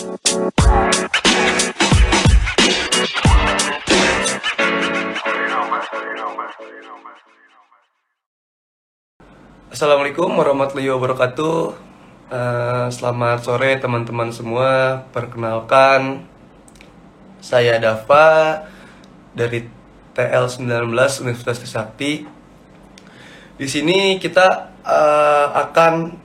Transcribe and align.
Assalamualaikum 0.00 0.16
warahmatullahi 10.40 10.88
wabarakatuh. 10.88 11.76
Eh, 12.32 12.88
selamat 12.88 13.44
sore 13.44 13.76
teman-teman 13.76 14.32
semua. 14.32 15.04
Perkenalkan, 15.12 16.24
saya 17.44 17.76
Dava 17.76 18.64
dari 19.36 19.68
TL19 20.16 20.96
Universitas 21.28 21.60
Trisakti. 21.60 22.24
Di 23.60 23.68
sini 23.68 24.16
kita 24.16 24.72
eh, 24.80 25.46
akan 25.60 26.16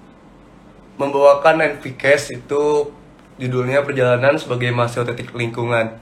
membawakan 0.95 1.75
NVCast 1.75 2.39
itu 2.39 3.03
judulnya 3.35 3.83
perjalanan 3.83 4.39
sebagai 4.39 4.71
mahasiswa 4.71 5.07
teknik 5.07 5.35
lingkungan. 5.35 5.99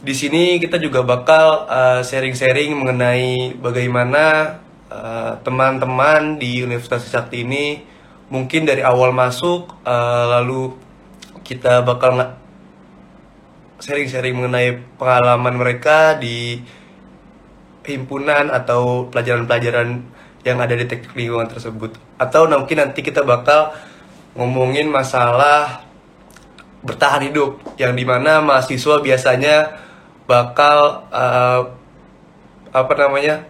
Di 0.00 0.12
sini 0.12 0.60
kita 0.60 0.76
juga 0.76 1.04
bakal 1.04 1.68
eh, 1.68 2.00
sharing-sharing 2.04 2.76
mengenai 2.76 3.56
bagaimana 3.56 4.56
eh, 4.88 5.32
teman-teman 5.40 6.36
di 6.36 6.60
Universitas 6.64 7.08
Trisakti 7.08 7.44
ini 7.44 7.80
mungkin 8.28 8.68
dari 8.68 8.84
awal 8.84 9.12
masuk 9.12 9.72
eh, 9.84 10.24
lalu 10.36 10.76
kita 11.44 11.80
bakal 11.86 12.36
sharing-sharing 13.80 14.36
mengenai 14.36 14.80
pengalaman 14.96 15.54
mereka 15.56 16.16
di 16.16 16.60
himpunan 17.86 18.50
atau 18.50 19.06
pelajaran-pelajaran 19.14 20.02
yang 20.42 20.58
ada 20.58 20.74
di 20.74 20.86
teknik 20.90 21.14
lingkungan 21.14 21.46
tersebut. 21.46 21.94
Atau 22.18 22.50
mungkin 22.50 22.82
nanti 22.82 23.02
kita 23.02 23.22
bakal 23.22 23.74
ngomongin 24.34 24.90
masalah 24.90 25.85
bertahan 26.86 27.26
hidup 27.28 27.58
yang 27.76 27.92
di 27.98 28.06
mana 28.06 28.38
mahasiswa 28.38 29.02
biasanya 29.02 29.74
bakal 30.30 31.06
eh, 31.10 31.60
apa 32.70 32.92
namanya 32.94 33.46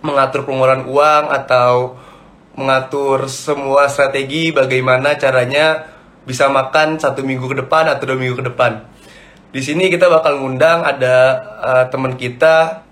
mengatur 0.00 0.48
pengeluaran 0.48 0.88
uang 0.88 1.24
atau 1.28 2.00
mengatur 2.56 3.28
semua 3.28 3.88
strategi 3.92 4.50
bagaimana 4.50 5.16
caranya 5.16 5.86
bisa 6.24 6.48
makan 6.48 7.00
satu 7.00 7.24
minggu 7.24 7.48
ke 7.48 7.56
depan 7.64 7.88
atau 7.88 8.04
dua 8.08 8.18
minggu 8.20 8.40
ke 8.40 8.46
depan. 8.52 8.84
Di 9.50 9.60
sini 9.64 9.90
kita 9.90 10.06
bakal 10.06 10.38
ngundang 10.40 10.86
ada 10.86 11.16
eh, 11.60 11.84
teman 11.90 12.14
kita 12.16 12.86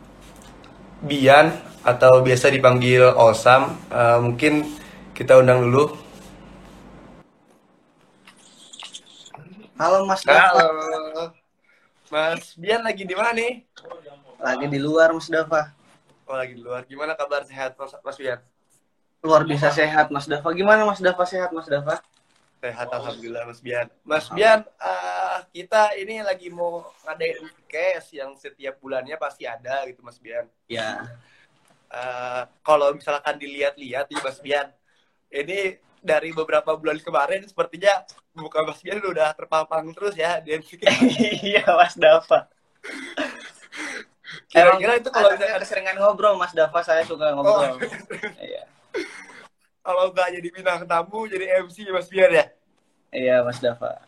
Bian 0.99 1.55
atau 1.87 2.27
biasa 2.27 2.51
dipanggil 2.51 3.07
Osam. 3.15 3.79
Eh, 3.89 4.19
mungkin 4.19 4.67
kita 5.15 5.39
undang 5.39 5.63
dulu. 5.71 6.08
Halo 9.79 10.03
Mas 10.11 10.27
Dava. 10.27 10.59
Halo. 10.59 11.31
Mas 12.11 12.59
Bian 12.59 12.83
lagi 12.83 13.07
di 13.07 13.15
mana 13.15 13.31
nih? 13.31 13.63
Lagi 14.43 14.67
di 14.67 14.75
luar 14.75 15.15
Mas 15.15 15.31
Dava. 15.31 15.71
Oh 16.27 16.35
lagi 16.35 16.59
di 16.59 16.63
luar. 16.67 16.83
Gimana 16.83 17.15
kabar 17.15 17.47
sehat 17.47 17.79
Mas, 17.79 17.95
Mas 18.03 18.19
Bian? 18.19 18.43
Luar 19.23 19.47
biasa 19.47 19.71
sehat 19.71 20.11
Mas 20.11 20.27
Dava. 20.27 20.51
Gimana 20.51 20.83
Mas 20.83 20.99
Dava 20.99 21.23
sehat 21.23 21.55
Mas 21.55 21.71
Dava? 21.71 22.03
Sehat 22.59 22.91
alhamdulillah 22.91 23.47
Mas 23.47 23.63
Bian. 23.63 23.87
Mas 24.03 24.27
Bian, 24.35 24.67
eh, 24.67 25.39
kita 25.55 25.95
ini 25.95 26.27
lagi 26.27 26.51
mau 26.51 26.83
ngadain 27.07 27.47
case 27.71 28.19
yang 28.19 28.35
setiap 28.35 28.83
bulannya 28.83 29.15
pasti 29.15 29.47
ada 29.47 29.87
gitu 29.87 30.03
Mas 30.03 30.19
Bian. 30.19 30.51
Ya. 30.67 31.07
Eh, 31.87 32.43
kalau 32.67 32.99
misalkan 32.99 33.39
dilihat-lihat 33.39 34.11
nih 34.11 34.21
Mas 34.27 34.43
Bian, 34.43 34.75
ini 35.31 35.79
dari 36.03 36.35
beberapa 36.35 36.75
bulan 36.75 36.99
kemarin 36.99 37.47
sepertinya 37.47 38.03
muka 38.39 38.63
Mas 38.63 38.81
Bian 38.81 39.03
udah 39.03 39.35
terpampang 39.35 39.91
terus 39.93 40.15
ya 40.15 40.39
di 40.39 40.55
NVK. 40.55 40.83
Iya 41.51 41.65
Mas 41.75 41.99
Dava. 41.99 42.47
Kira-kira 44.49 45.01
itu 45.01 45.11
kalau 45.11 45.35
ada, 45.35 45.47
ada 45.61 45.67
seringan 45.67 45.99
ngobrol 45.99 46.39
Mas 46.39 46.55
Dava 46.55 46.81
saya 46.81 47.03
suka 47.05 47.35
ngobrol. 47.35 47.77
Oh. 47.77 48.39
Iya. 48.39 48.65
kalau 49.83 50.13
nggak 50.13 50.37
jadi 50.37 50.49
bintang 50.53 50.85
tamu 50.85 51.25
jadi 51.25 51.65
MC 51.65 51.89
Mas 51.91 52.09
Bian 52.09 52.31
ya? 52.33 52.47
Iya 53.09 53.37
Mas 53.43 53.59
Dava. 53.59 54.05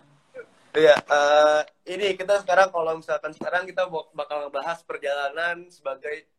Iya, 0.70 0.94
eh, 0.94 1.60
ini 1.90 2.14
kita 2.14 2.38
sekarang 2.46 2.70
kalau 2.70 2.94
misalkan 2.94 3.34
sekarang 3.34 3.66
kita 3.66 3.90
bak- 3.90 4.14
bakal 4.14 4.46
ngebahas 4.46 4.78
perjalanan 4.86 5.66
sebagai 5.66 6.30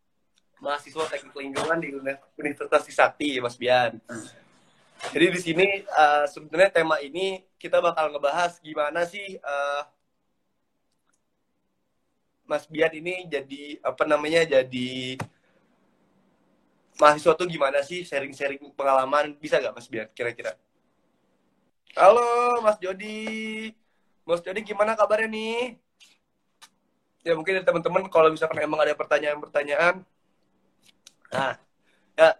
mahasiswa 0.63 1.03
teknik 1.09 1.35
lingkungan 1.35 1.77
di 1.83 1.89
Uni- 1.91 2.21
Universitas 2.39 2.85
Trisakti, 2.87 3.41
Mas 3.43 3.59
Bian. 3.59 3.99
Jadi 5.11 5.25
di 5.35 5.39
sini 5.41 5.67
eh, 5.83 6.25
sebenarnya 6.29 6.71
tema 6.71 7.01
ini 7.01 7.43
kita 7.61 7.77
bakal 7.77 8.09
ngebahas 8.09 8.57
gimana 8.57 9.05
sih 9.05 9.37
eh, 9.37 9.81
Mas 12.49 12.65
Bian 12.65 12.89
ini 12.89 13.29
jadi 13.29 13.77
apa 13.85 14.03
namanya 14.09 14.41
jadi 14.43 15.21
mahasiswa 16.97 17.37
tuh 17.37 17.45
gimana 17.45 17.85
sih 17.85 18.01
sharing-sharing 18.01 18.73
pengalaman 18.73 19.37
bisa 19.37 19.61
nggak 19.61 19.77
Mas 19.77 19.87
Bian 19.87 20.09
kira-kira? 20.17 20.57
Halo 21.93 22.57
Mas 22.65 22.81
Jody, 22.81 23.69
Mas 24.25 24.41
Jody 24.41 24.65
gimana 24.65 24.97
kabarnya 24.97 25.29
nih? 25.29 25.77
Ya 27.21 27.37
mungkin 27.37 27.61
teman-teman 27.61 28.09
kalau 28.09 28.33
misalkan 28.33 28.57
emang 28.57 28.81
ada 28.81 28.97
pertanyaan-pertanyaan, 28.97 30.01
nah 31.29 31.53
ya 32.17 32.33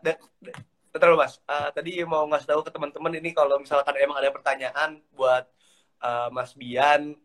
dulu, 0.99 1.15
Mas. 1.23 1.39
Ah, 1.47 1.71
tadi 1.71 2.03
mau 2.03 2.27
ngasih 2.27 2.47
tahu 2.51 2.61
ke 2.67 2.71
teman-teman 2.73 3.13
ini 3.15 3.31
kalau 3.31 3.55
misalkan 3.61 3.95
emang 3.95 4.19
ada 4.19 4.27
pertanyaan 4.33 4.99
buat 5.15 5.47
ah, 6.03 6.27
Mas 6.33 6.51
Bian 6.51 7.15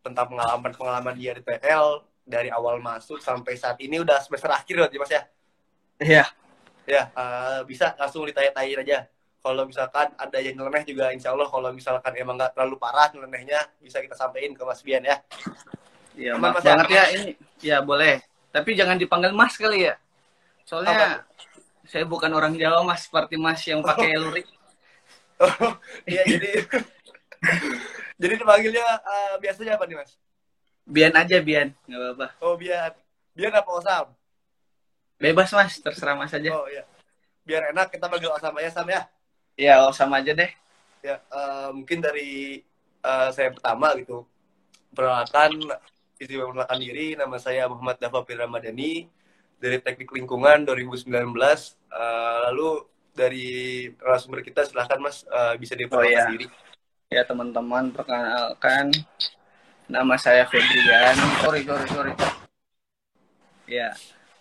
tentang 0.00 0.26
pengalaman-pengalaman 0.30 1.14
dia 1.18 1.34
di 1.34 1.42
TL 1.42 2.06
dari 2.24 2.48
awal 2.48 2.78
masuk 2.78 3.18
sampai 3.18 3.58
saat 3.58 3.76
ini 3.82 3.98
udah 4.00 4.22
semester 4.22 4.48
akhir 4.48 4.74
berarti 4.86 4.96
Mas 5.02 5.12
ya? 5.12 5.22
Iya. 6.00 6.24
Ya, 6.88 7.02
eh, 7.12 7.60
bisa 7.68 7.92
langsung 7.98 8.24
ditanya-tanyain 8.24 8.82
aja. 8.82 8.98
Kalau 9.40 9.64
misalkan 9.64 10.12
ada 10.20 10.38
yang 10.38 10.52
nyeleneh 10.58 10.84
juga, 10.84 11.12
insya 11.16 11.32
Allah 11.32 11.48
kalau 11.48 11.72
misalkan 11.72 12.12
emang 12.16 12.36
nggak 12.36 12.52
terlalu 12.52 12.76
parah 12.76 13.08
nyelenehnya, 13.12 13.72
bisa 13.80 14.00
kita 14.04 14.12
sampaikan 14.12 14.52
ke 14.52 14.62
Mas 14.64 14.80
Bian 14.84 15.00
ya. 15.00 15.16
Iya 16.16 16.36
maaf 16.36 16.60
Mas, 16.60 16.64
banget 16.64 16.86
aman. 16.86 16.96
ya 16.96 17.04
ini. 17.16 17.32
Ya 17.64 17.78
boleh. 17.80 18.20
Tapi 18.52 18.70
jangan 18.76 19.00
dipanggil 19.00 19.32
Mas 19.32 19.54
kali 19.56 19.88
ya. 19.88 19.94
Soalnya 20.68 21.24
saya 21.90 22.06
bukan 22.06 22.30
orang 22.30 22.54
Jawa 22.54 22.86
Mas 22.86 23.10
seperti 23.10 23.34
Mas 23.34 23.60
yang 23.66 23.82
pakai 23.82 24.14
lurik. 24.14 24.46
Oh, 25.40 25.72
iya 26.04 26.20
jadi 26.28 26.68
jadi 28.20 28.34
dipanggilnya 28.36 28.84
eh, 28.84 29.34
biasanya 29.40 29.80
apa 29.80 29.88
nih 29.88 29.96
Mas? 29.96 30.20
Bian 30.84 31.16
aja 31.16 31.40
Bian, 31.40 31.72
nggak 31.88 31.96
apa-apa. 31.96 32.26
Oh 32.44 32.60
Bian, 32.60 32.92
Bian 33.32 33.48
apa 33.56 33.70
Osam? 33.72 34.12
Bebas 35.16 35.48
Mas, 35.56 35.80
terserah 35.80 36.12
Mas 36.12 36.36
aja. 36.36 36.52
Oh 36.52 36.68
iya, 36.68 36.84
biar 37.48 37.72
enak 37.72 37.88
kita 37.88 38.12
panggil 38.12 38.28
Osam 38.28 38.52
aja 38.60 38.68
Sam 38.68 38.92
ya. 38.92 39.08
Iya, 39.56 39.80
oh, 39.88 39.96
sama 39.96 40.20
aja 40.20 40.36
deh. 40.36 40.52
Ya 41.00 41.16
eh, 41.24 41.68
mungkin 41.72 42.04
dari 42.04 42.60
eh, 43.00 43.28
saya 43.32 43.48
pertama 43.56 43.96
gitu 43.96 44.28
perkenalkan 44.92 45.56
isi 46.20 46.36
perkenalkan 46.36 46.78
diri 46.84 47.16
nama 47.16 47.36
saya 47.40 47.64
Muhammad 47.70 47.96
Dafa 47.96 48.20
Ramadhani 48.28 49.08
dari 49.60 49.76
Teknik 49.78 50.10
Lingkungan 50.10 50.64
2019 50.64 51.76
Eh, 51.90 52.38
lalu 52.46 52.86
dari 53.10 53.48
narasumber 53.98 54.46
kita 54.46 54.62
silahkan 54.62 55.02
Mas 55.02 55.26
eh, 55.26 55.54
bisa 55.58 55.74
diperkenalkan 55.74 56.06
Oh, 56.06 56.06
iya. 56.06 56.30
diri 56.30 56.46
Ya 57.10 57.22
teman-teman, 57.26 57.90
perkenalkan 57.90 58.94
nama 59.90 60.14
saya 60.14 60.46
Febrian. 60.46 61.18
Sorry, 61.42 61.66
sorry, 61.66 61.86
sorry. 61.90 62.12
Ya, 63.66 63.90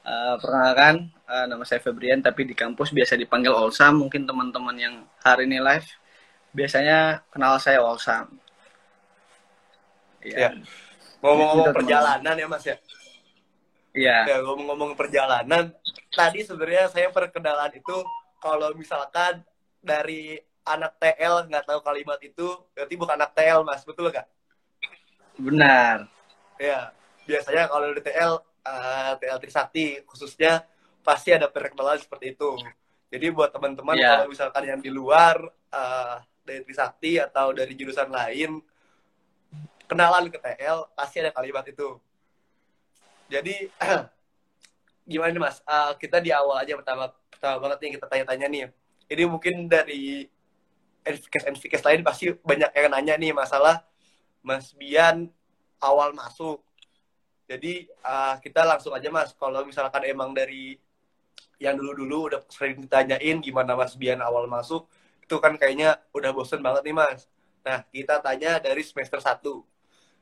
eh, 0.05 0.35
perkenalkan 0.37 1.09
eh, 1.09 1.45
nama 1.49 1.65
saya 1.65 1.81
Febrian, 1.81 2.21
tapi 2.21 2.45
di 2.45 2.53
kampus 2.53 2.93
biasa 2.93 3.17
dipanggil 3.17 3.49
Olsam. 3.49 3.97
Mungkin 4.05 4.29
teman-teman 4.29 4.77
yang 4.77 4.95
hari 5.25 5.49
ini 5.49 5.57
live 5.57 5.89
biasanya 6.53 7.25
kenal 7.33 7.57
saya 7.57 7.81
Olsam. 7.81 8.29
Ya. 10.21 10.37
Ya, 10.37 10.49
ngomong-ngomong 11.25 11.73
Gitu, 11.73 11.77
perjalanan 11.81 12.35
ya 12.37 12.45
Mas 12.45 12.61
ya 12.69 12.77
ya, 13.95 14.27
Ya, 14.27 14.37
ngomong-ngomong 14.45 14.93
perjalanan, 14.99 15.73
tadi 16.13 16.43
sebenarnya 16.45 16.89
saya 16.91 17.07
perkenalan 17.09 17.71
itu 17.75 17.97
kalau 18.39 18.71
misalkan 18.77 19.43
dari 19.81 20.39
anak 20.65 20.99
TL 21.01 21.49
nggak 21.49 21.65
tahu 21.65 21.79
kalimat 21.81 22.19
itu, 22.21 22.47
berarti 22.75 22.93
bukan 22.99 23.15
anak 23.17 23.31
TL, 23.35 23.61
Mas. 23.65 23.81
Betul 23.87 24.11
nggak? 24.13 24.27
benar. 25.39 26.07
Ya, 26.59 26.91
biasanya 27.23 27.71
kalau 27.71 27.87
di 27.95 28.01
TL, 28.03 28.33
eh, 28.67 29.11
TL 29.19 29.39
Trisakti 29.39 29.85
khususnya 30.03 30.67
pasti 31.01 31.31
ada 31.31 31.47
perkenalan 31.47 31.97
seperti 31.99 32.35
itu. 32.35 32.51
Jadi 33.09 33.25
buat 33.33 33.49
teman-teman 33.55 33.95
Ya. 33.97 34.09
kalau 34.19 34.25
misalkan 34.29 34.63
yang 34.67 34.79
di 34.83 34.91
luar 34.91 35.39
eh, 35.71 36.15
dari 36.43 36.61
Trisakti 36.65 37.21
atau 37.21 37.53
dari 37.55 37.73
jurusan 37.77 38.09
lain, 38.09 38.59
kenalan 39.89 40.29
ke 40.29 40.37
TL, 40.37 40.89
pasti 40.93 41.21
ada 41.21 41.31
kalimat 41.33 41.65
itu. 41.65 41.97
Jadi 43.29 43.69
gimana 45.09 45.29
nih 45.31 45.41
Mas? 45.41 45.61
Eh, 45.61 45.91
kita 46.01 46.17
di 46.19 46.33
awal 46.33 46.65
aja 46.65 46.73
pertama 46.75 47.13
pertama 47.29 47.55
banget 47.61 47.77
nih 47.85 47.91
kita 47.95 48.05
tanya-tanya 48.09 48.47
nih. 48.49 48.63
Ini 49.09 49.23
mungkin 49.29 49.69
dari 49.69 50.27
NVKS 51.05 51.85
lain 51.85 52.01
pasti 52.03 52.33
banyak 52.35 52.69
yang 52.75 52.91
nanya 52.91 53.15
nih 53.15 53.31
masalah 53.31 53.85
Mas 54.43 54.73
Bian 54.75 55.29
awal 55.79 56.11
masuk. 56.13 56.61
Jadi 57.49 57.89
uh, 58.05 58.37
kita 58.37 58.61
langsung 58.61 58.93
aja 58.93 59.09
Mas, 59.09 59.33
kalau 59.33 59.65
misalkan 59.65 60.05
emang 60.05 60.37
dari 60.37 60.77
yang 61.57 61.73
dulu-dulu 61.73 62.29
udah 62.29 62.41
sering 62.45 62.77
ditanyain 62.85 63.41
gimana 63.41 63.73
Mas 63.73 63.97
Bian 63.97 64.21
awal 64.21 64.45
masuk, 64.45 64.85
itu 65.25 65.35
kan 65.41 65.57
kayaknya 65.57 65.97
udah 66.13 66.29
bosen 66.29 66.61
banget 66.61 66.85
nih 66.85 66.95
Mas. 66.95 67.25
Nah, 67.65 67.81
kita 67.89 68.21
tanya 68.21 68.61
dari 68.61 68.85
semester 68.85 69.17
1. 69.17 69.41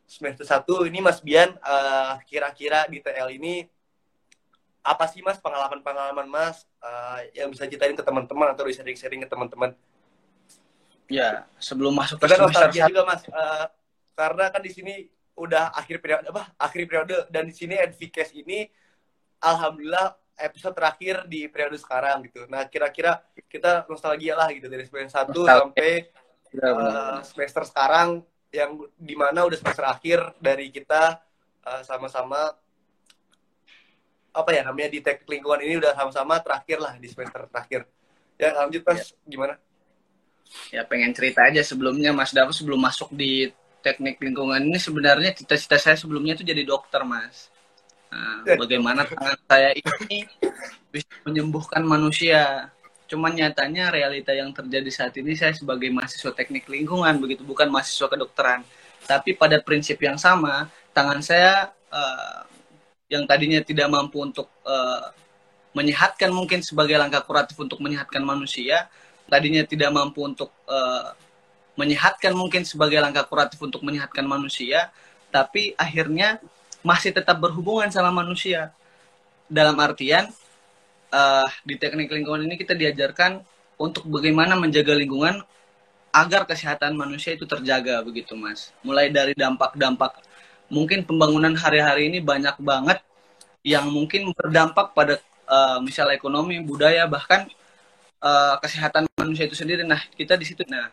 Semester 0.08 0.48
1 0.48 0.88
ini 0.88 1.04
Mas 1.04 1.20
Bian 1.20 1.52
uh, 1.60 2.16
kira-kira 2.24 2.88
di 2.88 3.04
TL 3.04 3.28
ini 3.36 3.68
apa 4.80 5.04
sih 5.12 5.20
Mas? 5.20 5.36
Pengalaman-pengalaman 5.44 6.32
Mas 6.32 6.64
uh, 6.80 7.20
yang 7.36 7.52
bisa 7.52 7.68
ceritain 7.68 7.92
ke 7.92 8.00
teman-teman 8.00 8.56
atau 8.56 8.64
bisa 8.64 8.80
sharing-sharing 8.80 9.28
ke 9.28 9.30
teman-teman? 9.30 9.76
Ya, 11.12 11.44
sebelum 11.60 11.92
masuk 11.92 12.24
ke 12.24 12.28
semester 12.32 12.72
juga 12.72 13.04
Mas, 13.04 13.28
uh, 13.28 13.68
karena 14.16 14.48
kan 14.48 14.64
di 14.64 14.72
sini 14.72 15.12
udah 15.36 15.76
akhir 15.76 16.00
periode 16.00 16.32
apa? 16.32 16.56
Akhir 16.56 16.88
periode. 16.88 17.28
Dan 17.28 17.52
di 17.52 17.54
sini 17.54 17.76
Advocase 17.76 18.32
ini 18.32 18.64
alhamdulillah 19.44 20.16
episode 20.40 20.72
terakhir 20.72 21.28
di 21.28 21.52
periode 21.52 21.76
sekarang 21.76 22.24
gitu. 22.26 22.48
Nah 22.48 22.64
kira-kira 22.72 23.20
kita 23.52 23.84
nostalgia 23.92 24.40
lah 24.40 24.48
gitu. 24.56 24.72
Dari 24.72 24.88
semester 24.88 25.28
satu 25.28 25.44
sampai 25.44 26.08
uh, 26.64 27.20
semester 27.28 27.68
sekarang 27.68 28.24
yang 28.52 28.80
di 28.96 29.16
mana 29.16 29.44
udah 29.44 29.58
semester 29.60 29.86
akhir 29.86 30.20
dari 30.40 30.72
kita 30.72 31.20
uh, 31.68 31.82
sama-sama 31.84 32.56
apa 34.32 34.50
ya 34.54 34.62
namanya 34.62 34.94
di 34.94 35.00
teknik 35.02 35.28
lingkungan 35.28 35.62
ini 35.66 35.82
udah 35.82 35.98
sama-sama 35.98 36.38
terakhir 36.40 36.78
lah 36.78 36.94
di 36.96 37.08
semester 37.10 37.50
terakhir. 37.50 37.90
Ya 38.38 38.54
lanjut 38.54 38.86
mas 38.86 39.12
ya. 39.12 39.18
gimana? 39.26 39.56
Ya 40.72 40.82
pengen 40.88 41.12
cerita 41.12 41.44
aja 41.44 41.60
sebelumnya 41.60 42.16
Mas 42.16 42.32
Davu 42.32 42.56
sebelum 42.56 42.80
masuk 42.80 43.12
di 43.12 43.52
teknik 43.84 44.20
lingkungan 44.20 44.60
ini 44.64 44.80
sebenarnya 44.80 45.36
cita-cita 45.36 45.76
saya 45.80 45.96
sebelumnya 46.00 46.36
itu 46.40 46.44
jadi 46.44 46.64
dokter, 46.64 47.04
Mas. 47.04 47.52
Nah, 48.08 48.48
ya. 48.48 48.56
bagaimana 48.56 49.04
tangan 49.04 49.36
saya 49.48 49.76
ini 49.76 50.24
bisa 50.92 51.12
menyembuhkan 51.28 51.84
manusia. 51.84 52.72
Cuman 53.08 53.34
nyatanya 53.34 53.90
realita 53.90 54.36
yang 54.36 54.52
terjadi 54.52 54.92
saat 54.92 55.14
ini 55.16 55.34
saya 55.34 55.56
sebagai 55.56 55.88
mahasiswa 55.90 56.36
teknik 56.36 56.68
lingkungan 56.68 57.16
begitu 57.24 57.42
bukan 57.48 57.72
mahasiswa 57.72 58.12
kedokteran. 58.12 58.62
Tapi 59.08 59.32
pada 59.40 59.64
prinsip 59.64 59.96
yang 60.04 60.20
sama, 60.20 60.68
tangan 60.92 61.24
saya 61.24 61.72
uh, 61.88 62.44
yang 63.08 63.24
tadinya 63.24 63.64
tidak 63.64 63.88
mampu 63.88 64.20
untuk 64.20 64.52
uh, 64.68 65.08
menyehatkan 65.72 66.28
mungkin 66.36 66.60
sebagai 66.60 67.00
langkah 67.00 67.24
kuratif 67.24 67.56
untuk 67.56 67.80
menyehatkan 67.80 68.20
manusia, 68.20 68.92
tadinya 69.32 69.64
tidak 69.64 69.96
mampu 69.96 70.28
untuk 70.28 70.52
uh, 70.68 71.16
menyehatkan 71.80 72.36
mungkin 72.36 72.68
sebagai 72.68 73.00
langkah 73.00 73.24
kuratif 73.24 73.62
untuk 73.64 73.86
menyehatkan 73.86 74.28
manusia, 74.28 74.92
tapi 75.32 75.78
akhirnya 75.80 76.44
masih 76.84 77.16
tetap 77.16 77.40
berhubungan 77.40 77.88
sama 77.94 78.12
manusia. 78.12 78.76
Dalam 79.48 79.80
artian 79.80 80.28
uh, 81.12 81.48
di 81.64 81.76
teknik 81.80 82.12
lingkungan 82.12 82.48
ini 82.48 82.56
kita 82.60 82.74
diajarkan 82.74 83.44
untuk 83.78 84.10
bagaimana 84.10 84.58
menjaga 84.58 84.98
lingkungan 84.98 85.44
agar 86.12 86.50
kesehatan 86.50 86.98
manusia 86.98 87.38
itu 87.38 87.46
terjaga 87.46 88.02
begitu 88.02 88.34
mas. 88.34 88.74
Mulai 88.82 89.14
dari 89.14 89.38
dampak-dampak 89.38 90.24
mungkin 90.68 91.06
pembangunan 91.06 91.54
hari-hari 91.56 92.12
ini 92.12 92.20
banyak 92.20 92.58
banget 92.60 93.00
yang 93.62 93.88
mungkin 93.92 94.32
berdampak 94.34 94.96
pada 94.96 95.20
uh, 95.48 95.80
misal 95.84 96.10
ekonomi, 96.12 96.60
budaya 96.64 97.06
bahkan 97.06 97.46
uh, 98.24 98.56
kesehatan 98.64 99.06
manusia 99.20 99.46
itu 99.46 99.56
sendiri. 99.56 99.86
Nah 99.86 100.02
kita 100.16 100.34
di 100.40 100.46
situ. 100.48 100.66
Nah 100.66 100.90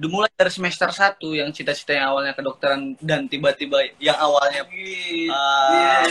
dimulai 0.00 0.32
dari 0.32 0.48
semester 0.48 0.88
satu 0.96 1.36
yang 1.36 1.52
cita-cita 1.52 1.92
yang 1.92 2.16
awalnya 2.16 2.32
kedokteran 2.32 2.96
dan 3.04 3.28
tiba-tiba 3.28 3.84
yang 4.00 4.16
awalnya 4.16 4.64
uh, 4.64 6.08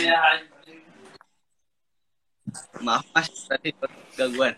maaf 2.82 3.06
mas. 3.14 3.28
Tadi 3.46 3.74
gangguan. 4.18 4.54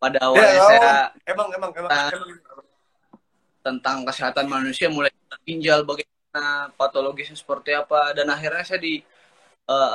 Pada 0.00 0.18
awalnya 0.24 0.48
ya, 0.48 0.62
saya 0.64 0.90
emang 1.28 1.48
emang 1.52 1.70
emang, 1.76 1.90
emang. 1.92 2.30
tentang 3.62 4.02
kesehatan 4.08 4.48
manusia 4.48 4.88
mulai 4.88 5.12
ginjal 5.44 5.84
bagaimana 5.84 6.72
patologisnya 6.74 7.36
seperti 7.36 7.76
apa 7.76 8.16
dan 8.16 8.26
akhirnya 8.32 8.64
saya 8.64 8.80
di 8.80 9.04
uh, 9.68 9.90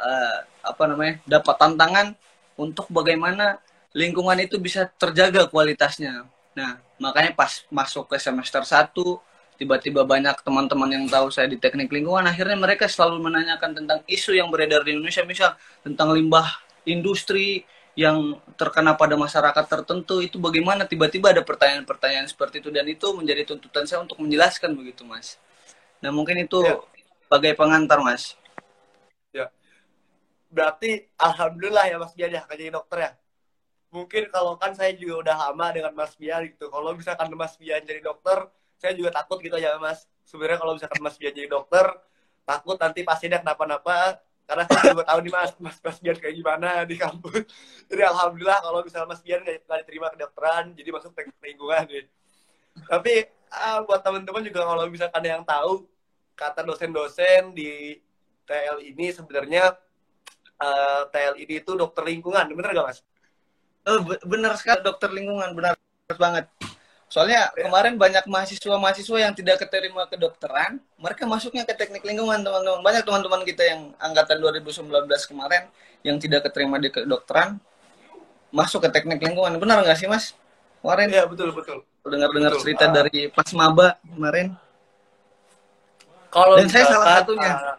uh, 0.00 0.36
apa 0.64 0.82
namanya 0.86 1.20
dapat 1.26 1.54
tantangan 1.58 2.06
untuk 2.54 2.86
bagaimana 2.88 3.58
lingkungan 3.94 4.38
itu 4.42 4.58
bisa 4.58 4.90
terjaga 4.98 5.46
kualitasnya. 5.46 6.26
Nah, 6.54 6.78
makanya 6.98 7.34
pas 7.34 7.66
masuk 7.70 8.10
ke 8.10 8.16
semester 8.18 8.62
1, 8.62 8.94
tiba-tiba 9.54 10.02
banyak 10.02 10.34
teman-teman 10.42 10.90
yang 10.90 11.04
tahu 11.06 11.30
saya 11.30 11.46
di 11.46 11.58
teknik 11.58 11.90
lingkungan, 11.90 12.26
akhirnya 12.26 12.58
mereka 12.58 12.90
selalu 12.90 13.22
menanyakan 13.30 13.70
tentang 13.74 13.98
isu 14.06 14.34
yang 14.34 14.50
beredar 14.50 14.82
di 14.82 14.94
Indonesia, 14.94 15.22
misal 15.22 15.54
tentang 15.86 16.10
limbah 16.14 16.46
industri 16.84 17.62
yang 17.94 18.42
terkena 18.58 18.98
pada 18.98 19.14
masyarakat 19.14 19.64
tertentu, 19.70 20.18
itu 20.18 20.42
bagaimana 20.42 20.82
tiba-tiba 20.82 21.30
ada 21.30 21.46
pertanyaan-pertanyaan 21.46 22.26
seperti 22.26 22.58
itu, 22.58 22.74
dan 22.74 22.84
itu 22.90 23.06
menjadi 23.14 23.54
tuntutan 23.54 23.86
saya 23.86 24.02
untuk 24.02 24.18
menjelaskan 24.18 24.74
begitu, 24.74 25.06
Mas. 25.06 25.38
Nah, 26.02 26.10
mungkin 26.10 26.42
itu 26.42 26.58
ya. 26.66 26.82
sebagai 27.30 27.54
pengantar, 27.54 28.02
Mas. 28.02 28.34
Ya. 29.30 29.46
Berarti, 30.50 31.06
Alhamdulillah 31.14 31.86
ya 31.86 31.96
Mas 32.02 32.12
Biar 32.18 32.30
ya, 32.34 32.42
jadi 32.50 32.74
dokter 32.74 32.98
ya? 32.98 33.12
mungkin 33.94 34.26
kalau 34.34 34.58
kan 34.58 34.74
saya 34.74 34.90
juga 34.98 35.30
udah 35.30 35.36
lama 35.48 35.70
dengan 35.70 35.92
Mas 35.94 36.18
Bian 36.18 36.42
gitu. 36.50 36.66
Kalau 36.66 36.90
misalkan 36.98 37.30
Mas 37.38 37.54
Bian 37.54 37.78
jadi 37.86 38.02
dokter, 38.02 38.50
saya 38.78 38.92
juga 38.96 39.10
takut 39.14 39.38
gitu 39.40 39.56
ya 39.56 39.76
Mas. 39.80 40.06
Sebenarnya 40.24 40.58
kalau 40.60 40.72
misalkan 40.76 41.00
Mas 41.04 41.16
Bian 41.20 41.32
jadi 41.32 41.48
dokter, 41.48 41.84
takut 42.44 42.76
nanti 42.76 43.00
pasiennya 43.04 43.40
kenapa-napa. 43.40 44.20
Karena 44.44 44.68
saya 44.68 44.92
juga 44.92 45.04
tahu 45.08 45.18
nih 45.24 45.32
Mas, 45.32 45.50
Mas, 45.56 45.76
Mas 45.80 45.98
Bian 46.00 46.16
kayak 46.20 46.34
gimana 46.36 46.68
di 46.84 46.96
kampus. 47.00 47.48
Jadi 47.88 48.02
Alhamdulillah 48.04 48.60
kalau 48.60 48.80
misalnya 48.84 49.08
Mas 49.08 49.22
Bian 49.24 49.40
nggak 49.40 49.78
diterima 49.84 50.06
kedokteran, 50.12 50.64
jadi 50.76 50.88
masuk 50.92 51.10
teknik 51.16 51.38
lingkungan 51.40 51.84
nih. 51.88 52.04
Tapi 52.84 53.14
uh, 53.54 53.78
buat 53.86 54.00
teman-teman 54.02 54.42
juga 54.44 54.60
kalau 54.66 54.84
misalkan 54.90 55.22
yang 55.24 55.42
tahu, 55.46 55.86
kata 56.34 56.66
dosen-dosen 56.66 57.54
di 57.54 58.02
TL 58.44 58.84
ini 58.84 59.14
sebenarnya 59.14 59.78
uh, 60.60 61.02
TL 61.08 61.40
ini 61.40 61.62
itu 61.62 61.72
dokter 61.78 62.04
lingkungan, 62.04 62.44
bener 62.52 62.70
gak 62.74 62.86
Mas? 62.92 62.98
Oh, 63.84 64.00
benar 64.24 64.56
sekali 64.56 64.80
dokter 64.80 65.12
lingkungan, 65.12 65.52
benar 65.52 65.76
banget. 66.16 66.48
Soalnya 67.14 67.54
ya. 67.54 67.70
kemarin 67.70 67.94
banyak 67.94 68.26
mahasiswa-mahasiswa 68.26 69.18
yang 69.22 69.30
tidak 69.38 69.62
keterima 69.62 70.02
kedokteran, 70.10 70.82
mereka 70.98 71.30
masuknya 71.30 71.62
ke 71.62 71.70
teknik 71.70 72.02
lingkungan, 72.02 72.42
teman-teman. 72.42 72.82
Banyak 72.82 73.06
teman-teman 73.06 73.46
kita 73.46 73.62
yang 73.62 73.94
angkatan 74.02 74.42
2019 74.42 75.06
kemarin 75.30 75.70
yang 76.02 76.18
tidak 76.18 76.50
keterima 76.50 76.82
di 76.82 76.90
kedokteran 76.90 77.62
masuk 78.50 78.82
ke 78.82 78.98
teknik 78.98 79.22
lingkungan. 79.22 79.54
Benar 79.62 79.86
nggak 79.86 79.94
sih, 79.94 80.10
Mas? 80.10 80.34
Kemarin 80.82 81.14
ya 81.14 81.22
betul 81.30 81.54
betul. 81.54 81.86
Dengar-dengar 82.02 82.58
cerita 82.58 82.90
uh, 82.90 82.92
dari 82.92 83.30
Pas 83.30 83.46
Maba 83.54 83.94
kemarin. 84.02 84.58
Kalau 86.34 86.58
Dan 86.58 86.66
saya 86.66 86.84
salah 86.90 87.22
satunya. 87.22 87.52
Uh, 87.54 87.76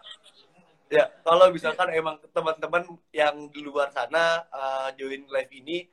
ya, 0.95 1.05
kalau 1.27 1.51
misalkan 1.51 1.91
emang 1.91 2.15
teman-teman 2.31 2.87
yang 3.11 3.51
di 3.51 3.59
luar 3.67 3.91
sana 3.91 4.47
uh, 4.47 4.87
join 4.95 5.27
live 5.27 5.51
ini 5.51 5.91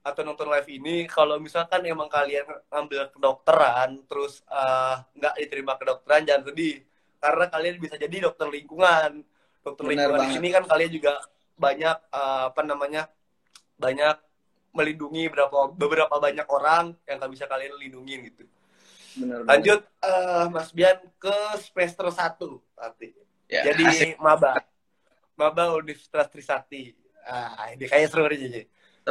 atau 0.00 0.24
nonton 0.24 0.48
live 0.48 0.70
ini 0.72 1.04
kalau 1.04 1.36
misalkan 1.36 1.84
emang 1.84 2.08
kalian 2.08 2.48
ngambil 2.72 3.12
kedokteran 3.12 4.00
terus 4.08 4.40
eh, 4.48 4.96
nggak 5.20 5.34
uh, 5.36 5.38
diterima 5.44 5.72
kedokteran 5.76 6.24
jangan 6.24 6.44
sedih. 6.48 6.80
Karena 7.20 7.44
kalian 7.52 7.76
bisa 7.76 8.00
jadi 8.00 8.16
dokter 8.24 8.48
lingkungan. 8.48 9.20
Dokter 9.60 9.84
Benar 9.84 9.92
lingkungan 9.92 10.20
di 10.24 10.28
sini 10.32 10.48
kan 10.48 10.64
kalian 10.64 10.90
juga 10.90 11.20
banyak 11.60 11.96
uh, 12.16 12.48
apa 12.48 12.62
namanya 12.64 13.02
banyak 13.76 14.16
melindungi 14.72 15.28
beberapa 15.28 15.68
beberapa 15.68 16.16
banyak 16.16 16.48
orang 16.48 16.96
yang 17.04 17.20
nggak 17.20 17.32
bisa 17.36 17.44
kalian 17.44 17.76
lindungi 17.76 18.14
gitu. 18.32 18.44
Benar, 19.20 19.44
lanjut 19.44 19.80
uh, 20.00 20.48
Mas 20.48 20.72
Bian 20.72 20.96
ke 21.20 21.36
semester 21.60 22.08
satu 22.08 22.64
nanti 22.72 23.12
ya, 23.52 23.68
jadi 23.68 23.84
asik. 23.84 24.16
maba. 24.16 24.56
Maba 25.36 25.76
Universitas 25.76 26.28
Trisakti 26.32 26.96
ah 27.28 27.68
ini 27.76 27.84
kayak 27.84 28.08
seru 28.08 28.24
nih 28.28 28.64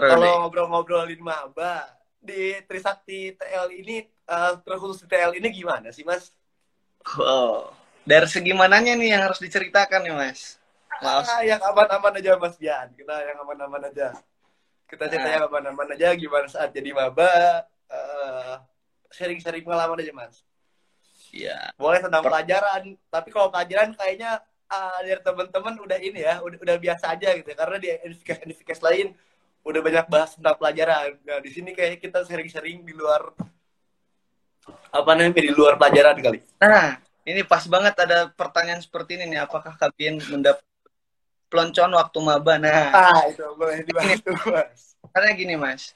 kalau 0.07 0.47
ngobrol-ngobrolin 0.47 1.19
maba 1.19 1.99
di 2.19 2.55
Trisakti 2.67 3.35
TL 3.35 3.67
ini 3.75 4.03
uh, 4.27 4.59
terkhusus 4.63 5.03
di 5.03 5.07
TL 5.07 5.35
ini 5.39 5.47
gimana 5.51 5.91
sih 5.91 6.03
mas? 6.03 6.31
Oh, 7.15 7.71
dari 8.03 8.27
segi 8.27 8.51
mananya 8.51 8.95
nih 8.95 9.15
yang 9.15 9.21
harus 9.27 9.39
diceritakan 9.39 10.03
nih 10.03 10.15
mas? 10.15 10.59
Ah, 10.99 11.41
yang 11.47 11.63
aman-aman 11.63 12.19
aja 12.19 12.35
mas 12.35 12.59
Bian, 12.59 12.91
kita 12.91 13.13
yang 13.23 13.37
aman-aman 13.39 13.87
aja. 13.87 14.15
Kita 14.89 15.05
cerita 15.07 15.27
nah. 15.29 15.33
yang 15.39 15.45
aman-aman 15.47 15.87
aja 15.95 16.11
gimana 16.17 16.47
saat 16.51 16.75
jadi 16.75 16.91
maba, 16.91 17.63
uh, 17.87 18.59
sharing-sharing 19.13 19.63
pengalaman 19.63 20.03
aja 20.03 20.11
mas. 20.11 20.43
Iya. 21.29 21.71
Boleh 21.77 22.01
tentang 22.01 22.25
per 22.25 22.33
pelajaran, 22.33 22.97
tapi 23.07 23.29
kalau 23.29 23.53
pelajaran 23.53 23.93
kayaknya 23.95 24.41
uh, 24.67 24.99
dari 25.05 25.21
teman-teman 25.21 25.75
udah 25.79 25.99
ini 26.01 26.19
ya, 26.25 26.41
udah, 26.41 26.57
udah 26.57 26.75
biasa 26.81 27.15
aja 27.15 27.29
gitu. 27.37 27.47
Karena 27.53 27.77
di 27.77 27.87
edifikasi 27.95 28.81
lain 28.81 29.13
udah 29.69 29.81
banyak 29.85 30.05
bahas 30.09 30.33
tentang 30.33 30.57
pelajaran. 30.57 31.15
Nah, 31.21 31.37
di 31.39 31.49
sini 31.53 31.77
kayak 31.77 32.01
kita 32.01 32.25
sering-sering 32.25 32.81
di 32.81 32.93
luar 32.97 33.29
apa 34.89 35.09
namanya 35.13 35.37
di 35.45 35.53
luar 35.53 35.77
pelajaran 35.77 36.17
kali. 36.17 36.39
Nah, 36.57 36.97
ini 37.21 37.45
pas 37.45 37.63
banget 37.69 37.93
ada 38.01 38.33
pertanyaan 38.33 38.81
seperti 38.81 39.21
ini 39.21 39.37
nih. 39.37 39.45
Apakah 39.45 39.77
kalian 39.77 40.17
mendapat 40.33 40.65
peloncoan 41.53 41.93
waktu 41.93 42.17
maba? 42.19 42.57
Nah, 42.57 42.89
Ah, 42.89 43.21
itu 43.29 43.45
boleh 43.53 43.85
dibahas 43.85 44.17
Mas. 44.25 44.97
karena 45.13 45.29
gini 45.33 45.55
mas, 45.57 45.93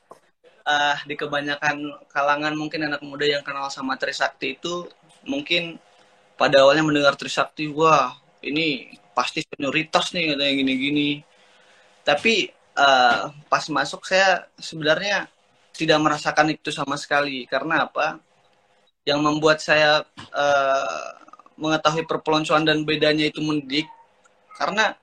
Ah, 0.63 0.95
di 1.03 1.19
kebanyakan 1.19 2.07
kalangan 2.07 2.53
mungkin 2.55 2.87
anak 2.87 3.03
muda 3.03 3.27
yang 3.27 3.43
kenal 3.43 3.67
sama 3.67 3.99
Trisakti 3.99 4.55
itu 4.55 4.87
mungkin 5.27 5.75
pada 6.39 6.63
awalnya 6.63 6.87
mendengar 6.87 7.19
Trisakti, 7.19 7.67
wah 7.67 8.15
ini 8.39 8.95
pasti 9.11 9.43
senioritas 9.43 10.15
nih 10.15 10.33
katanya 10.33 10.53
gini-gini. 10.55 11.09
Tapi 12.07 12.47
ah, 12.77 13.33
pas 13.49 13.65
masuk 13.69 14.05
saya 14.05 14.45
sebenarnya 14.57 15.27
tidak 15.73 15.99
merasakan 16.01 16.53
itu 16.53 16.69
sama 16.69 16.95
sekali. 16.99 17.45
Karena 17.49 17.85
apa? 17.89 18.21
Yang 19.03 19.19
membuat 19.19 19.59
saya 19.59 20.05
ah, 20.33 21.09
mengetahui 21.57 22.05
perpeloncoan 22.09 22.65
dan 22.65 22.81
bedanya 22.81 23.29
itu 23.29 23.39
mendidik 23.39 23.85
karena 24.57 24.97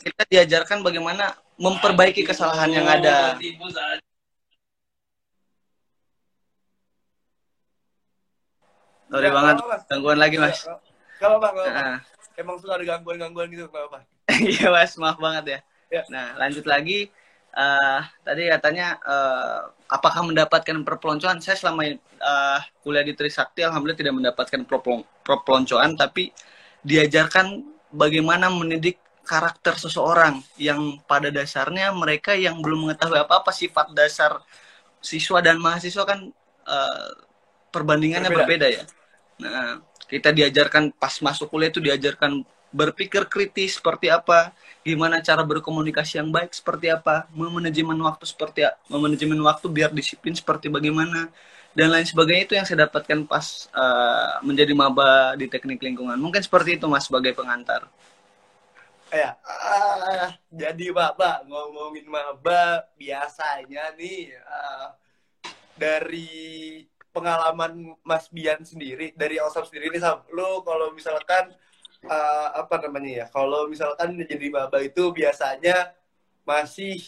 kita 0.00 0.22
diajarkan 0.28 0.80
bagaimana 0.80 1.36
memperbaiki 1.58 2.22
kesalahan 2.24 2.70
yang 2.70 2.86
ada. 2.86 3.36
Sorry 9.08 9.28
banget, 9.32 9.56
Mas. 9.64 9.82
gangguan 9.88 10.18
lagi 10.20 10.36
mas. 10.36 10.68
Apa-apa. 11.16 11.64
Nah, 11.64 11.98
Emang 12.38 12.54
suka 12.60 12.78
ada 12.78 12.84
gangguan-gangguan 12.86 13.50
gitu, 13.50 13.66
apa-apa. 13.66 14.04
Iya 14.52 14.68
mas, 14.70 14.94
maaf 15.00 15.18
banget 15.18 15.44
ya. 15.48 15.58
Ya. 15.88 16.02
Nah, 16.12 16.36
lanjut 16.36 16.64
lagi. 16.68 17.08
Eh, 17.48 18.00
tadi 18.22 18.42
katanya 18.46 19.00
eh, 19.00 19.60
apakah 19.88 20.20
mendapatkan 20.22 20.84
perpeloncoan? 20.84 21.40
Saya 21.40 21.56
selama 21.56 21.88
eh, 21.88 22.60
kuliah 22.84 23.04
di 23.04 23.16
Trisakti, 23.16 23.64
alhamdulillah 23.64 23.98
tidak 23.98 24.14
mendapatkan 24.14 24.60
perpelon- 24.68 25.08
perpeloncoan, 25.24 25.96
tapi 25.96 26.30
diajarkan 26.84 27.64
bagaimana 27.90 28.52
mendidik 28.52 29.00
karakter 29.24 29.76
seseorang 29.76 30.40
yang 30.56 31.00
pada 31.04 31.28
dasarnya 31.28 31.92
mereka 31.92 32.32
yang 32.32 32.60
belum 32.64 32.88
mengetahui 32.88 33.20
apa-apa 33.20 33.52
sifat 33.52 33.92
dasar 33.92 34.40
siswa 35.04 35.44
dan 35.44 35.60
mahasiswa 35.60 36.04
kan 36.04 36.20
eh, 36.68 37.10
perbandingannya 37.72 38.28
Berbeda. 38.28 38.44
berbeda 38.44 38.66
ya. 38.72 38.84
Nah, 39.38 39.80
kita 40.08 40.32
diajarkan 40.32 40.96
pas 40.96 41.12
masuk 41.20 41.52
kuliah 41.52 41.68
itu 41.68 41.80
diajarkan 41.84 42.40
berpikir 42.68 43.24
kritis 43.28 43.80
seperti 43.80 44.12
apa, 44.12 44.52
gimana 44.84 45.24
cara 45.24 45.40
berkomunikasi 45.44 46.20
yang 46.20 46.28
baik 46.28 46.52
seperti 46.52 46.92
apa, 46.92 47.24
memanajemen 47.32 47.96
waktu 48.04 48.24
seperti 48.28 48.68
memanajemen 48.88 49.40
waktu 49.40 49.66
biar 49.68 49.90
disiplin 49.92 50.36
seperti 50.36 50.68
bagaimana 50.68 51.32
dan 51.76 51.92
lain 51.92 52.04
sebagainya 52.04 52.42
itu 52.44 52.54
yang 52.58 52.66
saya 52.66 52.88
dapatkan 52.88 53.28
pas 53.28 53.68
eh, 53.70 54.34
menjadi 54.42 54.72
maba 54.74 55.36
di 55.38 55.46
teknik 55.46 55.78
lingkungan. 55.78 56.16
Mungkin 56.18 56.42
seperti 56.42 56.80
itu 56.80 56.84
Mas 56.90 57.06
sebagai 57.06 57.36
pengantar. 57.36 57.86
Ya, 59.08 59.40
ah, 59.40 60.36
jadi 60.52 60.92
maba 60.92 61.40
ngomongin 61.48 62.04
maba 62.04 62.84
biasanya 63.00 63.96
nih 63.96 64.36
ah, 64.44 64.92
dari 65.78 66.84
pengalaman 67.14 67.96
Mas 68.04 68.28
Bian 68.28 68.60
sendiri, 68.60 69.16
dari 69.16 69.40
Osam 69.40 69.64
sendiri 69.64 69.88
nih, 69.88 70.02
Sam, 70.02 70.22
lu 70.34 70.60
kalau 70.62 70.92
misalkan 70.92 71.50
ah, 72.06 72.62
apa 72.62 72.78
namanya 72.86 73.24
ya, 73.24 73.26
kalau 73.32 73.66
misalkan 73.66 74.14
jadi 74.22 74.46
maba 74.52 74.78
itu 74.78 75.10
biasanya 75.10 75.90
masih 76.46 77.02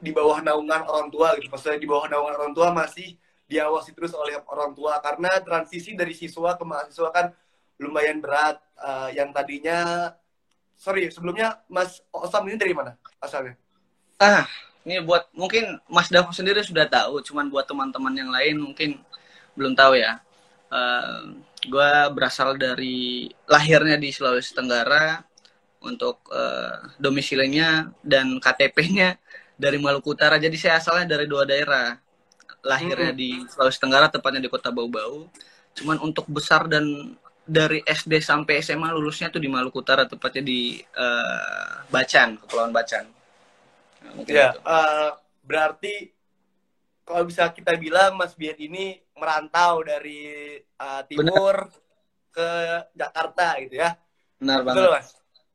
di 0.00 0.12
bawah 0.12 0.40
naungan 0.44 0.84
orang 0.84 1.08
tua 1.08 1.36
gitu, 1.40 1.48
maksudnya 1.48 1.80
di 1.80 1.88
bawah 1.88 2.08
naungan 2.08 2.34
orang 2.36 2.52
tua 2.56 2.68
masih 2.72 3.16
diawasi 3.48 3.96
terus 3.96 4.12
oleh 4.14 4.38
orang 4.48 4.72
tua 4.76 5.00
karena 5.02 5.28
transisi 5.42 5.92
dari 5.92 6.14
siswa 6.14 6.54
ke 6.54 6.64
mahasiswa 6.64 7.08
kan 7.12 7.26
lumayan 7.80 8.20
berat, 8.20 8.60
Ah, 8.80 9.12
yang 9.12 9.28
tadinya 9.28 10.08
sorry 10.72 11.12
sebelumnya 11.12 11.60
Mas 11.68 12.00
Osam 12.08 12.48
ini 12.48 12.56
dari 12.56 12.72
mana 12.72 12.96
asalnya? 13.20 13.60
Ah, 14.16 14.48
ini 14.88 15.04
buat 15.04 15.28
mungkin 15.36 15.76
Mas 15.84 16.08
Davo 16.08 16.32
sendiri 16.32 16.64
sudah 16.64 16.88
tahu, 16.88 17.20
cuman 17.20 17.52
buat 17.52 17.68
teman-teman 17.68 18.16
yang 18.16 18.32
lain 18.32 18.56
mungkin 18.56 18.90
belum 19.52 19.76
tahu 19.76 20.00
ya. 20.00 20.16
Gue 21.66 21.90
berasal 22.16 22.56
dari 22.56 23.28
lahirnya 23.44 24.00
di 24.00 24.08
Sulawesi 24.14 24.56
Tenggara 24.56 25.20
untuk 25.84 26.24
eh, 26.32 26.76
domisilinya 27.00 27.88
dan 28.04 28.36
KTP-nya 28.40 29.16
dari 29.60 29.76
Maluku 29.80 30.12
Utara. 30.16 30.36
Jadi 30.40 30.56
saya 30.56 30.80
asalnya 30.80 31.16
dari 31.16 31.26
dua 31.28 31.44
daerah. 31.44 31.96
Lahirnya 32.64 33.12
di 33.16 33.40
Sulawesi 33.48 33.80
Tenggara, 33.80 34.08
tepatnya 34.12 34.40
di 34.44 34.50
Kota 34.52 34.68
Bau-Bau. 34.72 35.28
Cuman 35.76 35.96
untuk 36.04 36.28
besar 36.28 36.68
dan 36.68 37.16
dari 37.44 37.80
SD 37.82 38.20
sampai 38.20 38.60
SMA 38.62 38.92
lulusnya 38.92 39.32
tuh 39.32 39.40
di 39.40 39.48
Maluku 39.48 39.80
Utara, 39.80 40.04
tepatnya 40.04 40.44
di 40.44 40.80
eh, 40.80 41.70
Bacan, 41.88 42.36
Kepulauan 42.40 42.72
Bacan. 42.72 43.04
Nah, 44.04 44.12
mungkin 44.16 44.32
Ya, 44.32 44.52
itu. 44.52 44.60
eh, 44.60 45.10
berarti 45.44 45.94
kalau 47.10 47.24
bisa 47.26 47.50
kita 47.50 47.74
bilang 47.74 48.14
Mas 48.14 48.38
Bian 48.38 48.54
ini 48.54 49.02
merantau 49.18 49.82
dari 49.82 50.62
eh, 50.62 51.02
timur 51.10 51.66
ke 52.30 52.50
Jakarta 52.94 53.58
gitu 53.66 53.82
ya. 53.82 53.98
Benar 54.38 54.62
Betul 54.62 54.86
banget. 54.86 54.94
Mas? 54.94 55.08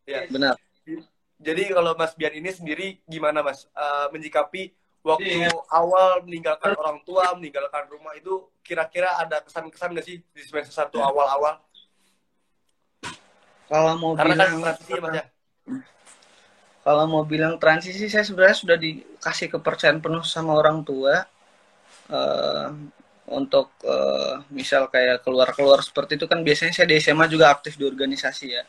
Ya. 0.03 0.19
Benar. 0.27 0.55
Jadi 1.39 1.63
kalau 1.71 1.91
Mas 1.95 2.13
Bian 2.19 2.35
ini 2.35 2.51
sendiri 2.51 2.99
gimana 3.07 3.39
Mas 3.39 3.63
Eh, 3.71 4.07
menyikapi 4.11 4.75
waktu 5.05 5.47
awal 5.71 6.25
meninggalkan 6.27 6.75
orang 6.75 6.99
tua, 7.07 7.31
meninggalkan 7.37 7.87
rumah 7.87 8.11
itu 8.19 8.49
kira-kira 8.65 9.15
ada 9.21 9.39
kesan-kesan 9.39 9.93
nggak 9.95 10.05
sih 10.05 10.17
di 10.19 10.41
semester 10.43 10.73
satu 10.73 10.99
awal-awal? 10.99 11.61
Kalau 13.65 13.93
mau 13.97 14.13
Karena 14.13 14.33
kan 14.45 14.49
bilang 14.53 14.61
transisi 14.61 14.91
ya 14.93 15.01
Mas 15.01 15.13
ya. 15.15 15.25
kalau 16.85 17.03
mau 17.09 17.23
bilang 17.25 17.57
transisi 17.57 18.05
saya 18.05 18.21
sebenarnya 18.21 18.57
sudah 18.61 18.77
dikasih 18.77 19.49
kepercayaan 19.57 20.05
penuh 20.05 20.21
sama 20.21 20.53
orang 20.53 20.85
tua 20.85 21.25
eh, 22.09 22.67
untuk 23.31 23.73
eh, 23.81 24.35
misal 24.53 24.87
kayak 24.93 25.25
keluar-keluar 25.25 25.81
seperti 25.81 26.17
itu 26.21 26.25
kan 26.29 26.45
biasanya 26.45 26.73
saya 26.77 26.87
di 26.89 26.97
SMA 27.01 27.25
juga 27.31 27.49
aktif 27.53 27.77
di 27.79 27.85
organisasi 27.87 28.47
ya. 28.53 28.63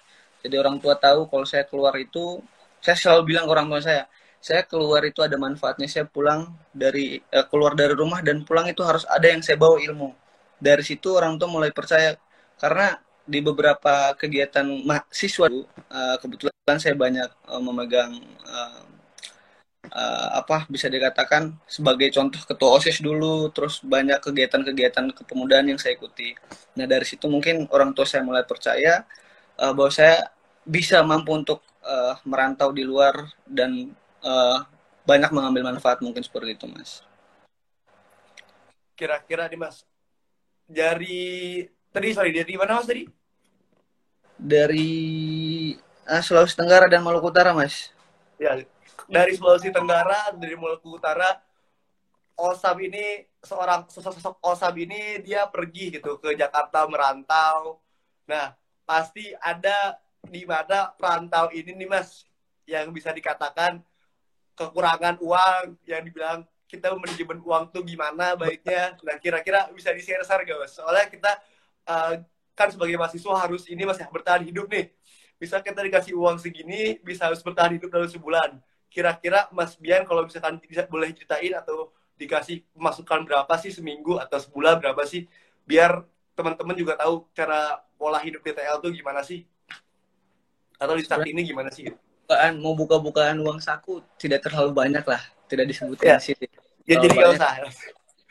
Jadi 0.45 0.55
orang 0.57 0.76
tua 0.81 0.95
tahu 0.97 1.28
kalau 1.28 1.47
saya 1.49 1.64
keluar 1.69 1.95
itu 2.00 2.40
saya 2.81 2.97
selalu 2.97 3.35
bilang 3.35 3.45
ke 3.49 3.52
orang 3.52 3.66
tua 3.73 3.81
saya, 3.83 4.02
saya 4.40 4.62
keluar 4.64 5.02
itu 5.05 5.21
ada 5.21 5.37
manfaatnya. 5.37 5.88
Saya 5.90 6.05
pulang 6.09 6.55
dari 6.73 7.21
eh, 7.21 7.47
keluar 7.50 7.76
dari 7.76 7.93
rumah 7.93 8.21
dan 8.25 8.45
pulang 8.47 8.66
itu 8.71 8.81
harus 8.87 9.05
ada 9.09 9.26
yang 9.28 9.43
saya 9.45 9.57
bawa 9.61 9.76
ilmu. 9.83 10.14
Dari 10.57 10.83
situ 10.87 11.12
orang 11.12 11.37
tua 11.37 11.49
mulai 11.52 11.71
percaya 11.75 12.16
karena 12.57 12.97
di 13.26 13.43
beberapa 13.43 14.14
kegiatan 14.14 14.64
mahasiswa 14.87 15.50
eh, 15.50 16.16
kebetulan 16.23 16.78
saya 16.78 16.95
banyak 16.95 17.28
eh, 17.28 17.61
memegang 17.61 18.12
eh, 18.47 18.81
eh, 19.90 20.28
apa 20.35 20.66
bisa 20.66 20.90
dikatakan 20.90 21.55
sebagai 21.66 22.11
contoh 22.14 22.43
ketua 22.43 22.78
OSIS 22.81 22.99
dulu 23.02 23.50
terus 23.55 23.81
banyak 23.85 24.19
kegiatan-kegiatan 24.23 25.14
kepemudaan 25.14 25.71
yang 25.71 25.78
saya 25.78 25.95
ikuti. 25.95 26.35
Nah, 26.78 26.87
dari 26.88 27.07
situ 27.07 27.26
mungkin 27.31 27.71
orang 27.71 27.95
tua 27.95 28.07
saya 28.09 28.23
mulai 28.26 28.43
percaya 28.43 29.07
eh, 29.59 29.73
bahwa 29.73 29.90
saya 29.93 30.31
bisa 30.66 31.00
mampu 31.07 31.31
untuk 31.35 31.62
eh, 31.87 32.14
merantau 32.26 32.75
di 32.75 32.83
luar 32.83 33.31
dan 33.47 33.95
eh, 34.23 34.59
banyak 35.07 35.31
mengambil 35.31 35.71
manfaat 35.71 36.02
mungkin 36.02 36.23
seperti 36.26 36.59
itu, 36.59 36.66
Mas. 36.66 37.07
Kira-kira 38.99 39.47
nih 39.47 39.61
Mas 39.61 39.87
dari 40.66 41.62
tadi 41.95 42.11
sorry 42.11 42.35
dari 42.35 42.55
mana 42.59 42.83
Mas 42.83 42.90
tadi? 42.90 43.07
Dari 44.37 44.90
ah, 46.05 46.21
Sulawesi 46.21 46.59
Tenggara 46.59 46.90
dan 46.90 47.00
Maluku 47.00 47.31
Utara, 47.31 47.55
Mas. 47.57 47.95
Ya, 48.37 48.61
dari 49.06 49.38
Sulawesi 49.38 49.70
Tenggara, 49.70 50.34
dari 50.34 50.54
Maluku 50.58 50.98
Utara, 50.98 51.38
Osam 52.36 52.76
ini 52.84 53.25
seorang 53.40 53.88
sosok-sosok 53.88 54.44
Osam 54.44 54.76
ini 54.76 55.25
dia 55.25 55.48
pergi 55.48 55.96
gitu 55.96 56.20
ke 56.20 56.36
Jakarta 56.36 56.84
merantau. 56.84 57.80
Nah, 58.28 58.52
pasti 58.84 59.32
ada 59.40 59.96
di 60.20 60.44
mana 60.44 60.92
perantau 60.92 61.48
ini 61.54 61.72
nih 61.72 61.88
Mas 61.88 62.28
yang 62.68 62.92
bisa 62.92 63.14
dikatakan 63.14 63.80
kekurangan 64.52 65.16
uang 65.22 65.80
yang 65.88 66.02
dibilang 66.04 66.44
kita 66.66 66.92
manajemen 66.92 67.40
uang 67.40 67.72
tuh 67.72 67.80
gimana 67.86 68.36
baiknya. 68.36 69.00
Nah, 69.00 69.16
kira-kira 69.16 69.72
bisa 69.72 69.94
di-share-share 69.96 70.44
gak 70.44 70.58
Mas? 70.60 70.76
Soalnya 70.76 71.06
kita 71.08 71.32
eh, 71.88 72.14
kan 72.52 72.68
sebagai 72.68 73.00
mahasiswa 73.00 73.32
harus 73.32 73.64
ini 73.70 73.88
Mas 73.88 73.96
ya 73.96 74.12
bertahan 74.12 74.44
hidup 74.44 74.68
nih. 74.68 74.92
Bisa 75.40 75.60
kita 75.64 75.80
dikasih 75.80 76.12
uang 76.12 76.36
segini, 76.36 77.00
bisa 77.00 77.32
harus 77.32 77.40
bertahan 77.40 77.80
hidup 77.80 77.88
dalam 77.88 78.08
sebulan 78.08 78.60
kira-kira 78.97 79.45
Mas 79.53 79.76
Bian 79.76 80.09
kalau 80.09 80.25
misalkan 80.25 80.57
bisa 80.65 80.88
boleh 80.88 81.12
ceritain 81.12 81.53
atau 81.53 81.93
dikasih 82.17 82.65
masukan 82.73 83.29
berapa 83.29 83.53
sih 83.61 83.69
seminggu 83.69 84.17
atau 84.17 84.41
sebulan 84.41 84.81
berapa 84.81 85.05
sih 85.05 85.29
biar 85.69 86.00
teman-teman 86.33 86.73
juga 86.73 86.97
tahu 86.97 87.29
cara 87.37 87.76
pola 88.00 88.17
hidup 88.25 88.41
DTL 88.41 88.81
tuh 88.81 88.88
gimana 88.88 89.21
sih 89.21 89.45
atau 90.76 90.97
di 90.97 91.05
saat 91.05 91.29
ini 91.29 91.45
gimana 91.45 91.69
sih 91.69 91.93
Bukaan, 92.26 92.59
mau 92.59 92.73
buka-bukaan 92.73 93.37
uang 93.38 93.61
saku 93.61 94.03
tidak 94.19 94.43
terlalu 94.43 94.75
banyak 94.75 95.05
lah, 95.07 95.23
tidak 95.47 95.71
disebutkan 95.71 96.09
Ya. 96.09 96.19
di 96.19 96.25
sini. 96.26 96.47
ya 96.83 96.95
jadi 96.99 97.15
banyak- 97.15 97.37
usah 97.37 97.53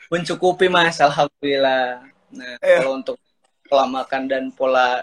mencukupi 0.08 0.66
mas 0.66 0.98
alhamdulillah 0.98 2.04
nah 2.34 2.54
Iya. 2.58 2.82
kalau 2.82 2.92
untuk 2.98 3.16
pola 3.64 3.86
makan 3.86 4.22
dan 4.26 4.42
pola 4.50 5.00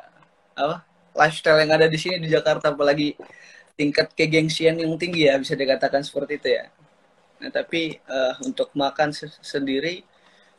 apa 0.53 0.83
lifestyle 1.15 1.57
yang 1.57 1.71
ada 1.71 1.87
di 1.87 1.97
sini 1.97 2.19
di 2.19 2.27
Jakarta 2.27 2.69
apalagi 2.69 3.15
tingkat 3.83 4.07
kegengsian 4.19 4.75
yang 4.83 4.95
tinggi 5.03 5.27
ya 5.29 5.35
bisa 5.43 5.55
dikatakan 5.59 6.01
seperti 6.07 6.33
itu 6.41 6.49
ya 6.59 6.65
nah 7.41 7.51
tapi 7.59 7.81
eh, 7.99 8.33
untuk 8.47 8.69
makan 8.83 9.09
se- 9.17 9.41
sendiri 9.43 9.95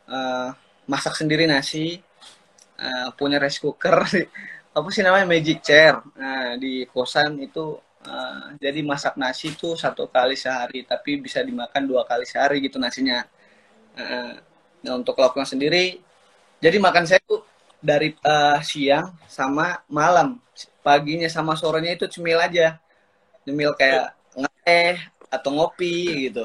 eh, 0.08 0.48
masak 0.92 1.14
sendiri 1.20 1.44
nasi 1.50 2.00
eh, 2.80 3.08
punya 3.18 3.36
rice 3.42 3.60
cooker 3.62 3.96
apa 4.76 4.88
sih 4.94 5.02
namanya 5.06 5.26
magic 5.30 5.58
chair 5.66 5.94
nah 6.18 6.58
di 6.62 6.86
kosan 6.92 7.38
itu 7.46 7.78
eh, 8.06 8.44
jadi 8.64 8.80
masak 8.84 9.14
nasi 9.22 9.54
itu 9.54 9.68
satu 9.78 10.04
kali 10.10 10.34
sehari 10.38 10.82
tapi 10.86 11.10
bisa 11.24 11.40
dimakan 11.48 11.82
dua 11.90 12.02
kali 12.10 12.24
sehari 12.28 12.58
gitu 12.66 12.78
nasinya 12.82 13.24
Nah, 13.98 14.34
nah, 14.84 14.94
untuk 15.00 15.16
lauknya 15.20 15.46
sendiri, 15.46 16.00
jadi 16.62 16.76
makan 16.82 17.04
saya 17.08 17.20
tuh 17.26 17.42
dari 17.82 18.14
eh, 18.16 18.58
siang 18.64 19.14
sama 19.28 19.82
malam. 19.90 20.40
Paginya 20.86 21.28
sama 21.30 21.54
sorenya 21.58 21.92
itu 21.96 22.06
cemil 22.10 22.38
aja. 22.40 22.78
Cemil 23.44 23.72
kayak 23.76 24.16
ngeteh 24.34 24.96
atau 25.28 25.50
ngopi 25.52 26.28
gitu. 26.30 26.44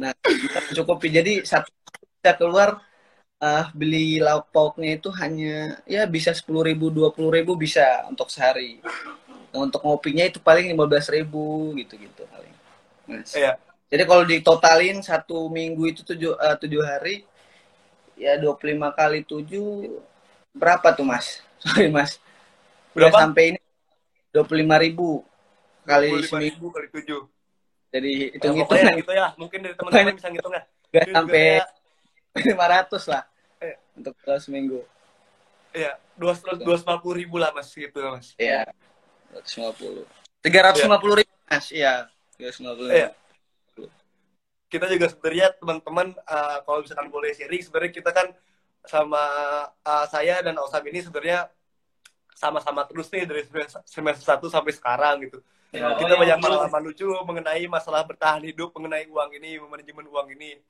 Nah, 0.00 0.12
kita 0.24 0.58
mencukupi. 0.68 1.08
Jadi 1.12 1.32
satu 1.44 1.68
kita 2.20 2.40
keluar 2.40 2.80
eh, 3.42 3.64
beli 3.76 4.18
lauk 4.22 4.48
pauknya 4.48 4.96
itu 4.96 5.12
hanya 5.20 5.76
ya 5.84 6.08
bisa 6.08 6.32
sepuluh 6.32 6.64
ribu, 6.64 6.88
dua 6.88 7.12
ribu 7.12 7.52
bisa 7.54 8.08
untuk 8.08 8.32
sehari. 8.32 8.80
Nah, 9.52 9.60
untuk 9.68 9.84
ngopinya 9.84 10.24
itu 10.24 10.40
paling 10.40 10.72
lima 10.72 10.88
ribu 10.88 11.76
gitu-gitu 11.76 12.24
paling. 12.32 12.54
Mas. 13.04 13.36
Iya. 13.36 13.60
Jadi 13.92 14.02
kalau 14.08 14.24
ditotalin 14.24 15.04
satu 15.04 15.52
minggu 15.52 15.92
itu 15.92 16.00
tujuh, 16.00 16.32
eh, 16.40 16.56
tujuh 16.56 16.80
hari, 16.80 17.28
ya 18.16 18.40
25 18.40 18.88
kali 18.96 19.20
tujuh, 19.28 20.00
berapa 20.56 20.96
tuh 20.96 21.04
mas? 21.04 21.44
Sorry 21.62 21.92
mas. 21.92 22.16
Udah 22.96 23.12
Berapa? 23.12 23.28
sampai 23.28 23.44
ini 23.52 23.60
25 24.32 24.76
ribu 24.80 25.08
kali 25.82 26.08
25 26.10 26.30
seminggu. 26.30 26.66
kali 26.70 26.88
tujuh. 26.90 27.22
Jadi 27.92 28.12
Ya, 28.12 28.28
hitung 28.32 28.56
pokoknya 28.64 28.82
hitungan 28.82 29.00
gitu 29.02 29.12
ya. 29.12 29.28
Mungkin 29.36 29.58
dari 29.60 29.74
teman-teman 29.76 30.14
bisa 30.16 30.28
ngitung 30.32 30.54
ya. 30.56 30.62
nggak 30.92 31.04
sampai 31.12 31.44
biasanya, 32.32 32.84
500 32.92 33.12
lah 33.12 33.22
Eh. 33.62 33.76
untuk 33.96 34.14
eh, 34.24 34.40
seminggu. 34.40 34.80
Iya, 35.72 35.92
dua 36.20 36.32
dua 36.60 36.76
puluh 37.00 37.16
ribu 37.16 37.36
lah 37.40 37.48
mas 37.56 37.72
gitu 37.72 37.96
mas. 38.12 38.36
Iya, 38.36 38.68
250. 39.32 40.04
350 40.44 41.20
ribu 41.24 41.32
mas, 41.48 41.66
iya. 41.72 42.08
350 42.36 42.88
ribu. 42.88 42.92
Iya. 42.92 43.08
Kita 44.68 44.88
juga 44.88 45.06
sebenarnya 45.12 45.52
teman-teman 45.60 46.16
uh, 46.24 46.58
kalau 46.64 46.80
misalkan 46.80 47.08
boleh 47.12 47.36
sharing 47.36 47.60
sebenarnya 47.60 47.92
kita 47.92 48.08
kan 48.08 48.32
sama 48.88 49.24
uh, 49.84 50.06
saya 50.08 50.40
dan 50.40 50.56
Osam 50.56 50.80
ini 50.88 51.04
sebenarnya 51.04 51.52
sama-sama 52.32 52.82
terus 52.88 53.06
nih 53.12 53.28
dari 53.28 53.44
semester 53.44 53.80
semester 53.84 54.24
1 54.40 54.48
sampai 54.48 54.72
sekarang 54.72 55.16
gitu. 55.28 55.44
Ya, 55.72 55.88
kita 55.96 56.12
oh, 56.12 56.20
banyak 56.20 56.36
iya. 56.36 56.44
pengalaman 56.44 56.82
lucu 56.84 57.08
mengenai 57.08 57.64
masalah 57.64 58.04
bertahan 58.04 58.44
hidup, 58.44 58.76
mengenai 58.76 59.08
uang 59.08 59.30
ini, 59.40 59.56
manajemen 59.56 60.04
uang 60.04 60.28
ini. 60.36 60.60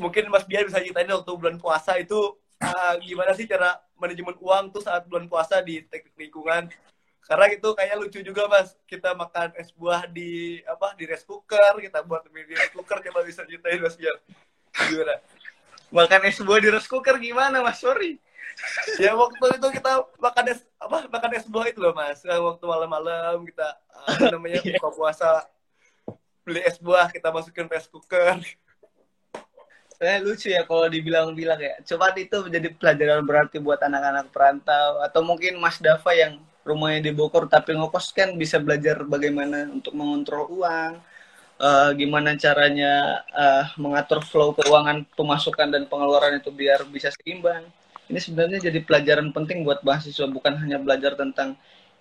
Mungkin 0.00 0.32
Mas 0.32 0.48
Biar 0.48 0.64
bisa 0.64 0.80
ceritain 0.80 1.04
waktu 1.12 1.32
bulan 1.36 1.60
puasa 1.60 2.00
itu 2.00 2.16
uh, 2.64 2.94
gimana 3.04 3.36
sih 3.36 3.44
cara 3.44 3.76
manajemen 4.00 4.32
uang 4.40 4.72
tuh 4.72 4.80
saat 4.80 5.04
bulan 5.04 5.28
puasa 5.28 5.60
di 5.60 5.84
teknik 5.84 6.16
lingkungan. 6.16 6.72
Karena 7.28 7.46
itu 7.52 7.68
kayak 7.76 8.00
lucu 8.00 8.24
juga 8.24 8.48
Mas. 8.48 8.72
Kita 8.88 9.12
makan 9.12 9.52
es 9.60 9.68
buah 9.76 10.08
di 10.08 10.64
apa 10.64 10.96
di 10.96 11.04
rice 11.04 11.28
cooker, 11.28 11.76
kita 11.76 12.00
buat 12.00 12.24
mie 12.32 12.48
di 12.48 12.56
rice 12.56 12.72
cooker 12.72 13.04
coba 13.04 13.20
bisa 13.28 13.44
ceritain 13.44 13.76
Mas 13.76 13.92
Biar. 14.00 14.16
Gimana? 14.88 15.20
Makan 15.92 16.20
es 16.32 16.40
buah 16.40 16.60
di 16.64 16.68
rice 16.72 16.88
cooker 16.88 17.20
gimana 17.20 17.60
mas? 17.60 17.76
Sorry. 17.76 18.16
Ya 19.02 19.14
waktu 19.14 19.44
itu 19.58 19.68
kita 19.78 19.90
makan 20.18 20.44
es 20.50 20.60
apa 20.80 21.06
makan 21.06 21.30
es 21.38 21.46
buah 21.46 21.66
itu 21.70 21.78
loh 21.78 21.94
Mas. 21.94 22.20
Waktu 22.26 22.64
malam-malam 22.64 23.46
kita 23.46 23.68
uh, 23.94 24.06
apa 24.10 24.26
namanya 24.34 24.60
Iya. 24.66 24.78
buka 24.78 24.88
puasa 24.94 25.28
beli 26.42 26.60
es 26.64 26.76
buah 26.80 27.12
kita 27.12 27.28
masukin 27.30 27.68
rice 27.68 27.86
cooker. 27.86 28.40
Saya 29.98 30.22
lucu 30.22 30.48
ya 30.54 30.62
kalau 30.62 30.86
dibilang-bilang 30.86 31.58
ya. 31.58 31.74
Coba 31.82 32.14
itu 32.14 32.38
menjadi 32.46 32.70
pelajaran 32.74 33.22
berarti 33.26 33.58
buat 33.58 33.82
anak-anak 33.82 34.30
perantau 34.30 35.02
atau 35.02 35.20
mungkin 35.26 35.58
Mas 35.58 35.82
Dava 35.82 36.14
yang 36.14 36.38
rumahnya 36.62 37.10
di 37.10 37.12
Bogor 37.16 37.48
tapi 37.48 37.72
ngokos 37.74 38.12
kan 38.12 38.36
bisa 38.36 38.60
belajar 38.60 39.00
bagaimana 39.08 39.66
untuk 39.72 39.96
mengontrol 39.96 40.46
uang, 40.52 41.00
eh, 41.58 41.90
gimana 41.96 42.36
caranya 42.36 43.24
eh, 43.32 43.64
mengatur 43.80 44.20
flow 44.22 44.52
keuangan 44.52 45.08
pemasukan 45.16 45.68
dan 45.72 45.82
pengeluaran 45.90 46.38
itu 46.38 46.52
biar 46.52 46.84
bisa 46.86 47.08
seimbang. 47.10 47.64
Ini 48.08 48.18
sebenarnya 48.24 48.58
jadi 48.72 48.80
pelajaran 48.84 49.28
penting 49.36 49.62
buat 49.66 49.84
mahasiswa 49.84 50.26
bukan 50.28 50.56
hanya 50.64 50.80
belajar 50.80 51.12
tentang 51.16 51.54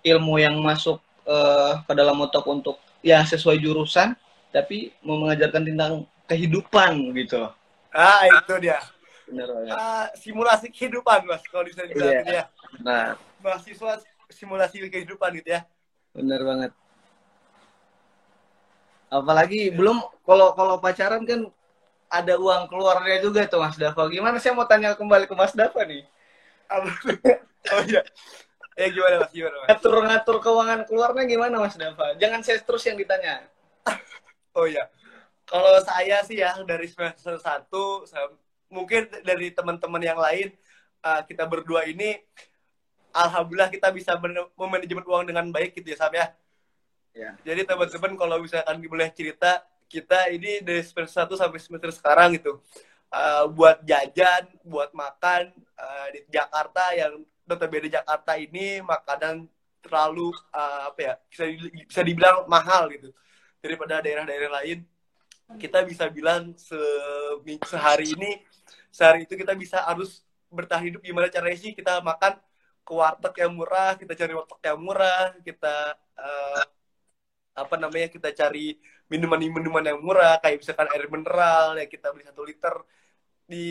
ilmu 0.04 0.39
yang 0.39 0.56
masuk 0.63 0.98
eh, 1.28 1.74
ke 1.84 1.93
dalam 1.93 2.15
otak 2.24 2.46
untuk 2.48 2.80
ya 3.04 3.20
sesuai 3.28 3.60
jurusan, 3.60 4.15
tapi 4.56 4.96
mau 5.04 5.20
mengajarkan 5.20 5.63
tentang 5.67 5.93
kehidupan 6.28 6.91
gitu. 7.15 7.52
Ah 7.96 8.24
itu 8.28 8.54
dia. 8.63 8.80
Bener 9.28 9.48
banget. 9.52 9.76
Ah, 9.76 10.08
simulasi 10.15 10.67
kehidupan 10.72 11.28
Mas 11.28 11.43
kalau 11.52 11.65
bisa 11.67 11.84
dibilang 11.84 12.15
Iya. 12.15 12.22
gitu 12.24 12.32
ya. 12.39 12.43
Nah, 12.84 13.04
Mahasiswa 13.43 13.91
simulasi 14.32 14.76
kehidupan 14.88 15.30
gitu 15.39 15.50
ya. 15.56 15.62
bener 16.15 16.41
banget. 16.43 16.72
Apalagi 19.08 19.72
belum 19.72 19.98
kalau 20.28 20.52
kalau 20.52 20.76
pacaran 20.84 21.24
kan 21.24 21.48
ada 22.08 22.34
uang 22.39 22.72
keluarnya 22.72 23.20
juga 23.20 23.43
tuh 23.48 23.60
Mas 23.60 23.76
Dava. 23.76 24.08
Gimana 24.08 24.39
saya 24.39 24.56
mau 24.56 24.67
tanya 24.67 24.96
kembali 24.96 25.28
ke 25.28 25.36
Mas 25.36 25.52
Dava 25.52 25.82
nih. 25.84 26.04
Oh 27.67 27.82
iya. 27.84 28.02
Ya 28.78 28.88
gimana 28.93 29.15
Mas? 29.24 29.32
Gimana 29.36 29.56
Mas? 29.60 29.67
Ngatur-ngatur 29.72 30.38
keuangan 30.39 30.80
keluarnya 30.88 31.24
gimana 31.28 31.56
Mas 31.60 31.76
Dava? 31.76 32.15
Jangan 32.15 32.39
saya 32.43 32.63
terus 32.63 32.84
yang 32.88 32.96
ditanya. 32.96 33.43
Oh 34.56 34.65
iya. 34.65 34.88
Kalau 35.48 35.80
saya 35.84 36.24
sih 36.28 36.43
ya 36.43 36.56
dari 36.67 36.88
semester 36.91 37.39
1 37.39 37.72
mungkin 38.67 39.08
dari 39.24 39.48
teman-teman 39.56 40.04
yang 40.04 40.20
lain 40.20 40.52
uh, 41.00 41.24
kita 41.24 41.48
berdua 41.48 41.88
ini 41.88 42.20
alhamdulillah 43.15 43.72
kita 43.72 43.88
bisa 43.96 44.20
men- 44.20 44.52
memanajemen 44.60 45.08
uang 45.08 45.24
dengan 45.24 45.48
baik 45.52 45.72
gitu 45.80 45.96
ya 45.96 45.98
Sam 46.00 46.12
ya. 46.15 46.28
Ya. 47.15 47.32
Jadi 47.48 47.63
teman-teman 47.65 48.13
kalau 48.20 48.38
misalkan 48.43 48.78
boleh 48.84 49.10
cerita 49.15 49.65
kita 49.88 50.30
ini 50.32 50.60
dari 50.62 50.84
semester 50.84 51.28
1 51.28 51.41
sampai 51.41 51.60
semester 51.60 51.91
sekarang 51.95 52.36
gitu. 52.36 52.60
uh, 53.08 53.47
buat 53.47 53.80
jajan, 53.88 54.52
buat 54.67 54.91
makan 54.91 55.56
uh, 55.80 56.08
di 56.12 56.28
Jakarta 56.28 56.91
yang 56.91 57.23
notabene 57.47 57.88
Jakarta 57.88 58.36
ini 58.36 58.84
makanan 58.84 59.47
terlalu 59.80 60.36
uh, 60.52 60.91
apa 60.91 61.00
ya 61.00 61.13
bisa 61.32 61.43
bisa 61.88 62.02
dibilang 62.04 62.43
mahal 62.52 62.91
gitu 62.91 63.15
daripada 63.63 64.04
daerah-daerah 64.04 64.52
lain 64.60 64.84
kita 65.56 65.80
bisa 65.88 66.12
bilang 66.12 66.52
se 66.60 66.76
sehari 67.63 68.12
ini 68.12 68.43
sehari 68.91 69.23
itu 69.23 69.39
kita 69.39 69.56
bisa 69.56 69.80
harus 69.88 70.28
bertahan 70.52 70.91
hidup 70.91 71.00
gimana 71.00 71.32
caranya 71.32 71.56
sih 71.56 71.71
kita 71.71 72.04
makan 72.04 72.36
ke 72.84 72.91
warteg 72.91 73.34
yang 73.39 73.56
murah 73.56 73.95
kita 73.95 74.13
cari 74.15 74.34
warteg 74.36 74.60
yang 74.63 74.80
murah 74.80 75.36
kita 75.43 75.76
eh, 76.19 76.63
apa 77.56 77.76
namanya 77.80 78.08
kita 78.12 78.32
cari 78.36 78.76
minuman-minuman 79.08 79.84
yang 79.84 80.00
murah 80.04 80.36
kayak 80.43 80.60
misalkan 80.60 80.88
air 80.91 81.08
mineral 81.08 81.80
ya 81.80 81.86
kita 81.88 82.12
beli 82.12 82.24
satu 82.28 82.43
liter 82.43 82.76
di 83.48 83.67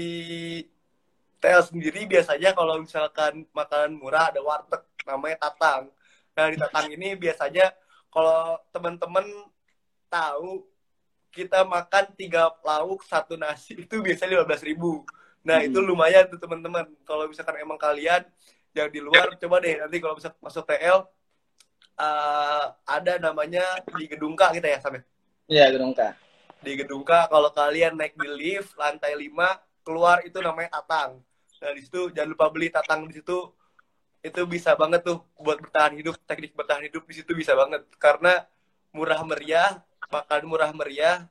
TL 1.41 1.63
sendiri 1.69 2.09
biasanya 2.09 2.57
kalau 2.57 2.81
misalkan 2.81 3.45
makanan 3.53 3.93
murah 4.01 4.33
ada 4.33 4.41
warteg 4.41 4.83
namanya 5.05 5.37
Tatang. 5.49 5.93
Nah 6.33 6.45
di 6.49 6.57
Tatang 6.57 6.89
ini 6.89 7.13
biasanya 7.15 7.77
kalau 8.09 8.57
teman-teman 8.73 9.27
tahu 10.09 10.65
kita 11.29 11.69
makan 11.69 12.17
tiga 12.17 12.49
lauk 12.65 13.05
satu 13.05 13.37
nasi 13.37 13.77
itu 13.77 14.01
biasanya 14.01 14.41
lima 14.41 14.45
belas 14.49 14.65
ribu. 14.65 15.05
Nah 15.45 15.61
Hmm. 15.61 15.69
itu 15.69 15.79
lumayan 15.85 16.25
tuh 16.33 16.41
teman-teman. 16.41 16.89
Kalau 17.05 17.29
misalkan 17.29 17.61
emang 17.61 17.77
kalian 17.77 18.25
yang 18.73 18.89
di 18.89 19.01
luar 19.05 19.37
coba 19.37 19.61
deh 19.61 19.77
nanti 19.81 19.97
kalau 20.01 20.17
bisa 20.17 20.33
masuk 20.41 20.65
TL 20.65 21.05
eh, 22.01 22.65
ada 22.89 23.13
namanya 23.21 23.65
di 23.97 24.05
Gedung 24.09 24.33
K 24.37 24.57
kita 24.57 24.69
ya 24.69 24.79
sampai 24.81 25.05
Iya, 25.47 25.71
Gedung 25.71 25.95
K. 25.95 26.01
di 26.59 26.73
Gedung 26.75 27.07
K 27.07 27.31
kalau 27.31 27.51
kalian 27.55 27.95
naik 27.95 28.19
di 28.19 28.27
lift 28.27 28.75
lantai 28.75 29.15
5 29.15 29.55
keluar 29.87 30.19
itu 30.27 30.43
namanya 30.43 30.83
Tatang. 30.83 31.23
Nah 31.63 31.71
di 31.71 31.81
situ 31.87 32.11
jangan 32.11 32.35
lupa 32.35 32.51
beli 32.51 32.67
Tatang 32.67 33.07
di 33.07 33.15
situ 33.15 33.55
itu 34.19 34.41
bisa 34.43 34.75
banget 34.75 35.07
tuh 35.07 35.23
buat 35.39 35.63
bertahan 35.63 35.95
hidup 35.95 36.19
teknik 36.27 36.51
bertahan 36.59 36.83
hidup 36.91 37.07
di 37.07 37.15
situ 37.15 37.31
bisa 37.31 37.55
banget 37.55 37.87
karena 38.03 38.43
murah 38.91 39.23
meriah 39.23 39.79
makan 40.11 40.43
murah 40.51 40.71
meriah 40.75 41.23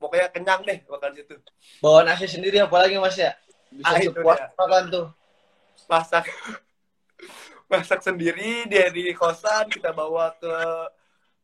pokoknya 0.00 0.32
kenyang 0.32 0.64
deh 0.64 0.80
makan 0.88 1.12
di 1.12 1.20
situ 1.20 1.34
Bawa 1.84 2.08
nasi 2.08 2.24
sendiri 2.24 2.64
apalagi 2.64 2.96
Mas 2.96 3.20
ya? 3.20 3.36
Bisa 3.68 3.92
Ah, 3.92 4.00
dia. 4.00 4.48
makan 4.56 4.82
tuh. 4.88 5.06
masak 5.84 6.24
masak 7.72 8.00
sendiri 8.00 8.64
dari 8.64 9.12
kosan 9.12 9.68
kita 9.68 9.92
bawa 9.92 10.32
ke 10.40 10.54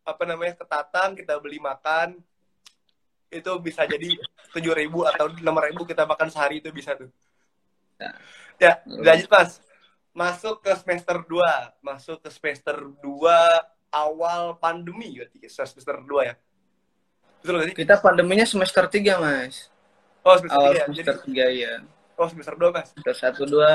apa 0.08 0.22
namanya 0.24 0.56
ke 0.56 0.64
Tatang 0.64 1.12
kita 1.12 1.36
beli 1.36 1.60
makan 1.60 2.16
itu 3.28 3.52
bisa 3.60 3.84
jadi 3.84 4.16
tujuh 4.50 4.72
ribu 4.72 5.04
atau 5.04 5.28
enam 5.28 5.52
ribu 5.60 5.84
kita 5.84 6.08
makan 6.08 6.32
sehari 6.32 6.64
itu 6.64 6.72
bisa 6.72 6.96
tuh 6.96 7.12
Ya. 7.98 8.14
ya 8.62 8.72
lanjut 8.86 9.26
mas 9.26 9.58
masuk 10.14 10.62
ke 10.62 10.70
semester 10.78 11.18
2 11.18 11.34
masuk 11.82 12.22
ke 12.22 12.30
semester 12.30 12.78
2 12.78 13.02
awal 13.90 14.54
pandemi 14.56 15.18
berarti 15.18 15.42
semester 15.50 15.98
2 15.98 16.30
ya 16.30 16.34
betul 17.42 17.58
gak 17.58 17.66
sih 17.66 17.74
Kita 17.74 17.98
pandeminya 17.98 18.46
semester 18.46 18.86
3, 18.86 19.18
Mas. 19.18 19.66
oh 20.22 20.34
semester 20.38 20.58
Awal 20.58 20.72
3 20.78 20.86
semester 20.86 21.16
jadi 21.18 21.50
3 21.50 21.62
ya. 21.66 21.72
oh 22.14 22.28
semester 22.30 22.54
2 22.54 22.70
mas 22.70 22.88
Semester 22.94 23.14
1 23.34 23.50
2. 23.50 23.66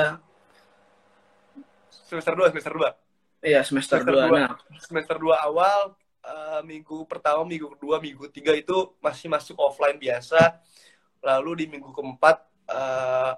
semester 2.08 2.32
2 2.34 2.50
semester 2.50 2.74
2 2.74 2.96
Iya, 3.44 3.60
semester, 3.60 4.00
Semester 4.00 4.24
2. 4.24 4.32
dua. 4.32 4.38
Nah, 4.40 4.56
semester 4.80 5.16
2 5.20 5.36
awal 5.36 5.92
eh, 6.24 6.60
minggu 6.64 7.04
pertama, 7.04 7.44
minggu 7.44 7.76
kedua, 7.76 8.00
minggu 8.00 8.28
ketiga 8.30 8.56
itu 8.56 8.96
masih 8.98 9.28
masuk 9.28 9.56
offline 9.60 10.00
biasa. 10.00 10.58
Lalu 11.24 11.64
di 11.64 11.66
minggu 11.76 11.92
keempat 11.92 12.36
eh, 12.72 13.32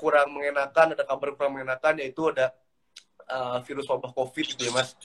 kurang 0.00 0.32
mengenakan, 0.32 0.96
ada 0.96 1.04
kabar 1.04 1.36
kurang 1.36 1.60
mengenakan 1.60 2.00
yaitu 2.00 2.32
ada 2.32 2.52
eh, 3.28 3.58
virus 3.64 3.88
wabah 3.88 4.12
Covid 4.12 4.56
gitu 4.56 4.68
ya, 4.68 4.72
Mas. 4.72 4.96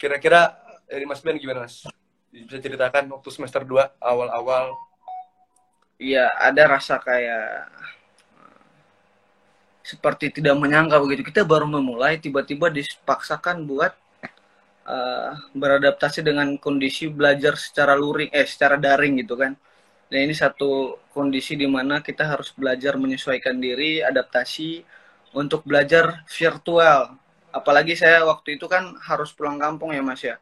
Kira-kira 0.00 0.56
dari 0.88 1.04
Mas 1.04 1.20
Ben 1.20 1.36
gimana, 1.36 1.68
Mas? 1.68 1.84
Bisa 2.30 2.62
ceritakan 2.62 3.10
waktu 3.10 3.28
semester 3.34 3.66
2 3.66 3.98
awal-awal 3.98 4.70
iya 6.00 6.32
ada 6.40 6.64
rasa 6.64 6.96
kayak 6.96 7.68
seperti 9.90 10.30
tidak 10.40 10.54
menyangka 10.54 11.02
begitu. 11.02 11.26
Kita 11.26 11.42
baru 11.42 11.66
memulai 11.66 12.22
tiba-tiba 12.22 12.70
dipaksakan 12.70 13.66
buat 13.66 13.90
eh, 14.96 15.30
beradaptasi 15.62 16.20
dengan 16.28 16.48
kondisi 16.64 17.04
belajar 17.18 17.54
secara 17.64 17.92
luring 18.02 18.30
eh 18.40 18.46
secara 18.52 18.76
daring 18.86 19.14
gitu 19.22 19.34
kan. 19.42 19.52
Dan 20.10 20.18
ini 20.26 20.34
satu 20.44 20.98
kondisi 21.16 21.52
di 21.62 21.68
mana 21.76 21.94
kita 22.08 22.24
harus 22.32 22.50
belajar 22.60 22.94
menyesuaikan 23.04 23.56
diri, 23.66 24.02
adaptasi 24.10 24.70
untuk 25.40 25.60
belajar 25.70 26.06
virtual. 26.38 27.00
Apalagi 27.58 27.94
saya 28.02 28.18
waktu 28.30 28.48
itu 28.58 28.66
kan 28.74 28.84
harus 29.08 29.30
pulang 29.36 29.58
kampung 29.64 29.90
ya 29.96 30.02
Mas 30.08 30.22
ya 30.30 30.36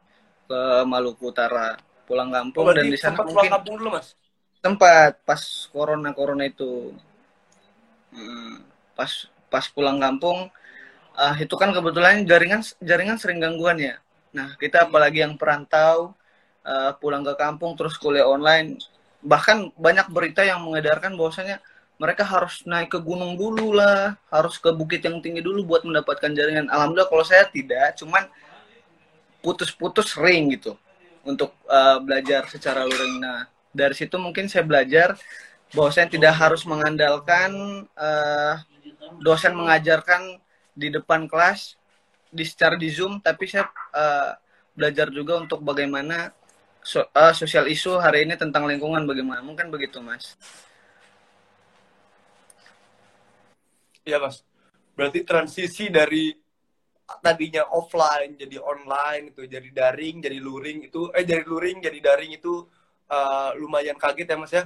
ke 0.48 0.58
Maluku 0.92 1.24
Utara. 1.32 1.76
Pulang 2.08 2.30
kampung 2.37 2.68
Oh, 2.68 2.72
dan 2.76 2.87
di 2.92 2.98
sana 3.04 3.18
sempat 3.20 3.26
pulang 3.32 3.48
mungkin 3.48 3.52
kampung 3.52 3.74
dulu, 3.78 3.88
Mas? 3.96 4.08
tempat 4.64 5.12
pas 5.26 5.42
corona 5.74 6.11
corona 6.18 6.44
itu 6.52 6.70
Hmm, 8.12 8.64
pas 8.96 9.12
pas 9.52 9.64
pulang 9.74 9.98
kampung 10.04 10.38
ah 11.26 11.37
itu 11.44 11.54
kan 11.61 11.70
kebetulan 11.76 12.24
jaringan 12.30 12.62
jaringan 12.90 13.18
sering 13.22 13.38
gangguan 13.44 13.78
ya 13.88 13.94
nah 14.38 14.48
kita 14.55 14.87
apalagi 14.87 15.27
yang 15.27 15.35
perantau 15.35 16.14
ah, 16.62 16.94
pulang 16.94 17.27
ke 17.27 17.35
kampung 17.35 17.74
terus 17.74 17.98
kuliah 17.98 18.22
online 18.31 18.79
bahkan 19.18 19.74
banyak 19.74 20.07
berita 20.14 20.46
yang 20.46 20.62
mengedarkan 20.62 21.18
bahwasanya 21.18 21.59
mereka 21.98 22.22
harus 22.22 22.62
naik 22.62 22.94
ke 22.94 23.03
gunung 23.03 23.35
dulu 23.35 23.74
lah 23.74 24.14
harus 24.31 24.62
ke 24.62 24.70
bukit 24.70 25.03
yang 25.03 25.18
tinggi 25.18 25.42
dulu 25.42 25.66
buat 25.66 25.83
mendapatkan 25.83 26.31
jaringan. 26.31 26.70
Alhamdulillah 26.70 27.11
kalau 27.11 27.27
saya 27.27 27.51
tidak 27.51 27.98
cuman 27.98 28.31
putus-putus 29.42 30.14
sering 30.14 30.55
gitu 30.55 30.79
untuk 31.27 31.51
ah, 31.66 31.98
belajar 31.98 32.46
secara 32.46 32.87
luring 32.87 33.18
nah 33.18 33.51
dari 33.74 33.94
situ 33.94 34.14
mungkin 34.18 34.46
saya 34.46 34.62
belajar 34.62 35.18
bahwa 35.74 35.90
saya 35.92 36.09
tidak 36.09 36.35
harus 36.35 36.64
mengandalkan 36.64 37.51
eh, 37.94 38.55
dosen 39.20 39.55
mengajarkan 39.55 40.42
di 40.74 40.90
depan 40.90 41.31
kelas 41.31 41.78
di 42.29 42.45
secara 42.45 42.77
di 42.77 42.88
zoom 42.93 43.21
tapi 43.25 43.45
saya 43.49 43.67
eh, 43.95 44.31
belajar 44.77 45.09
juga 45.11 45.41
untuk 45.43 45.61
bagaimana 45.64 46.31
so- 46.85 47.09
eh, 47.12 47.35
sosial 47.37 47.67
isu 47.69 47.99
hari 48.05 48.25
ini 48.29 48.35
tentang 48.38 48.64
lingkungan 48.71 49.05
bagaimana 49.09 49.41
mungkin 49.45 49.69
begitu 49.75 49.99
mas 50.05 50.37
Iya 54.09 54.19
mas. 54.25 54.37
Berarti 54.97 55.21
transisi 55.31 55.85
dari 55.99 56.35
tadinya 57.25 57.62
offline 57.79 58.33
jadi 58.43 58.57
online 58.61 59.25
itu 59.33 59.43
jadi 59.49 59.69
daring 59.81 60.17
jadi 60.27 60.38
luring 60.47 60.79
itu 60.88 61.09
eh 61.17 61.25
jadi 61.31 61.45
luring 61.53 61.79
jadi 61.87 61.99
daring 62.07 62.33
itu 62.38 62.55
eh, 63.11 63.51
lumayan 63.61 63.97
kaget 64.03 64.29
ya 64.33 64.37
mas 64.43 64.53
ya. 64.59 64.64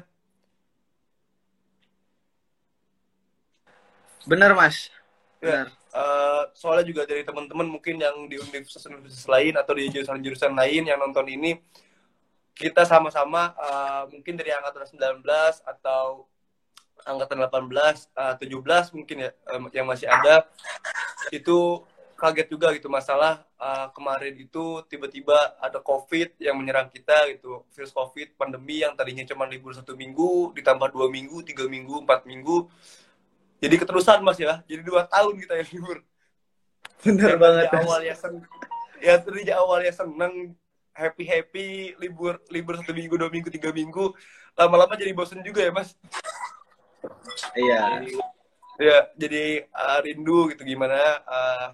benar 4.27 4.55
mas 4.55 4.91
Ya. 5.43 5.67
Eh, 5.93 6.43
soalnya 6.57 6.89
juga 6.89 7.05
dari 7.05 7.21
teman-teman 7.21 7.69
mungkin 7.69 8.01
yang 8.01 8.25
di 8.25 8.41
universitas-universitas 8.41 9.29
lain 9.29 9.61
atau 9.61 9.77
di 9.77 9.93
jurusan-jurusan 9.93 10.57
lain 10.57 10.89
yang 10.89 10.97
nonton 10.97 11.29
ini 11.29 11.61
kita 12.57 12.89
sama-sama 12.89 13.53
eh, 13.53 14.03
mungkin 14.09 14.41
dari 14.41 14.57
angkatan 14.57 14.89
19 14.89 15.21
atau 15.69 16.25
angkatan 17.05 17.45
18, 17.45 18.09
eh, 18.09 18.35
17 18.41 18.97
mungkin 18.97 19.17
ya 19.29 19.31
em, 19.53 19.69
yang 19.77 19.85
masih 19.85 20.09
ada 20.09 20.49
itu 21.29 21.85
kaget 22.17 22.49
juga 22.49 22.73
gitu 22.73 22.89
masalah 22.89 23.45
eh, 23.61 23.87
kemarin 23.93 24.33
itu 24.33 24.81
tiba-tiba 24.89 25.61
ada 25.61 25.77
COVID 25.77 26.41
yang 26.41 26.57
menyerang 26.57 26.89
kita 26.89 27.29
gitu 27.37 27.69
virus 27.69 27.93
COVID 27.93 28.41
pandemi 28.41 28.81
yang 28.81 28.97
tadinya 28.97 29.29
cuma 29.29 29.45
libur 29.45 29.77
satu 29.77 29.93
minggu 29.93 30.57
ditambah 30.57 30.89
dua 30.89 31.13
minggu 31.13 31.45
tiga 31.45 31.69
minggu 31.69 32.01
empat 32.09 32.25
minggu 32.25 32.65
jadi 33.63 33.75
keterusan 33.79 34.19
mas 34.27 34.39
ya. 34.43 34.59
Jadi 34.67 34.83
dua 34.83 35.07
tahun 35.07 35.39
kita 35.39 35.55
yang 35.63 35.71
libur. 35.71 35.99
Benar 37.07 37.29
yang 37.31 37.41
banget 37.41 37.65
tadinya 37.71 37.79
Mas. 37.79 37.87
awalnya 37.87 38.15
sen 38.19 38.35
ya 38.99 39.15
tadinya 39.23 39.55
awalnya 39.63 39.93
seneng 39.95 40.35
happy 40.91 41.25
happy 41.25 41.69
libur 41.99 42.43
libur 42.51 42.75
satu 42.83 42.91
minggu 42.91 43.15
dua 43.15 43.31
minggu 43.31 43.49
tiga 43.55 43.71
minggu. 43.71 44.11
Lama-lama 44.59 44.99
jadi 44.99 45.15
bosen 45.15 45.41
juga 45.47 45.63
ya 45.63 45.71
mas? 45.71 45.95
Iya. 47.55 48.03
Ya 48.83 48.99
jadi 49.15 49.71
uh, 49.71 49.99
rindu 50.03 50.51
gitu 50.51 50.67
gimana 50.67 50.99
uh, 51.23 51.67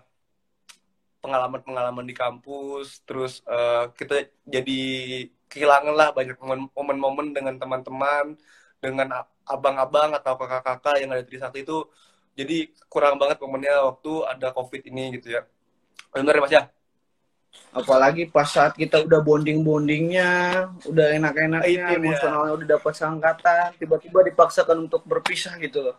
pengalaman-pengalaman 1.24 2.06
di 2.06 2.14
kampus 2.14 3.02
terus 3.02 3.40
uh, 3.48 3.90
kita 3.96 4.28
jadi 4.46 4.82
kehilangan 5.48 5.94
lah 5.96 6.08
banyak 6.12 6.36
momen- 6.38 6.70
momen-momen 6.76 7.26
dengan 7.34 7.56
teman-teman 7.56 8.36
dengan 8.78 9.26
abang-abang 9.42 10.14
atau 10.14 10.38
kakak-kakak 10.38 11.02
yang 11.02 11.10
ada 11.10 11.22
di 11.22 11.28
Trisakti 11.34 11.66
itu 11.66 11.86
jadi 12.38 12.70
kurang 12.86 13.18
banget 13.18 13.42
momennya 13.42 13.82
waktu 13.82 14.12
ada 14.30 14.54
covid 14.54 14.86
ini 14.86 15.18
gitu 15.18 15.34
ya. 15.34 15.42
Benar 16.14 16.38
ya 16.38 16.42
mas 16.42 16.52
ya? 16.54 16.62
Apalagi 17.74 18.30
pas 18.30 18.46
saat 18.46 18.78
kita 18.78 19.02
udah 19.02 19.20
bonding 19.20 19.66
bondingnya 19.66 20.30
udah 20.86 21.06
enak-enaknya 21.18 21.84
dia. 21.90 21.98
emosionalnya 21.98 22.52
udah 22.54 22.66
dapat 22.78 22.92
sangkatan 22.94 23.74
tiba-tiba 23.76 24.22
dipaksakan 24.30 24.86
untuk 24.86 25.02
berpisah 25.02 25.58
gitu 25.58 25.90
loh. 25.90 25.96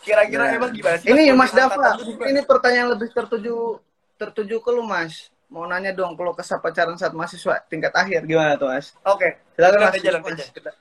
Kira-kira 0.00 0.48
Nah, 0.48 0.56
emang 0.56 0.72
gimana 0.72 0.96
sih 0.96 1.12
ini 1.12 1.34
Mas 1.36 1.52
gimana? 1.52 1.98
ini 2.30 2.40
pertanyaan 2.46 2.88
lebih 2.96 3.12
tertuju 3.12 3.82
tertuju 4.16 4.56
ke 4.64 4.70
lu 4.72 4.86
Mas. 4.86 5.28
Mau 5.52 5.62
nanya 5.68 5.92
dong 5.92 6.16
kalau 6.16 6.32
kesah 6.32 6.58
pacaran 6.58 6.96
saat 6.98 7.12
mahasiswa 7.12 7.60
tingkat 7.68 7.92
akhir 7.92 8.24
gimana 8.24 8.56
tuh 8.56 8.72
Mas? 8.72 8.96
Oke 9.04 9.36
silakan 9.52 9.92
nanti 9.92 10.00
Mas 10.00 10.02
aja 10.02 10.10
nanti 10.16 10.30
aja 10.32 10.72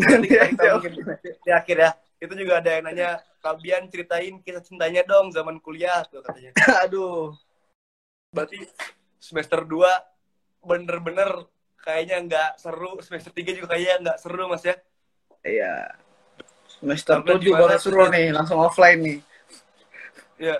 nanti 0.00 0.28
Nanti 0.34 0.54
kita, 0.54 0.62
mungkin. 0.78 0.92
Di 1.44 1.50
akhir 1.50 1.76
ya. 1.78 1.90
Itu 2.18 2.32
juga 2.38 2.62
ada 2.62 2.70
yang 2.72 2.84
nanya 2.88 3.10
Kabian 3.44 3.92
ceritain 3.92 4.40
kisah 4.40 4.64
cintanya 4.64 5.04
dong 5.04 5.28
zaman 5.28 5.60
kuliah 5.60 6.00
tuh 6.08 6.24
katanya. 6.24 6.56
Aduh. 6.88 7.36
Berarti 8.32 8.64
semester 9.20 9.68
2 9.68 10.64
bener-bener 10.64 11.44
kayaknya 11.84 12.16
nggak 12.24 12.50
seru. 12.56 12.96
Semester 13.04 13.30
3 13.36 13.52
juga 13.52 13.76
kayaknya 13.76 13.94
nggak 14.00 14.18
seru 14.24 14.48
mas 14.48 14.64
ya. 14.64 14.76
Iya. 15.44 15.92
Semester 16.80 17.20
Karena 17.20 17.36
7 17.36 17.44
gimana 17.44 17.62
baru 17.76 17.76
seru 17.76 18.04
nih 18.08 18.26
langsung 18.32 18.58
offline 18.64 19.00
nih. 19.04 19.18
Ya 20.40 20.56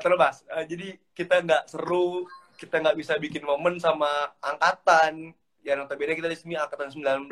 terus 0.00 0.16
mas 0.16 0.38
Eh, 0.48 0.64
jadi 0.70 0.88
kita 1.12 1.42
nggak 1.44 1.64
seru 1.68 2.24
kita 2.56 2.78
nggak 2.78 2.96
bisa 2.96 3.18
bikin 3.18 3.42
momen 3.42 3.82
sama 3.82 4.08
angkatan. 4.38 5.34
Ya 5.66 5.74
notabene 5.74 6.14
kita 6.14 6.30
di 6.30 6.38
sini 6.38 6.54
angkatan 6.54 6.94
19 6.94 7.26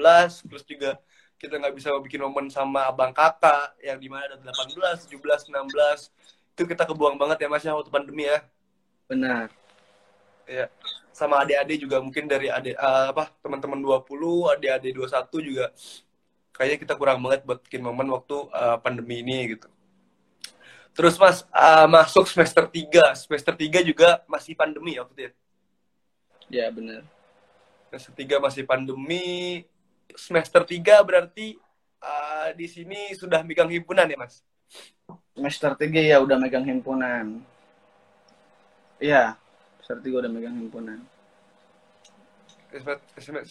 terus 0.51 0.67
juga 0.67 0.99
kita 1.41 1.57
nggak 1.57 1.73
bisa 1.73 1.89
bikin 2.05 2.21
momen 2.21 2.53
sama 2.53 2.85
abang 2.85 3.17
kakak 3.17 3.73
yang 3.81 3.97
di 3.97 4.13
mana 4.13 4.29
ada 4.29 4.37
18, 4.53 5.09
17, 5.09 5.49
16 5.49 6.13
itu 6.53 6.63
kita 6.69 6.85
kebuang 6.85 7.17
banget 7.17 7.41
ya 7.41 7.49
mas 7.49 7.65
ya 7.65 7.73
waktu 7.73 7.89
pandemi 7.89 8.29
ya. 8.29 8.45
Benar. 9.09 9.49
Ya 10.45 10.69
sama 11.21 11.45
adik-adik 11.45 11.85
juga 11.85 12.01
mungkin 12.01 12.25
dari 12.25 12.49
adik 12.49 12.77
eh, 12.81 13.07
apa 13.13 13.29
teman-teman 13.45 13.77
20 13.81 14.57
adik-adik 14.57 14.93
21 14.97 15.49
juga. 15.49 15.67
Kayaknya 16.57 16.79
kita 16.81 16.95
kurang 16.97 17.19
banget 17.25 17.45
buat 17.45 17.61
bikin 17.65 17.85
momen 17.85 18.09
waktu 18.09 18.37
eh, 18.53 18.77
pandemi 18.81 19.21
ini 19.21 19.57
gitu. 19.57 19.69
Terus 20.97 21.21
mas 21.21 21.45
eh, 21.45 21.87
masuk 21.89 22.25
semester 22.25 22.65
3 22.65 23.17
semester 23.17 23.55
3 23.57 23.85
juga 23.85 24.25
masih 24.25 24.57
pandemi 24.57 24.97
ya 24.97 25.05
waktu 25.05 25.15
itu 25.15 25.23
ya? 25.25 25.33
Ya 26.51 26.67
benar. 26.73 27.05
Semester 27.93 28.13
3 28.17 28.41
masih 28.41 28.63
pandemi 28.65 29.65
semester 30.17 30.63
3 30.65 31.07
berarti 31.07 31.59
eh, 32.01 32.49
di 32.57 32.67
sini 32.67 33.13
sudah 33.15 33.43
megang 33.43 33.71
himpunan 33.71 34.07
ya 34.09 34.17
mas 34.19 34.43
semester 35.35 35.75
3 35.75 35.91
ya 35.91 36.17
udah 36.23 36.37
megang 36.39 36.67
himpunan 36.67 37.43
iya 39.03 39.37
semester 39.83 39.99
3 40.07 40.21
udah 40.27 40.31
megang 40.31 40.57
himpunan 40.57 41.01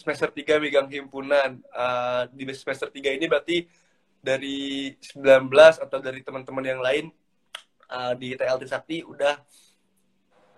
semester 0.00 0.32
3 0.32 0.62
megang 0.62 0.88
himpunan. 0.88 1.60
Uh, 1.68 2.24
di 2.32 2.48
semester 2.56 2.88
3 2.88 3.20
ini 3.20 3.28
berarti 3.28 3.68
dari 4.20 4.92
19 4.96 5.48
atau 5.80 5.98
dari 6.00 6.20
teman-teman 6.24 6.64
yang 6.64 6.80
lain 6.80 7.12
uh, 7.88 8.12
di 8.16 8.36
TLT 8.36 8.64
Sakti 8.68 8.98
udah 9.04 9.36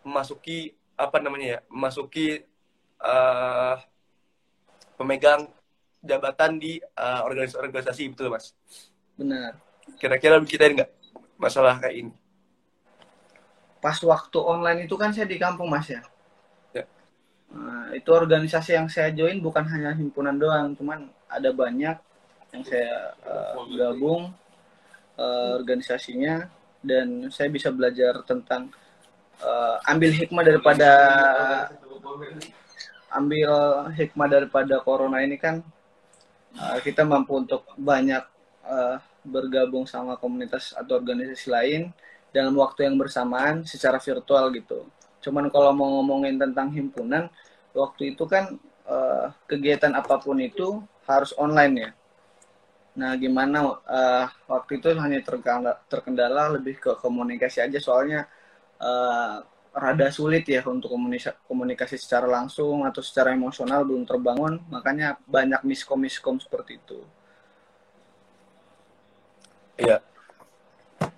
memasuki 0.07 0.71
apa 0.95 1.19
namanya 1.19 1.59
ya? 1.59 1.61
Memasuki 1.67 2.39
uh, 3.03 3.77
pemegang 4.95 5.51
jabatan 6.03 6.59
di 6.59 6.83
uh, 6.99 7.23
organisasi-organisasi 7.25 8.03
betul 8.13 8.35
mas? 8.35 8.53
Benar. 9.15 9.55
Kira-kira 9.97 10.43
kita 10.43 10.67
nggak 10.75 10.91
masalah 11.39 11.79
kayak 11.79 11.95
ini? 12.07 12.13
Pas 13.79 13.99
waktu 14.03 14.39
online 14.39 14.87
itu 14.87 14.95
kan 14.99 15.15
saya 15.15 15.27
di 15.27 15.39
kampung 15.39 15.71
mas 15.71 15.87
ya. 15.91 16.03
ya. 16.75 16.85
Nah, 17.55 17.95
itu 17.95 18.11
organisasi 18.11 18.75
yang 18.75 18.87
saya 18.91 19.15
join 19.15 19.39
bukan 19.39 19.63
hanya 19.71 19.95
himpunan 19.95 20.35
doang, 20.35 20.75
cuman 20.75 21.11
ada 21.31 21.51
banyak 21.55 21.97
yang 22.53 22.63
saya 22.67 23.17
uh, 23.25 23.65
gabung 23.73 24.35
uh, 25.17 25.51
organisasinya 25.57 26.51
dan 26.83 27.31
saya 27.31 27.49
bisa 27.49 27.71
belajar 27.71 28.21
tentang 28.27 28.69
uh, 29.41 29.79
ambil 29.89 30.11
hikmah 30.11 30.45
daripada 30.45 30.91
ambil 33.13 33.51
hikmah 33.95 34.29
daripada 34.29 34.75
corona 34.83 35.23
ini 35.23 35.39
kan 35.39 35.63
uh, 36.59 36.79
kita 36.81 37.07
mampu 37.07 37.39
untuk 37.39 37.65
banyak 37.79 38.25
uh, 38.67 38.97
bergabung 39.23 39.87
sama 39.87 40.19
komunitas 40.19 40.75
atau 40.75 40.99
organisasi 40.99 41.47
lain 41.49 41.83
dalam 42.35 42.57
waktu 42.59 42.89
yang 42.89 42.97
bersamaan 42.99 43.63
secara 43.63 44.01
virtual 44.01 44.51
gitu. 44.57 44.89
Cuman 45.23 45.53
kalau 45.53 45.71
mau 45.71 46.01
ngomongin 46.01 46.41
tentang 46.41 46.73
himpunan, 46.75 47.31
waktu 47.77 48.17
itu 48.17 48.27
kan 48.27 48.59
uh, 48.89 49.31
kegiatan 49.47 49.95
apa 49.95 50.19
pun 50.19 50.41
itu 50.43 50.83
harus 51.07 51.31
online 51.39 51.75
ya. 51.79 51.91
Nah, 52.93 53.17
gimana 53.17 53.81
uh, 53.89 54.27
waktu 54.51 54.77
itu 54.83 54.93
hanya 54.93 55.21
terkendala, 55.25 55.81
terkendala 55.89 56.43
lebih 56.53 56.77
ke 56.77 56.93
komunikasi 57.01 57.65
aja 57.65 57.79
soalnya 57.81 58.29
uh, 58.83 59.41
rada 59.73 60.13
sulit 60.13 60.45
ya 60.45 60.61
untuk 60.69 60.93
komunikasi, 60.93 61.37
komunikasi 61.49 61.97
secara 61.97 62.29
langsung 62.29 62.85
atau 62.85 63.01
secara 63.01 63.33
emosional 63.33 63.89
belum 63.89 64.05
terbangun, 64.05 64.61
makanya 64.69 65.17
banyak 65.25 65.65
miskom-miskom 65.65 66.37
seperti 66.37 66.77
itu. 66.77 67.01
Iya. 69.81 70.05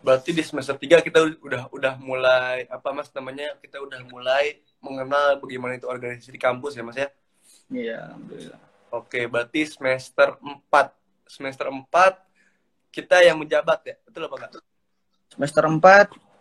Berarti 0.01 0.31
di 0.33 0.41
semester 0.41 0.79
3 0.79 1.03
kita 1.05 1.19
udah 1.43 1.69
udah 1.69 1.95
mulai 2.01 2.65
apa 2.71 2.89
Mas 2.95 3.11
namanya? 3.13 3.59
Kita 3.59 3.83
udah 3.83 4.01
mulai 4.09 4.63
mengenal 4.79 5.43
bagaimana 5.43 5.77
itu 5.77 5.91
organisasi 5.91 6.31
di 6.33 6.41
kampus 6.41 6.79
ya 6.79 6.85
Mas 6.87 6.97
ya? 6.97 7.09
Iya, 7.69 7.99
alhamdulillah. 8.13 8.61
Oke, 8.95 9.27
berarti 9.27 9.67
semester 9.67 10.39
4. 10.39 10.95
Semester 11.27 11.67
4 11.67 11.91
kita 12.95 13.27
yang 13.27 13.43
menjabat 13.43 13.81
ya. 13.83 13.97
Betul 14.07 14.31
apa 14.31 14.35
enggak? 14.39 14.63
Semester 15.35 15.65
4 15.67 16.34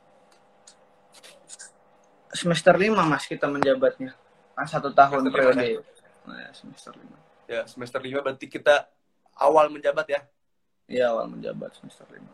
semester 2.34 2.74
lima 2.76 3.06
mas 3.06 3.30
kita 3.30 3.46
menjabatnya. 3.46 4.18
Ah, 4.54 4.66
satu 4.66 4.94
tahun 4.94 5.30
semester 5.30 5.54
periode. 5.54 5.66
ya? 5.66 5.80
nah, 6.26 6.38
ya, 6.42 6.50
semester 6.54 6.92
lima. 6.98 7.18
Ya 7.46 7.62
semester 7.70 8.00
lima 8.02 8.20
berarti 8.22 8.46
kita 8.50 8.90
awal 9.38 9.70
menjabat 9.70 10.06
ya? 10.10 10.22
Iya 10.90 11.14
awal 11.14 11.30
menjabat 11.30 11.78
semester 11.78 12.06
lima. 12.10 12.34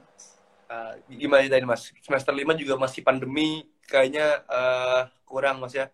Uh, 0.69 0.93
gimana 1.12 1.45
ini 1.45 1.67
mas? 1.67 1.91
Semester 2.03 2.33
lima 2.35 2.53
juga 2.55 2.77
masih 2.79 3.01
pandemi 3.01 3.67
kayaknya 3.88 4.43
uh, 4.47 5.07
kurang 5.27 5.59
mas 5.63 5.75
ya? 5.75 5.91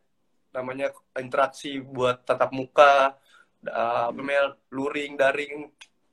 Namanya 0.54 0.94
interaksi 1.20 1.82
buat 1.82 2.24
tatap 2.24 2.54
muka 2.54 3.18
uh, 3.66 4.10
email 4.14 4.56
luring 4.70 5.18
daring. 5.18 5.70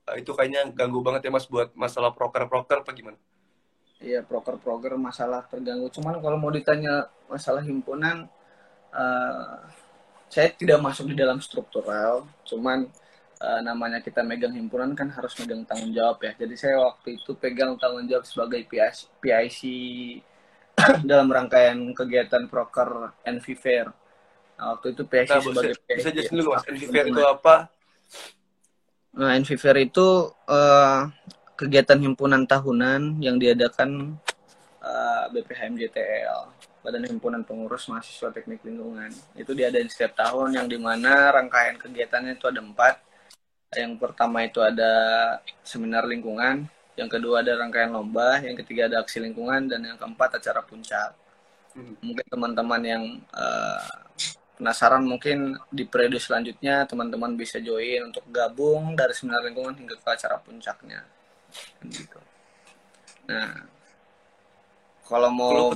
Uh, 0.09 0.16
itu 0.18 0.33
kayaknya 0.35 0.66
ganggu 0.72 1.00
banget 1.05 1.28
ya 1.28 1.31
mas 1.31 1.46
buat 1.46 1.70
masalah 1.76 2.11
proker 2.14 2.48
proker 2.48 2.83
apa 2.83 2.92
gimana 2.94 3.18
Iya, 4.02 4.26
proker-proker 4.26 4.98
masalah 4.98 5.46
terganggu. 5.46 5.86
Cuman 5.94 6.18
kalau 6.18 6.34
mau 6.34 6.50
ditanya 6.50 7.06
masalah 7.30 7.62
himpunan, 7.62 8.26
uh, 8.90 9.62
saya 10.26 10.50
tidak 10.50 10.82
masuk 10.82 11.14
di 11.14 11.14
dalam 11.14 11.38
struktural. 11.38 12.26
Cuman 12.42 12.90
uh, 13.38 13.60
namanya 13.62 14.02
kita 14.02 14.26
megang 14.26 14.58
himpunan 14.58 14.98
kan 14.98 15.06
harus 15.14 15.38
megang 15.38 15.62
tanggung 15.62 15.94
jawab 15.94 16.18
ya. 16.18 16.34
Jadi 16.34 16.54
saya 16.58 16.82
waktu 16.82 17.22
itu 17.22 17.38
pegang 17.38 17.78
tanggung 17.78 18.10
jawab 18.10 18.26
sebagai 18.26 18.66
PIC, 18.66 19.22
PIC 19.22 19.60
dalam 21.10 21.30
rangkaian 21.30 21.78
kegiatan 21.94 22.50
proker 22.50 23.14
NV 23.22 23.46
Fair. 23.54 23.86
Nah, 24.58 24.74
waktu 24.74 24.98
itu 24.98 25.02
PIC 25.06 25.28
nah, 25.30 25.38
sebagai 25.38 25.74
PIC. 25.78 25.96
Bisa 26.02 26.10
jelasin 26.10 26.34
dulu 26.42 26.50
mas, 26.58 26.64
NV 26.66 26.82
Fair 26.90 27.06
itu 27.06 27.22
apa? 27.22 27.56
Nah, 29.14 29.30
NV 29.38 29.50
Fair 29.62 29.76
itu 29.78 30.08
uh, 30.50 31.00
kegiatan 31.62 31.98
himpunan 32.03 32.42
tahunan 32.42 33.22
yang 33.22 33.38
diadakan 33.38 34.18
uh, 34.83 35.25
BPHMJTL 35.31 36.51
Badan 36.83 37.07
Himpunan 37.07 37.46
Pengurus 37.46 37.87
Mahasiswa 37.87 38.35
Teknik 38.35 38.66
Lingkungan. 38.66 39.14
Itu 39.38 39.55
diadain 39.55 39.87
setiap 39.87 40.18
tahun 40.18 40.59
yang 40.59 40.66
di 40.66 40.75
mana 40.83 41.31
rangkaian 41.31 41.79
kegiatannya 41.79 42.35
itu 42.35 42.51
ada 42.51 42.59
empat. 42.59 42.98
Yang 43.79 44.03
pertama 44.03 44.42
itu 44.42 44.59
ada 44.59 44.92
seminar 45.62 46.05
lingkungan 46.05 46.66
yang 46.92 47.09
kedua 47.09 47.40
ada 47.40 47.57
rangkaian 47.57 47.88
lomba 47.88 48.37
yang 48.44 48.53
ketiga 48.53 48.85
ada 48.85 49.01
aksi 49.01 49.25
lingkungan 49.25 49.64
dan 49.64 49.81
yang 49.81 49.96
keempat 49.96 50.37
acara 50.37 50.61
puncak. 50.61 51.16
Hmm. 51.72 51.96
mungkin 52.05 52.27
teman-teman 52.29 52.83
yang 52.85 53.05
uh, 53.33 53.88
penasaran 54.61 55.09
mungkin 55.09 55.57
di 55.72 55.88
periode 55.88 56.20
selanjutnya 56.20 56.85
teman-teman 56.85 57.33
bisa 57.33 57.64
join 57.64 58.12
untuk 58.12 58.29
gabung 58.29 58.92
dari 58.92 59.16
seminar 59.16 59.40
lingkungan 59.40 59.72
hingga 59.81 59.96
ke 59.96 60.05
acara 60.05 60.37
puncaknya 60.37 61.01
gitu. 61.86 62.18
Nah, 63.30 63.66
kalau 65.06 65.30
mau 65.30 65.72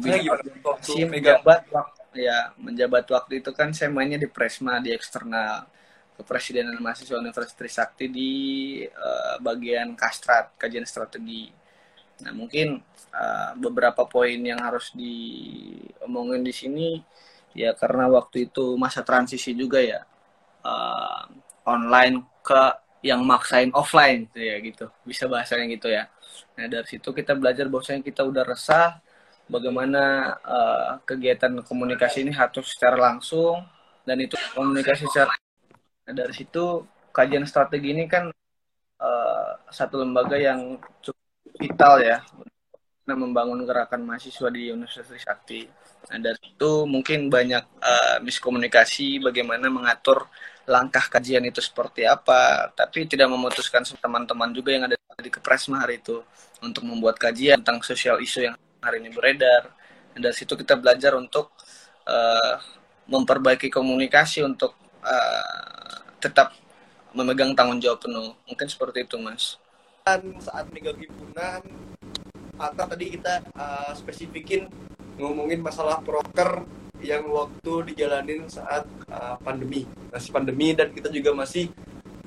si 0.81 1.05
menjabat 1.05 1.69
waktu 1.69 1.97
ya 2.17 2.57
menjabat 2.57 3.05
waktu 3.13 3.45
itu 3.45 3.51
kan 3.53 3.77
saya 3.77 3.93
mainnya 3.93 4.17
di 4.17 4.31
Presma 4.31 4.81
di 4.81 4.95
eksternal 4.95 5.69
kepresidenan 6.17 6.81
mahasiswa 6.81 7.21
Universitas 7.21 7.53
Trisakti 7.53 8.09
di 8.09 8.33
uh, 8.89 9.37
bagian 9.45 9.93
kastrat 9.93 10.57
kajian 10.57 10.89
strategi. 10.89 11.53
Nah 12.25 12.33
mungkin 12.33 12.81
uh, 13.13 13.53
beberapa 13.61 14.09
poin 14.09 14.41
yang 14.41 14.57
harus 14.65 14.97
diomongin 14.97 16.41
di 16.41 16.57
sini 16.57 16.89
ya 17.53 17.77
karena 17.77 18.09
waktu 18.09 18.49
itu 18.49 18.81
masa 18.81 19.05
transisi 19.05 19.53
juga 19.53 19.85
ya 19.85 20.01
uh, 20.65 21.29
online 21.69 22.25
ke 22.41 22.86
yang 23.05 23.21
maksain 23.23 23.71
offline 23.77 24.29
gitu 24.31 24.41
ya 24.41 24.57
gitu 24.61 24.87
bisa 25.05 25.25
bahasanya 25.29 25.67
gitu 25.73 25.89
ya 25.93 26.09
nah 26.57 26.67
dari 26.69 26.87
situ 26.89 27.09
kita 27.13 27.37
belajar 27.37 27.69
bahwasanya 27.69 28.03
kita 28.03 28.25
udah 28.25 28.45
resah 28.45 28.99
bagaimana 29.47 30.35
uh, 30.43 30.91
kegiatan 31.07 31.63
komunikasi 31.63 32.27
ini 32.27 32.33
harus 32.35 32.67
secara 32.67 32.99
langsung 32.99 33.63
dan 34.03 34.19
itu 34.19 34.35
komunikasi 34.57 35.07
secara 35.07 35.33
nah, 36.09 36.15
dari 36.15 36.35
situ 36.35 36.83
kajian 37.15 37.47
strategi 37.47 37.95
ini 37.95 38.05
kan 38.11 38.29
uh, 39.01 39.51
satu 39.71 40.03
lembaga 40.03 40.35
yang 40.37 40.81
cukup 41.01 41.25
vital 41.57 42.03
ya 42.03 42.21
nah, 43.07 43.17
membangun 43.17 43.63
gerakan 43.63 44.03
mahasiswa 44.03 44.51
di 44.51 44.75
Universitas 44.75 45.15
Trisakti. 45.15 45.63
Nah, 46.11 46.19
dari 46.19 46.43
itu 46.43 46.71
mungkin 46.91 47.31
banyak 47.31 47.65
uh, 47.79 48.17
miskomunikasi 48.21 49.23
bagaimana 49.23 49.71
mengatur 49.71 50.27
langkah 50.67 51.07
kajian 51.07 51.47
itu 51.47 51.63
seperti 51.63 52.03
apa, 52.03 52.71
tapi 52.75 53.07
tidak 53.07 53.31
memutuskan 53.31 53.87
teman-teman 53.87 54.51
juga 54.51 54.75
yang 54.75 54.85
ada 54.91 54.99
di 55.23 55.31
Kepresma 55.31 55.81
hari 55.87 56.03
itu 56.03 56.21
untuk 56.61 56.83
membuat 56.83 57.17
kajian 57.17 57.63
tentang 57.63 57.81
sosial 57.87 58.19
isu 58.19 58.51
yang 58.51 58.55
hari 58.83 58.99
ini 58.99 59.15
beredar. 59.15 59.71
Dan 60.13 60.27
dari 60.27 60.35
situ 60.35 60.59
kita 60.59 60.75
belajar 60.75 61.15
untuk 61.15 61.55
uh, 62.05 62.55
memperbaiki 63.07 63.71
komunikasi 63.71 64.43
untuk 64.43 64.75
uh, 65.07 65.97
tetap 66.19 66.51
memegang 67.15 67.55
tanggung 67.55 67.79
jawab 67.79 68.03
penuh. 68.03 68.35
Mungkin 68.51 68.67
seperti 68.67 69.07
itu, 69.07 69.17
Mas. 69.23 69.57
Saat 70.43 70.67
megang 70.75 70.99
himpunan, 70.99 71.63
atau 72.57 72.85
tadi 72.89 73.07
kita 73.15 73.45
uh, 73.55 73.93
spesifikin 73.93 74.67
ngomongin 75.17 75.61
masalah 75.61 76.01
proker 76.01 76.65
yang 77.03 77.29
waktu 77.29 77.93
dijalanin 77.93 78.49
saat 78.49 78.87
uh, 79.11 79.37
pandemi. 79.43 79.85
Masih 80.13 80.31
pandemi 80.33 80.73
dan 80.73 80.93
kita 80.93 81.13
juga 81.13 81.37
masih 81.37 81.69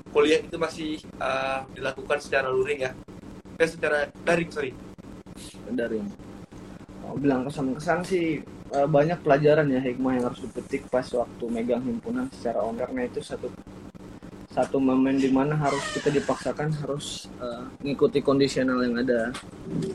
kuliah 0.09 0.41
itu 0.41 0.57
masih 0.57 1.01
uh, 1.21 1.65
dilakukan 1.73 2.17
secara 2.21 2.49
luring 2.49 2.85
ya. 2.85 2.91
Eh 3.57 3.69
secara 3.69 4.09
daring 4.25 4.49
sorry. 4.49 4.71
Daring. 5.69 6.05
Oh, 7.05 7.17
bilang 7.17 7.45
kesan-kesan 7.47 8.05
sih 8.05 8.41
uh, 8.73 8.85
banyak 8.89 9.21
pelajaran 9.21 9.69
ya 9.69 9.81
hikmah 9.81 10.17
yang 10.17 10.25
harus 10.29 10.41
dipetik 10.45 10.85
pas 10.89 11.05
waktu 11.13 11.45
megang 11.49 11.81
himpunan 11.85 12.29
secara 12.33 12.61
online. 12.61 12.85
Karena 12.85 13.01
itu 13.09 13.21
satu 13.21 13.47
satu 14.49 14.81
momen 14.81 15.21
di 15.21 15.29
mana 15.29 15.53
harus 15.53 15.81
kita 15.93 16.09
dipaksakan 16.09 16.73
harus 16.81 17.29
uh, 17.37 17.69
kondisional 18.25 18.81
yang 18.81 18.97
ada 18.97 19.29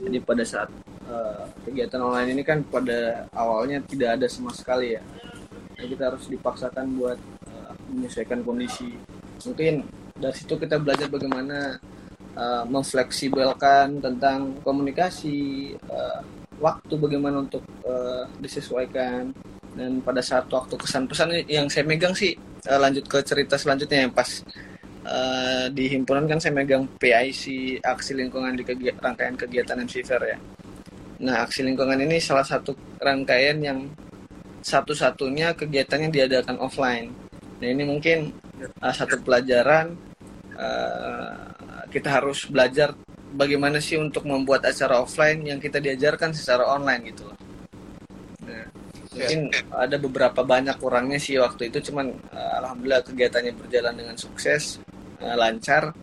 jadi 0.07 0.23
pada 0.23 0.47
saat 0.47 0.71
uh, 1.09 1.45
kegiatan 1.65 2.01
online 2.01 2.37
ini 2.37 2.43
kan 2.43 2.63
pada 2.67 3.29
awalnya 3.35 3.81
tidak 3.85 4.21
ada 4.21 4.27
sama 4.29 4.53
sekali 4.53 4.97
ya. 4.97 5.03
Nah, 5.75 5.87
kita 5.91 6.13
harus 6.13 6.25
dipaksakan 6.31 6.87
buat 6.97 7.19
uh, 7.51 7.73
menyesuaikan 7.91 8.41
kondisi 8.47 8.95
mungkin 9.45 9.85
dari 10.15 10.35
situ 10.35 10.55
kita 10.57 10.79
belajar 10.81 11.11
bagaimana 11.11 11.77
uh, 12.39 12.65
memfleksibelkan 12.65 13.99
tentang 14.01 14.63
komunikasi 14.63 15.73
uh, 15.91 16.23
waktu 16.63 16.95
bagaimana 16.97 17.45
untuk 17.45 17.67
uh, 17.85 18.25
disesuaikan 18.39 19.35
dan 19.75 19.99
pada 20.07 20.23
saat 20.23 20.47
waktu 20.47 20.79
kesan 20.79 21.11
pesan 21.11 21.35
yang 21.51 21.67
saya 21.67 21.83
megang 21.83 22.15
sih 22.15 22.39
uh, 22.71 22.79
lanjut 22.79 23.05
ke 23.11 23.19
cerita 23.27 23.59
selanjutnya 23.59 24.07
yang 24.07 24.15
pas 24.15 24.41
uh, 25.03 25.67
di 25.75 25.91
himpunan 25.91 26.31
kan 26.31 26.39
saya 26.39 26.55
megang 26.55 26.87
PIC 26.97 27.79
aksi 27.83 28.13
lingkungan 28.15 28.55
di 28.55 28.63
kegi 28.63 28.95
rangkaian 29.03 29.35
kegiatan 29.35 29.83
MC 29.83 30.07
Fair 30.07 30.23
ya. 30.25 30.39
Nah 31.23 31.47
aksi 31.47 31.63
lingkungan 31.63 32.01
ini 32.03 32.19
salah 32.19 32.43
satu 32.43 32.75
rangkaian 32.99 33.61
yang 33.63 33.87
satu-satunya 34.65 35.53
kegiatannya 35.55 36.09
diadakan 36.11 36.57
offline. 36.59 37.13
Nah 37.61 37.69
ini 37.69 37.85
mungkin 37.85 38.33
uh, 38.81 38.95
satu 38.95 39.21
pelajaran 39.21 39.95
uh, 40.57 41.55
kita 41.93 42.19
harus 42.19 42.49
belajar 42.49 42.97
bagaimana 43.35 43.79
sih 43.79 44.01
untuk 44.01 44.25
membuat 44.27 44.67
acara 44.67 44.99
offline 44.99 45.45
yang 45.45 45.59
kita 45.61 45.79
diajarkan 45.79 46.33
secara 46.33 46.65
online 46.71 47.13
gitu 47.13 47.29
loh. 47.29 47.39
Nah, 48.47 48.67
mungkin 49.15 49.41
ada 49.71 49.97
beberapa 49.99 50.41
banyak 50.43 50.79
kurangnya 50.79 51.19
sih 51.23 51.39
waktu 51.39 51.71
itu 51.71 51.93
cuman 51.93 52.15
uh, 52.35 52.53
alhamdulillah 52.65 53.03
kegiatannya 53.07 53.53
berjalan 53.55 53.95
dengan 53.95 54.17
sukses, 54.19 54.83
uh, 55.23 55.37
lancar 55.39 55.95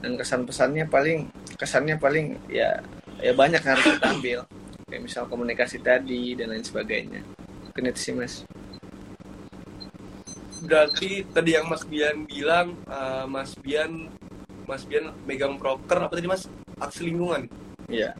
dan 0.00 0.16
kesan 0.16 0.48
pesannya 0.48 0.88
paling 0.88 1.28
kesannya 1.60 2.00
paling 2.00 2.40
ya 2.48 2.80
ya 3.20 3.32
banyak 3.36 3.60
yang 3.60 3.72
harus 3.76 3.86
kita 3.86 4.08
ambil 4.10 4.40
kayak 4.90 5.02
misal 5.06 5.22
komunikasi 5.30 5.78
tadi 5.78 6.34
dan 6.34 6.50
lain 6.50 6.66
sebagainya. 6.66 7.22
Mungkin 7.70 7.94
itu 7.94 8.00
sih 8.00 8.14
mas. 8.16 8.42
Berarti 10.60 11.24
tadi 11.32 11.56
yang 11.56 11.70
Mas 11.72 11.86
Bian 11.88 12.28
bilang 12.28 12.76
uh, 12.84 13.24
Mas 13.24 13.56
Bian 13.56 14.12
Mas 14.68 14.84
Bian 14.84 15.14
megang 15.24 15.56
proker 15.56 16.04
apa 16.04 16.12
tadi 16.12 16.28
Mas? 16.28 16.50
Aksi 16.76 17.08
lingkungan. 17.08 17.48
Iya. 17.88 18.12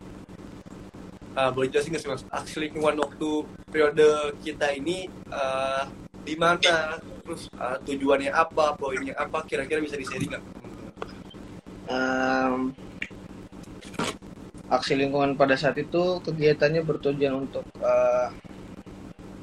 Uh, 1.36 1.50
boleh 1.52 1.68
jelasin 1.68 1.92
nggak 1.92 2.02
sih 2.06 2.10
Mas? 2.10 2.22
Aksi 2.32 2.56
lingkungan 2.64 2.96
waktu 3.02 3.30
periode 3.68 4.34
kita 4.40 4.72
ini 4.72 5.10
uh, 5.28 5.84
di 6.24 6.34
mana? 6.38 6.96
Terus 7.26 7.50
uh, 7.60 7.76
tujuannya 7.84 8.32
apa 8.32 8.78
poinnya 8.78 9.14
apa? 9.20 9.44
Kira-kira 9.44 9.84
bisa 9.84 10.00
di 10.00 10.06
sharing 10.08 10.30
nggak? 10.32 10.44
Um, 11.90 12.72
aksi 14.70 14.94
lingkungan 14.94 15.34
pada 15.34 15.58
saat 15.58 15.74
itu 15.82 16.22
kegiatannya 16.22 16.86
bertujuan 16.86 17.50
untuk 17.50 17.66
uh, 17.82 18.30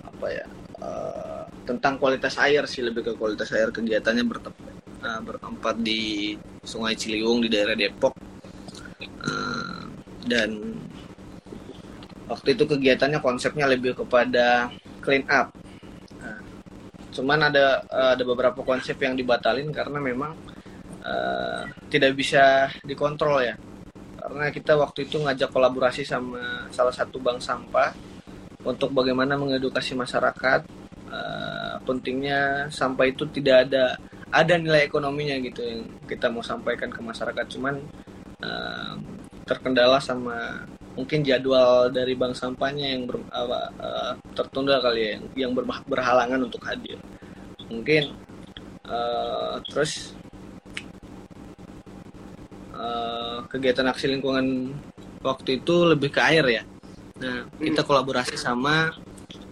apa 0.07 0.27
ya 0.31 0.45
uh, 0.79 1.43
tentang 1.67 1.99
kualitas 1.99 2.39
air 2.39 2.63
sih 2.63 2.79
lebih 2.79 3.03
ke 3.03 3.13
kualitas 3.19 3.51
air 3.51 3.67
kegiatannya 3.75 4.23
bertempat 4.23 4.71
uh, 5.03 5.19
bertempat 5.19 5.75
di 5.83 6.33
Sungai 6.63 6.95
Ciliwung 6.95 7.43
di 7.43 7.51
daerah 7.51 7.75
Depok. 7.75 8.15
Uh, 9.27 9.83
dan 10.23 10.79
waktu 12.31 12.55
itu 12.55 12.63
kegiatannya 12.63 13.19
konsepnya 13.19 13.67
lebih 13.67 13.99
kepada 13.99 14.71
clean 15.03 15.27
up. 15.27 15.51
Cuman 17.17 17.49
ada 17.49 17.81
ada 17.89 18.21
beberapa 18.21 18.61
konsep 18.61 18.93
yang 19.01 19.17
dibatalin 19.17 19.73
karena 19.73 19.97
memang 19.97 20.37
uh, 21.01 21.65
tidak 21.89 22.13
bisa 22.13 22.69
dikontrol 22.85 23.41
ya 23.41 23.57
karena 24.27 24.51
kita 24.51 24.75
waktu 24.75 25.07
itu 25.07 25.23
ngajak 25.23 25.47
kolaborasi 25.55 26.03
sama 26.03 26.67
salah 26.67 26.91
satu 26.91 27.15
bank 27.15 27.39
sampah 27.39 27.95
untuk 28.67 28.91
bagaimana 28.91 29.39
mengedukasi 29.39 29.95
masyarakat 29.95 30.67
uh, 31.07 31.79
pentingnya 31.87 32.67
sampah 32.67 33.07
itu 33.07 33.23
tidak 33.31 33.71
ada 33.71 33.95
ada 34.27 34.59
nilai 34.59 34.83
ekonominya 34.83 35.39
gitu 35.39 35.63
yang 35.63 35.87
kita 36.03 36.27
mau 36.27 36.43
sampaikan 36.43 36.91
ke 36.91 36.99
masyarakat. 36.99 37.45
Cuman 37.47 37.79
uh, 38.43 38.93
terkendala 39.47 40.03
sama 40.03 40.67
mungkin 40.99 41.23
jadwal 41.23 41.87
dari 41.87 42.11
bank 42.17 42.35
sampahnya 42.35 42.91
yang 42.91 43.07
ber, 43.07 43.23
uh, 43.31 43.71
uh, 43.79 44.13
tertunda 44.35 44.83
kali 44.83 45.15
ya 45.15 45.47
yang, 45.47 45.55
ber, 45.55 45.63
berhalangan 45.87 46.43
untuk 46.43 46.59
hadir. 46.67 46.99
Mungkin 47.71 48.11
uh, 48.83 49.63
terus 49.71 50.11
uh, 52.77 53.37
kegiatan 53.49 53.89
aksi 53.89 54.05
lingkungan 54.07 54.71
waktu 55.25 55.59
itu 55.59 55.75
lebih 55.89 56.13
ke 56.13 56.21
air 56.21 56.45
ya. 56.45 56.63
Nah 57.17 57.49
kita 57.57 57.81
kolaborasi 57.81 58.37
sama 58.37 58.93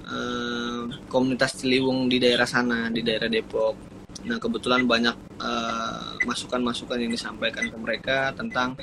uh, 0.05 0.81
komunitas 1.09 1.57
Ciliwung 1.57 2.07
di 2.07 2.21
daerah 2.21 2.45
sana 2.45 2.87
di 2.93 3.01
daerah 3.01 3.27
Depok. 3.27 3.75
Nah 4.25 4.37
kebetulan 4.37 4.85
banyak 4.85 5.17
masukan-masukan 6.23 6.97
uh, 6.97 7.01
yang 7.03 7.11
disampaikan 7.11 7.67
ke 7.67 7.77
mereka 7.77 8.17
tentang 8.33 8.79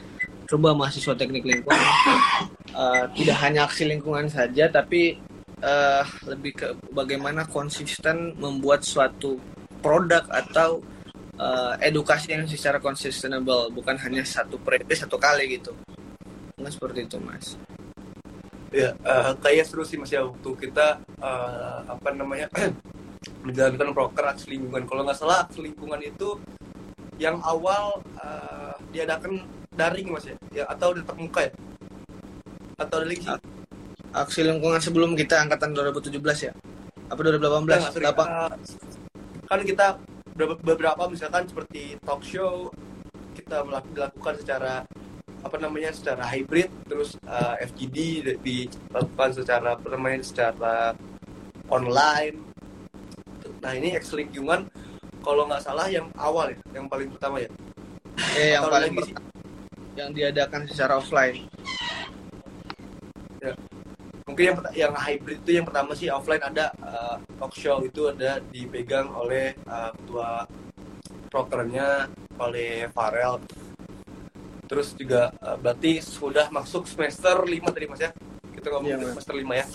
coba 0.46 0.76
mahasiswa 0.76 1.16
teknik 1.16 1.46
lingkungan. 1.46 1.80
Uh, 2.72 3.08
tidak 3.16 3.36
hanya 3.40 3.64
aksi 3.64 3.88
lingkungan 3.88 4.28
saja 4.28 4.68
tapi 4.68 5.16
uh, 5.64 6.04
lebih 6.28 6.52
ke 6.56 6.66
bagaimana 6.92 7.48
konsisten 7.48 8.36
membuat 8.36 8.84
suatu 8.84 9.40
produk 9.80 10.22
atau 10.28 10.80
uh, 11.42 11.74
edukasi 11.82 12.32
yang 12.32 12.46
secara 12.46 12.78
sustainable 12.94 13.68
bukan 13.74 13.98
hanya 13.98 14.22
satu 14.22 14.56
periode 14.62 14.94
satu 14.94 15.18
kali 15.18 15.58
gitu. 15.58 15.74
Nah 16.62 16.70
seperti 16.70 17.10
itu 17.10 17.18
mas. 17.18 17.58
Ya 18.72 18.94
uh, 19.04 19.34
kayak 19.42 19.66
seru 19.66 19.82
sih 19.82 19.98
mas 19.98 20.14
ya 20.14 20.22
waktu 20.22 20.50
kita 20.56 21.02
uh, 21.18 21.82
apa 21.90 22.08
namanya 22.14 22.46
menjalankan 23.46 23.90
proker 23.90 24.24
aksi 24.30 24.54
lingkungan. 24.54 24.86
Kalau 24.86 25.02
nggak 25.02 25.18
salah 25.18 25.44
aksi 25.44 25.60
lingkungan 25.66 26.00
itu 26.00 26.38
yang 27.18 27.42
awal 27.44 28.00
uh, 28.18 28.74
diadakan 28.94 29.42
daring 29.74 30.14
mas 30.14 30.24
ya, 30.28 30.36
ya 30.54 30.64
atau 30.70 30.94
tetap 30.94 31.18
muka 31.18 31.50
ya? 31.50 31.52
Atau 32.78 33.02
ada 33.02 33.06
lagi? 33.06 33.26
Aksi 34.12 34.44
lingkungan 34.44 34.80
sebelum 34.80 35.16
kita 35.16 35.40
angkatan 35.40 35.72
2017 35.72 36.20
ya? 36.48 36.52
Apa 37.08 37.20
2018 37.20 37.64
belas? 37.68 37.82
Apa 37.92 38.24
kan 39.52 39.60
kita 39.68 40.00
beberapa 40.36 41.02
misalkan 41.08 41.44
seperti 41.44 42.00
talk 42.02 42.24
show 42.24 42.72
kita 43.36 43.64
melakukan 43.64 44.34
secara 44.40 44.84
apa 45.42 45.56
namanya 45.58 45.90
secara 45.90 46.22
hybrid 46.30 46.70
terus 46.86 47.18
uh, 47.26 47.58
FGD 47.58 48.22
dilakukan 48.40 49.30
secara 49.34 49.74
apa 49.74 49.86
namanya 49.90 50.22
secara 50.22 50.94
online. 51.66 52.38
Nah 53.58 53.72
ini 53.74 53.94
X 53.98 54.14
lingkungan 54.14 54.70
kalau 55.22 55.46
nggak 55.50 55.62
salah 55.62 55.90
yang 55.90 56.06
awal 56.14 56.50
ya 56.50 56.58
yang 56.74 56.86
paling 56.86 57.10
pertama 57.10 57.42
ya? 57.42 57.50
Eh 58.38 58.54
yang 58.54 58.70
paling 58.70 58.92
per 58.94 59.06
yang 59.98 60.10
diadakan 60.14 60.64
secara 60.70 61.02
offline. 61.02 61.44
Ya 63.42 63.52
mungkin 64.32 64.48
yang 64.48 64.58
yang 64.72 64.92
hybrid 64.96 65.44
itu 65.44 65.60
yang 65.60 65.68
pertama 65.68 65.92
sih 65.92 66.08
offline 66.08 66.40
ada 66.40 66.72
uh, 66.80 67.20
talk 67.36 67.52
show 67.52 67.84
itu 67.84 68.08
ada 68.08 68.40
dipegang 68.40 69.12
oleh 69.12 69.52
uh, 69.68 69.92
ketua 69.92 70.48
prokernya 71.28 72.08
oleh 72.40 72.88
Farel. 72.88 73.36
Terus 74.64 74.96
juga 74.96 75.28
uh, 75.44 75.60
berarti 75.60 76.00
sudah 76.00 76.48
masuk 76.48 76.88
semester 76.88 77.44
5 77.44 77.76
tadi 77.76 77.84
mas 77.84 78.00
ya? 78.00 78.10
Kita 78.56 78.72
ngomong 78.72 78.88
ya, 78.88 78.96
semester 79.12 79.34
5 79.36 79.60
ya? 79.60 79.66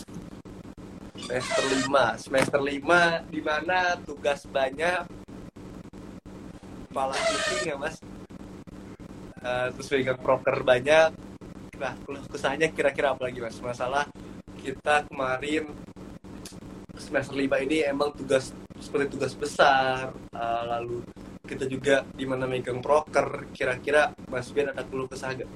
Semester 1.18 1.64
5 1.86 2.24
semester 2.26 2.60
5 2.66 3.30
di 3.30 3.42
mana 3.46 3.78
tugas 4.02 4.42
banyak. 4.50 5.06
Kepala 6.90 7.14
pusing 7.14 7.62
ya 7.62 7.78
mas. 7.78 8.02
Uh, 9.38 9.70
terus 9.78 9.86
pegang 9.86 10.18
proker 10.18 10.66
banyak. 10.66 11.14
Nah 11.78 11.94
kesahnya 12.34 12.74
kira-kira 12.74 13.14
apa 13.14 13.30
lagi 13.30 13.38
mas? 13.38 13.62
Masalah 13.62 14.10
kita 14.68 15.08
kemarin 15.08 15.72
semester 17.00 17.40
5 17.40 17.64
ini 17.64 17.88
emang 17.88 18.12
tugas 18.12 18.52
seperti 18.76 19.16
tugas 19.16 19.32
besar. 19.32 20.12
Uh, 20.36 20.64
lalu 20.68 21.00
kita 21.48 21.64
juga 21.72 22.04
di 22.12 22.28
mana 22.28 22.44
megang 22.44 22.84
proker 22.84 23.48
kira-kira 23.56 24.12
Mas 24.28 24.52
Bian 24.52 24.76
ada 24.76 24.84
keluh 24.84 25.08
kesah 25.08 25.32
gak? 25.32 25.48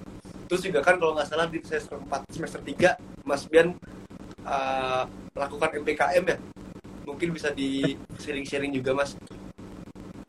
terus 0.48 0.68
juga 0.68 0.84
kan 0.84 1.00
kalau 1.00 1.16
nggak 1.16 1.28
salah 1.32 1.48
di 1.48 1.64
semester 1.64 1.96
4 1.96 2.28
semester 2.32 2.60
3 2.64 3.24
Mas 3.28 3.44
Bian 3.52 3.76
uh, 4.48 5.04
lakukan 5.36 5.76
MPKM 5.84 6.24
ya? 6.28 6.38
Mungkin 7.04 7.36
bisa 7.36 7.52
di 7.52 7.96
sharing-sharing 8.20 8.72
juga 8.72 8.96
Mas. 8.96 9.16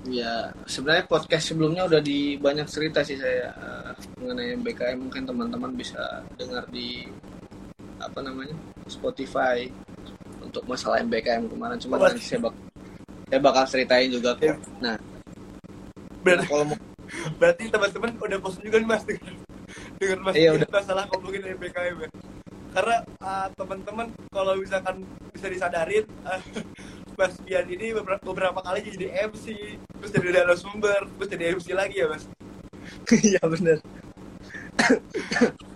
Ya, 0.06 0.50
sebenarnya 0.66 1.06
podcast 1.06 1.54
sebelumnya 1.54 1.86
udah 1.86 2.02
di 2.02 2.34
banyak 2.38 2.66
cerita 2.66 3.06
sih 3.06 3.18
saya 3.18 3.54
uh, 3.54 3.94
mengenai 4.18 4.58
MBKM 4.58 4.98
mungkin 4.98 5.22
teman-teman 5.26 5.74
bisa 5.78 6.26
dengar 6.34 6.66
di 6.74 7.06
apa 8.02 8.18
namanya 8.18 8.54
Spotify 8.88 9.68
untuk 10.42 10.62
masalah 10.66 11.00
MBKM 11.04 11.48
kemarin 11.48 11.78
cuma 11.78 11.96
oh, 11.98 12.06
nanti 12.06 12.22
saya, 12.22 12.44
bak 12.44 12.54
saya 13.30 13.40
bakal 13.40 13.64
ceritain 13.64 14.08
juga 14.12 14.36
kok. 14.36 14.44
Ya. 14.44 14.54
Nah, 14.82 14.96
berarti 16.22 16.44
kalau 16.46 16.64
mau 16.68 16.78
berarti 17.40 17.62
teman-teman 17.68 18.10
udah 18.18 18.38
bosan 18.40 18.62
juga 18.64 18.76
nih 18.80 18.88
mas 18.88 19.02
dengan 19.04 19.34
dengan 20.00 20.18
mas 20.24 20.34
iya, 20.34 20.50
udah. 20.56 20.68
masalah 20.68 21.04
ngomongin 21.12 21.42
MBKM 21.56 21.96
ya 22.02 22.08
karena 22.72 22.96
uh, 23.20 23.48
teman-teman 23.52 24.08
kalau 24.32 24.56
misalkan 24.56 25.04
bisa 25.36 25.46
disadarin 25.52 26.08
uh, 26.24 26.40
Mas 27.20 27.36
Bian 27.44 27.68
ini 27.68 27.92
beberapa, 27.92 28.24
beberapa 28.24 28.64
kali 28.64 28.88
jadi 28.88 29.28
MC, 29.28 29.76
terus 30.00 30.10
jadi 30.16 30.42
narasumber, 30.42 31.04
terus 31.04 31.28
jadi 31.28 31.44
MC 31.52 31.76
lagi 31.76 32.00
ya 32.00 32.08
Mas? 32.08 32.24
Iya 33.28 33.42
bener. 33.44 33.78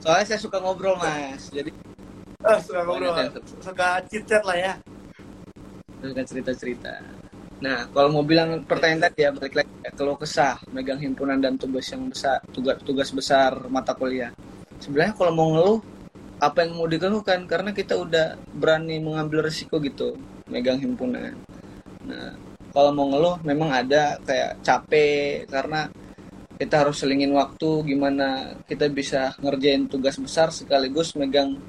Soalnya 0.01 0.25
saya 0.25 0.41
suka 0.41 0.59
ngobrol 0.59 0.97
mas, 0.97 1.53
jadi 1.53 1.71
Suka 2.63 2.81
ngobrol, 2.87 3.15
suka 3.59 3.89
lah 4.47 4.57
ya. 4.57 4.73
suka 5.99 6.23
cerita-cerita. 6.23 7.03
Nah, 7.57 7.89
kalau 7.89 8.13
mau 8.13 8.25
bilang 8.25 8.63
pertanyaan 8.69 9.09
tadi 9.09 9.25
ya 9.25 9.31
balik 9.33 9.55
lagi 9.57 9.73
ya, 9.81 9.91
kalau 9.97 10.15
kesah 10.21 10.61
megang 10.71 11.01
himpunan 11.01 11.41
dan 11.41 11.57
tugas 11.57 11.89
yang 11.89 12.07
besar, 12.07 12.45
tugas 12.53 12.77
tugas 12.85 13.09
besar 13.11 13.57
mata 13.73 13.97
kuliah. 13.97 14.31
Sebenarnya 14.77 15.17
kalau 15.17 15.33
mau 15.33 15.49
ngeluh, 15.57 15.81
apa 16.37 16.69
yang 16.69 16.77
mau 16.77 16.85
dikeluhkan? 16.85 17.49
Karena 17.49 17.73
kita 17.73 17.97
udah 17.97 18.37
berani 18.53 19.01
mengambil 19.01 19.49
resiko 19.49 19.81
gitu, 19.81 20.21
megang 20.53 20.77
himpunan. 20.77 21.33
Nah, 22.05 22.37
kalau 22.77 22.93
mau 22.93 23.09
ngeluh, 23.09 23.41
memang 23.41 23.73
ada 23.73 24.21
kayak 24.21 24.61
capek 24.61 25.49
karena 25.49 25.89
kita 26.57 26.85
harus 26.85 27.05
selingin 27.05 27.33
waktu 27.37 27.85
gimana 27.85 28.57
kita 28.65 28.89
bisa 28.89 29.37
ngerjain 29.45 29.89
tugas 29.89 30.17
besar 30.17 30.49
sekaligus 30.49 31.13
megang 31.13 31.61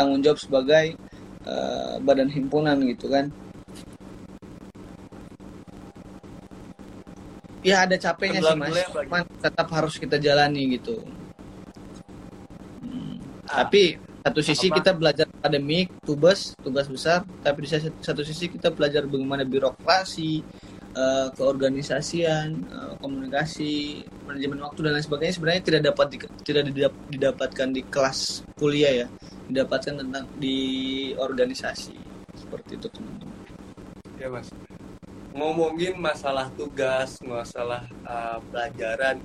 tanggung 0.00 0.24
jawab 0.24 0.40
sebagai 0.40 0.96
eh, 1.44 1.94
badan 2.00 2.32
himpunan 2.32 2.80
gitu 2.88 3.12
kan. 3.12 3.28
Ya 7.60 7.84
ada 7.84 7.92
capeknya 8.00 8.40
sih 8.40 8.56
mas, 8.56 8.72
cuman 8.88 9.28
tetap 9.36 9.68
harus 9.68 10.00
kita 10.00 10.16
jalani 10.16 10.80
gitu. 10.80 11.04
Hmm, 12.80 13.20
Tapi 13.44 14.00
satu 14.24 14.40
sisi 14.40 14.72
Apa? 14.72 14.76
kita 14.80 14.90
belajar 14.96 15.26
akademik, 15.28 15.92
tugas, 16.00 16.56
tugas 16.64 16.88
besar. 16.88 17.20
Tapi 17.44 17.58
di 17.64 17.68
satu 18.00 18.24
sisi 18.24 18.48
kita 18.48 18.72
belajar 18.72 19.04
bagaimana 19.04 19.44
birokrasi, 19.44 20.40
eh, 20.90 21.28
keorganisasian, 21.34 22.48
eh, 22.54 22.92
komunikasi, 22.98 24.04
manajemen 24.26 24.62
waktu 24.62 24.80
dan 24.86 24.92
lain 24.98 25.04
sebagainya. 25.06 25.34
Sebenarnya 25.38 25.62
tidak 25.62 25.82
dapat 25.94 26.06
di- 26.10 26.32
tidak 26.46 26.62
didap- 26.70 27.02
didapatkan 27.10 27.68
di 27.70 27.82
kelas 27.86 28.42
kuliah 28.58 29.04
ya, 29.04 29.06
didapatkan 29.50 30.02
tentang 30.02 30.24
di 30.38 30.58
organisasi 31.18 31.94
seperti 32.38 32.78
itu 32.78 32.86
teman-teman. 32.90 33.38
Ya 34.18 34.28
Mas. 34.30 34.50
Ngomongin 35.30 35.94
masalah 35.94 36.50
tugas, 36.58 37.22
masalah 37.22 37.86
uh, 38.02 38.42
pelajaran 38.50 39.22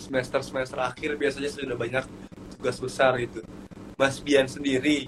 semester-semester 0.00 0.80
akhir 0.80 1.14
biasanya 1.20 1.52
sudah 1.52 1.76
banyak 1.76 2.04
tugas 2.56 2.80
besar 2.80 3.12
itu. 3.20 3.44
Mas 3.94 4.18
Bian 4.18 4.48
sendiri, 4.48 5.06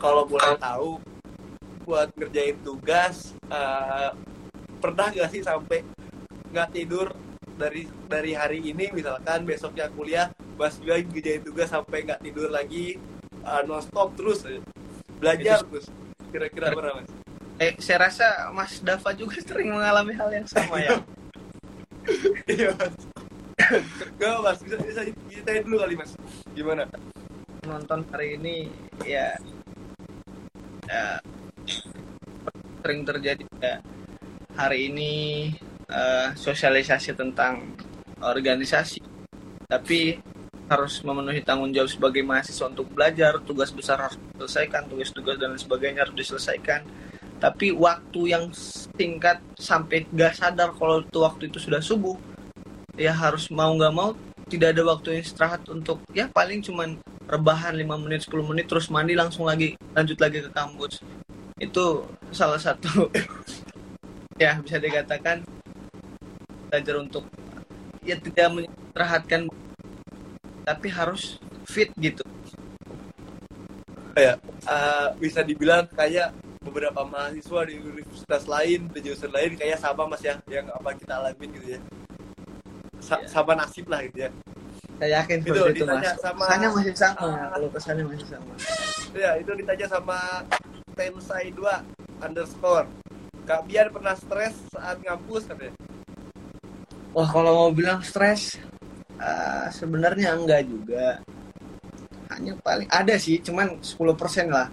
kalau 0.00 0.24
boleh 0.24 0.56
tahu, 0.56 1.02
buat 1.84 2.08
ngerjain 2.14 2.56
tugas, 2.62 3.34
uh, 3.50 4.14
pernah 4.78 5.08
gak 5.10 5.28
sih 5.32 5.42
sampai 5.42 5.82
nggak 6.52 6.68
tidur 6.72 7.12
dari 7.56 7.88
dari 8.06 8.32
hari 8.36 8.60
ini 8.60 8.92
misalkan 8.92 9.48
besoknya 9.48 9.88
kuliah, 9.88 10.28
Mas 10.60 10.76
Bian 10.76 11.04
ngerjain 11.08 11.40
tugas 11.40 11.72
sampai 11.72 12.04
nggak 12.04 12.20
tidur 12.20 12.52
lagi, 12.52 13.00
uh, 13.42 13.64
nonstop 13.64 14.12
terus, 14.14 14.44
belajar 15.16 15.64
terus. 15.64 15.88
Kira-kira 16.28 16.76
berapa 16.76 17.00
Mas? 17.00 17.10
Eh, 17.56 17.72
saya 17.80 18.08
rasa 18.12 18.52
Mas 18.52 18.84
Dava 18.84 19.16
juga 19.16 19.40
sering 19.48 19.72
mengalami 19.72 20.12
hal 20.12 20.28
yang 20.32 20.46
sama 20.46 20.80
ya. 20.80 21.00
Iya 22.46 22.70
mas. 22.78 22.94
Gak 24.14 24.38
mas, 24.38 24.58
bisa, 24.62 24.78
bisa 24.78 25.02
ceritain 25.26 25.66
dulu 25.66 25.82
kali 25.82 25.98
mas. 25.98 26.14
Gimana? 26.54 26.86
Nonton 27.66 28.06
hari 28.14 28.38
ini 28.38 28.70
ya, 29.02 29.34
ya 30.86 31.18
sering 32.86 33.02
terjadi 33.02 33.42
ya 33.58 33.82
hari 34.56 34.90
ini 34.90 35.12
eh, 35.86 36.28
sosialisasi 36.34 37.12
tentang 37.12 37.76
organisasi, 38.18 39.04
tapi 39.68 40.16
harus 40.66 40.98
memenuhi 41.06 41.46
tanggung 41.46 41.70
jawab 41.70 41.92
sebagai 41.92 42.26
mahasiswa 42.26 42.66
untuk 42.66 42.90
belajar, 42.90 43.38
tugas 43.44 43.70
besar 43.70 44.02
harus 44.02 44.18
diselesaikan, 44.34 44.90
tugas-tugas 44.90 45.36
dan 45.38 45.54
sebagainya 45.54 46.08
harus 46.08 46.16
diselesaikan. 46.18 46.82
Tapi 47.36 47.70
waktu 47.70 48.32
yang 48.32 48.50
singkat 48.96 49.44
sampai 49.60 50.08
gak 50.10 50.40
sadar 50.40 50.72
kalau 50.74 51.04
itu 51.04 51.20
waktu 51.20 51.52
itu 51.52 51.60
sudah 51.60 51.84
subuh, 51.84 52.16
ya 52.96 53.12
harus 53.12 53.52
mau 53.52 53.70
nggak 53.76 53.94
mau 53.94 54.16
tidak 54.48 54.72
ada 54.72 54.82
waktu 54.88 55.20
istirahat 55.20 55.68
untuk 55.68 56.00
ya 56.16 56.32
paling 56.32 56.64
cuman 56.64 56.96
rebahan 57.28 57.76
5 57.76 58.02
menit 58.06 58.24
10 58.24 58.46
menit 58.46 58.66
terus 58.70 58.88
mandi 58.88 59.12
langsung 59.12 59.44
lagi 59.44 59.76
lanjut 59.92 60.16
lagi 60.16 60.38
ke 60.46 60.50
kampus 60.54 61.04
itu 61.60 62.06
salah 62.30 62.56
satu 62.56 63.10
ya 64.36 64.60
bisa 64.60 64.76
dikatakan 64.76 65.40
belajar 66.68 66.94
untuk 66.98 67.24
ya 68.02 68.16
tidak 68.16 68.48
menyerahkan 68.52 69.48
tapi 70.62 70.86
harus 70.90 71.38
fit 71.64 71.88
gitu 71.96 72.22
Kayak 74.12 74.40
eh, 74.64 75.08
bisa 75.20 75.44
dibilang 75.44 75.84
kayak 75.92 76.32
beberapa 76.64 77.04
mahasiswa 77.04 77.68
di 77.68 77.76
universitas 77.78 78.48
lain, 78.48 78.88
di 78.88 78.98
jurusan 79.04 79.28
lain 79.28 79.54
kayak 79.54 79.76
sama 79.76 80.08
mas 80.08 80.18
ya, 80.18 80.40
yang 80.48 80.66
apa 80.66 80.96
kita 80.96 81.20
alamin 81.20 81.52
gitu 81.52 81.76
ya. 81.76 81.80
Sa- 82.98 83.20
Iya. 83.20 83.28
sama 83.28 83.52
nasib 83.54 83.86
lah 83.86 84.00
gitu 84.08 84.24
ya. 84.24 84.30
saya 84.96 85.20
yakin 85.20 85.44
Itu 85.44 85.52
itu 85.68 85.84
mas 85.84 86.16
sama- 86.16 86.48
kesannya 86.48 86.68
masih 86.72 86.94
sama 86.96 87.28
kalau 87.52 87.68
kesannya 87.68 88.04
masih 88.08 88.26
sama 88.32 88.52
Ya 89.12 89.30
itu 89.36 89.50
ditanya 89.52 89.86
sama 89.86 90.18
Tensai 90.96 91.52
2 91.52 91.84
underscore. 92.18 92.88
Kak 93.46 93.62
Bian 93.70 93.88
pernah 93.94 94.18
stres 94.18 94.58
saat 94.74 94.98
ngampus 95.06 95.46
katanya. 95.46 95.74
Wah 97.14 97.28
kalau 97.30 97.52
mau 97.54 97.70
bilang 97.70 98.02
stres 98.02 98.58
eh, 99.22 99.66
sebenarnya 99.70 100.34
enggak 100.34 100.66
juga. 100.66 101.22
Hanya 102.34 102.58
paling 102.58 102.90
ada 102.90 103.14
sih, 103.16 103.38
cuman 103.38 103.78
10% 103.78 104.50
lah. 104.50 104.66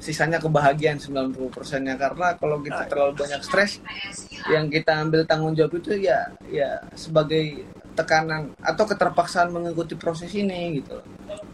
Sisanya 0.00 0.40
kebahagiaan 0.40 0.96
90%-nya 0.96 1.92
karena 2.00 2.32
kalau 2.40 2.56
kita 2.64 2.88
terlalu 2.88 3.20
banyak 3.20 3.44
stres 3.44 3.84
yang 4.48 4.72
kita 4.72 4.96
ambil 4.96 5.28
tanggung 5.28 5.52
jawab 5.52 5.76
itu 5.76 5.92
ya 6.00 6.24
ya 6.48 6.80
sebagai 6.96 7.68
tekanan 7.92 8.56
atau 8.64 8.88
keterpaksaan 8.88 9.52
mengikuti 9.52 9.92
proses 10.00 10.32
ini 10.32 10.80
gitu. 10.80 11.04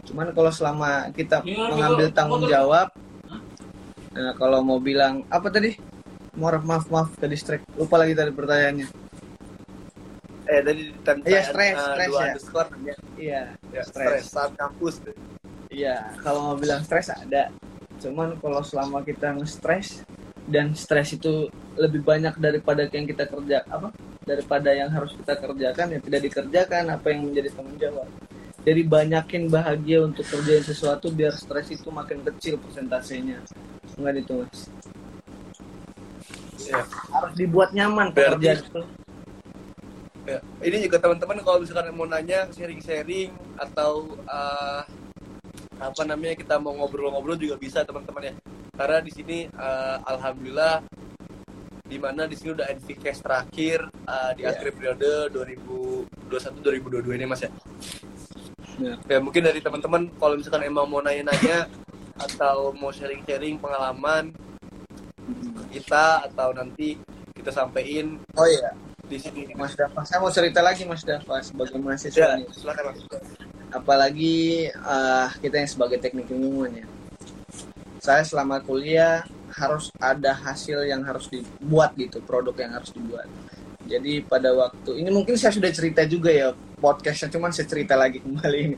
Cuman 0.07 0.31
kalau 0.31 0.47
selama 0.47 1.11
kita 1.11 1.43
mengambil 1.43 2.07
tanggung 2.15 2.47
jawab 2.47 2.87
Nah, 4.17 4.33
kalau 4.33 4.65
mau 4.65 4.81
bilang 4.81 5.21
apa 5.29 5.45
tadi? 5.53 5.77
Maaf 6.37 6.63
maaf 6.63 6.85
maaf 6.93 7.09
ke 7.17 7.25
distract. 7.25 7.65
Lupa 7.73 7.97
lagi 7.97 8.13
tadi 8.13 8.29
pertanyaannya. 8.29 8.87
Eh 10.47 10.61
tadi 10.63 10.83
Tensai 11.03 11.27
Iya, 11.27 11.41
stres, 11.43 11.75
eh, 11.75 11.83
stres 11.83 12.07
dua 12.07 12.15
ya. 12.15 12.25
underscore 12.29 12.67
katanya. 12.69 12.95
Iya, 13.17 13.41
Ya, 13.73 13.81
stres. 13.83 14.21
saat 14.29 14.51
kampus. 14.55 14.95
Iya, 15.67 15.95
kalau 16.21 16.39
mau 16.45 16.55
bilang 16.55 16.81
stres 16.85 17.09
ada. 17.09 17.49
Cuman 17.97 18.37
kalau 18.37 18.61
selama 18.61 19.01
kita 19.01 19.33
nge-stres 19.33 20.05
dan 20.47 20.71
stres 20.77 21.11
itu 21.11 21.49
lebih 21.75 22.05
banyak 22.05 22.37
daripada 22.37 22.85
yang 22.87 23.03
kita 23.03 23.25
kerja 23.25 23.65
apa? 23.67 23.89
Daripada 24.23 24.69
yang 24.71 24.93
harus 24.93 25.17
kita 25.17 25.33
kerjakan 25.35 25.97
yang 25.97 26.01
tidak 26.05 26.21
dikerjakan 26.23 26.83
apa 26.93 27.05
yang 27.11 27.27
menjadi 27.27 27.49
tanggung 27.51 27.75
jawab. 27.75 28.07
Jadi 28.61 28.81
banyakin 28.83 29.43
bahagia 29.47 30.03
untuk 30.03 30.27
kerjain 30.27 30.59
sesuatu 30.61 31.07
biar 31.09 31.31
stres 31.33 31.71
itu 31.71 31.87
makin 31.89 32.19
kecil 32.23 32.59
persentasenya. 32.59 33.39
Enggak 33.97 34.21
itu, 34.21 34.33
Mas. 34.43 34.59
Ya. 36.67 36.83
Harus 37.09 37.33
dibuat 37.33 37.69
nyaman 37.71 38.11
Berarti- 38.11 38.43
pekerjaan 38.43 38.59
itu. 38.61 38.81
Ya, 40.27 40.39
ini 40.59 40.83
juga 40.83 40.99
teman-teman 40.99 41.39
kalau 41.39 41.63
misalkan 41.63 41.95
mau 41.95 42.03
nanya 42.03 42.51
sharing-sharing 42.51 43.31
atau 43.55 44.11
eh, 44.19 44.81
apa 45.79 46.01
namanya 46.03 46.35
kita 46.35 46.59
mau 46.59 46.75
ngobrol-ngobrol 46.75 47.39
juga 47.39 47.55
bisa 47.55 47.81
teman-teman 47.81 48.27
ya. 48.27 48.33
Karena 48.75 48.99
di 48.99 49.11
sini 49.11 49.37
eh, 49.47 49.97
alhamdulillah 50.03 50.83
di 51.87 51.95
mana 51.95 52.27
di 52.27 52.35
sini 52.35 52.51
udah 52.51 52.67
NVCast 52.67 53.23
terakhir 53.23 53.87
eh, 53.87 54.31
di 54.35 54.41
Ya. 54.43 54.51
akhir 54.51 54.75
periode 54.75 55.31
2021 55.31 56.59
2022 56.59 57.15
ini 57.15 57.25
Mas 57.25 57.41
ya. 57.41 57.51
Ya. 58.77 58.93
Ya 59.07 59.17
mungkin 59.23 59.41
dari 59.41 59.63
teman-teman 59.63 60.11
kalau 60.13 60.35
misalkan 60.35 60.67
emang 60.67 60.91
mau 60.91 60.99
nanya-nanya 60.99 61.71
atau 62.19 62.75
mau 62.75 62.91
sharing-sharing 62.91 63.55
pengalaman 63.57 64.35
kita 65.77 66.03
atau 66.23 66.49
nanti 66.51 66.97
kita 67.31 67.49
sampein 67.49 68.17
Oh 68.33 68.45
iya, 68.45 68.73
di 69.03 69.15
sini. 69.15 69.47
Mas 69.53 69.71
Dava. 69.71 70.01
Saya 70.01 70.19
mau 70.19 70.29
cerita 70.29 70.59
lagi 70.59 70.83
Mas 70.83 71.01
Dava 71.01 71.37
sebagai 71.39 71.77
mahasiswa 71.77 72.17
Ya, 72.17 72.29
nih. 72.35 72.47
silakan 72.51 72.83
Mas. 72.89 72.99
apalagi 73.69 74.37
eh, 74.67 75.27
kita 75.37 75.55
yang 75.57 75.69
sebagai 75.69 75.97
teknik 75.97 76.25
lingkungan 76.25 76.71
ya 76.73 76.85
saya 77.97 78.23
selama 78.23 78.63
kuliah 78.63 79.27
harus 79.51 79.91
ada 79.97 80.31
hasil 80.31 80.85
yang 80.85 81.03
harus 81.03 81.27
dibuat 81.27 81.91
gitu 81.93 82.21
produk 82.21 82.55
yang 82.57 82.71
harus 82.71 82.89
dibuat 82.89 83.27
jadi 83.83 84.23
pada 84.23 84.51
waktu 84.53 84.91
ini 84.97 85.09
mungkin 85.09 85.35
saya 85.35 85.51
sudah 85.51 85.67
cerita 85.69 86.03
juga 86.03 86.31
ya 86.31 86.47
podcastnya 86.77 87.27
cuman 87.29 87.51
saya 87.51 87.67
cerita 87.67 87.93
lagi 87.93 88.19
kembali 88.25 88.59
ini 88.65 88.77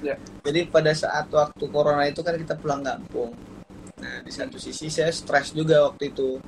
Ya. 0.00 0.16
jadi 0.40 0.64
pada 0.64 0.96
saat 0.96 1.28
waktu 1.28 1.60
corona 1.68 2.08
itu 2.08 2.24
kan 2.24 2.32
kita 2.32 2.56
pulang 2.56 2.80
kampung 2.80 3.36
Nah, 4.00 4.24
di 4.24 4.32
satu 4.32 4.56
sisi 4.56 4.88
saya 4.88 5.12
stres 5.12 5.52
juga 5.52 5.84
waktu 5.86 6.10
itu. 6.10 6.40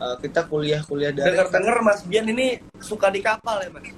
Uh, 0.00 0.16
kita 0.16 0.48
kuliah-kuliah 0.48 1.12
dari 1.12 1.36
Dengar-dengar 1.36 1.84
Mas 1.84 2.00
Bian 2.08 2.24
ini 2.24 2.56
suka 2.80 3.12
di 3.12 3.20
kapal 3.20 3.60
ya, 3.60 3.68
Mas? 3.68 3.92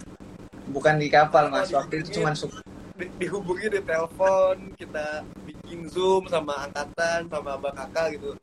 bukan 0.62 0.94
di 0.96 1.10
kapal 1.12 1.52
mas 1.52 1.68
Oh, 1.68 1.78
waktu 1.84 2.00
itu 2.00 2.18
cuma 2.18 2.32
su- 2.32 2.48
Di, 2.96 3.06
dihubungi 3.20 3.68
di 3.70 3.80
telepon, 3.84 4.72
kita 4.74 5.22
bikin 5.44 5.86
Zoom 5.86 6.26
sama 6.32 6.64
angkatan, 6.66 7.28
sama 7.28 7.54
abang 7.60 7.76
kakak 7.76 8.18
gitu. 8.18 8.34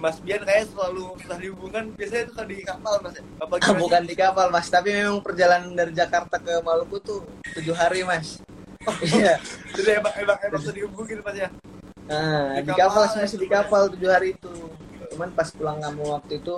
Mas 0.00 0.18
Bian 0.22 0.42
kayak 0.42 0.70
selalu 0.70 1.14
susah 1.22 1.38
dihubungkan, 1.38 1.84
biasanya 1.94 2.24
suka 2.30 2.42
di 2.46 2.56
kapal, 2.66 2.94
Mas. 3.04 3.14
Apa 3.38 3.54
gimana? 3.60 3.78
bukan 3.78 4.02
di 4.06 4.14
kapal 4.18 4.46
mas 4.50 4.66
tapi 4.66 4.88
memang 4.90 5.22
perjalanan 5.22 5.70
dari 5.74 5.92
Jakarta 5.94 6.36
ke 6.38 6.62
Maluku 6.62 6.98
tuh 7.02 7.20
tujuh 7.54 7.74
hari 7.74 8.02
mas 8.02 8.42
iya 9.02 9.38
Jadi 9.78 9.90
emang, 10.00 10.14
emang, 10.18 10.38
emang 10.42 10.62
dihubungin, 10.74 11.18
Mas 11.22 11.36
ya? 11.38 11.48
Nah 12.08 12.56
Di 12.58 12.72
kapal 12.72 13.04
masih 13.04 13.36
di 13.36 13.46
itu, 13.46 13.52
kapal 13.52 13.82
tujuh 13.92 14.10
hari 14.10 14.28
itu 14.32 14.52
cuman 15.12 15.28
pas 15.36 15.48
pulang 15.52 15.78
kamu 15.80 16.02
waktu 16.08 16.32
itu 16.40 16.56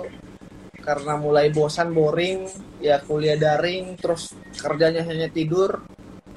karena 0.81 1.13
mulai 1.15 1.51
bosan 1.51 1.91
boring 1.91 2.47
ya 2.79 3.03
kuliah 3.03 3.35
daring 3.37 3.99
terus 3.99 4.33
kerjanya 4.57 5.03
hanya 5.05 5.27
tidur 5.29 5.83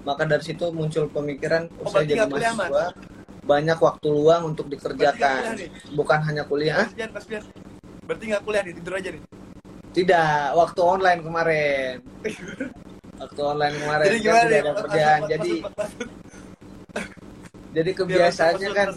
maka 0.04 0.28
dari 0.28 0.44
situ 0.44 0.68
muncul 0.68 1.08
pemikiran 1.08 1.70
Oh, 1.80 1.88
usai 1.88 2.04
jadi 2.04 2.26
nggak 2.26 2.30
kuliah, 2.34 2.52
Mas? 2.52 2.68
mahasiswa 2.68 2.86
banyak 3.44 3.78
waktu 3.80 4.06
luang 4.08 4.42
untuk 4.52 4.66
dikerjakan 4.68 5.56
bukan 5.92 6.20
hanya 6.24 6.42
kuliah 6.44 6.84
Mas 6.84 6.92
Bian, 6.92 7.10
Mas 7.12 7.24
Bian. 7.24 7.44
Berarti 8.04 8.24
nggak 8.28 8.42
kuliah 8.44 8.62
nih, 8.64 8.74
tidur 8.76 8.92
aja 9.00 9.08
nih. 9.16 9.22
Tidak, 9.94 10.58
waktu 10.58 10.80
online 10.82 11.20
kemarin. 11.22 11.94
Waktu 13.24 13.40
online 13.40 13.74
kemarin 13.78 14.06
Jadi 14.10 14.18
kan 14.18 14.24
gimana 14.26 14.42
tidak 14.42 14.50
nih? 14.50 14.58
ada 14.60 14.68
Mas- 14.68 14.80
kerjaan. 14.82 15.20
mas- 15.22 15.30
Jadi 15.30 15.52
jadi 17.74 17.90
kebiasaannya 17.90 18.70
kan 18.70 18.88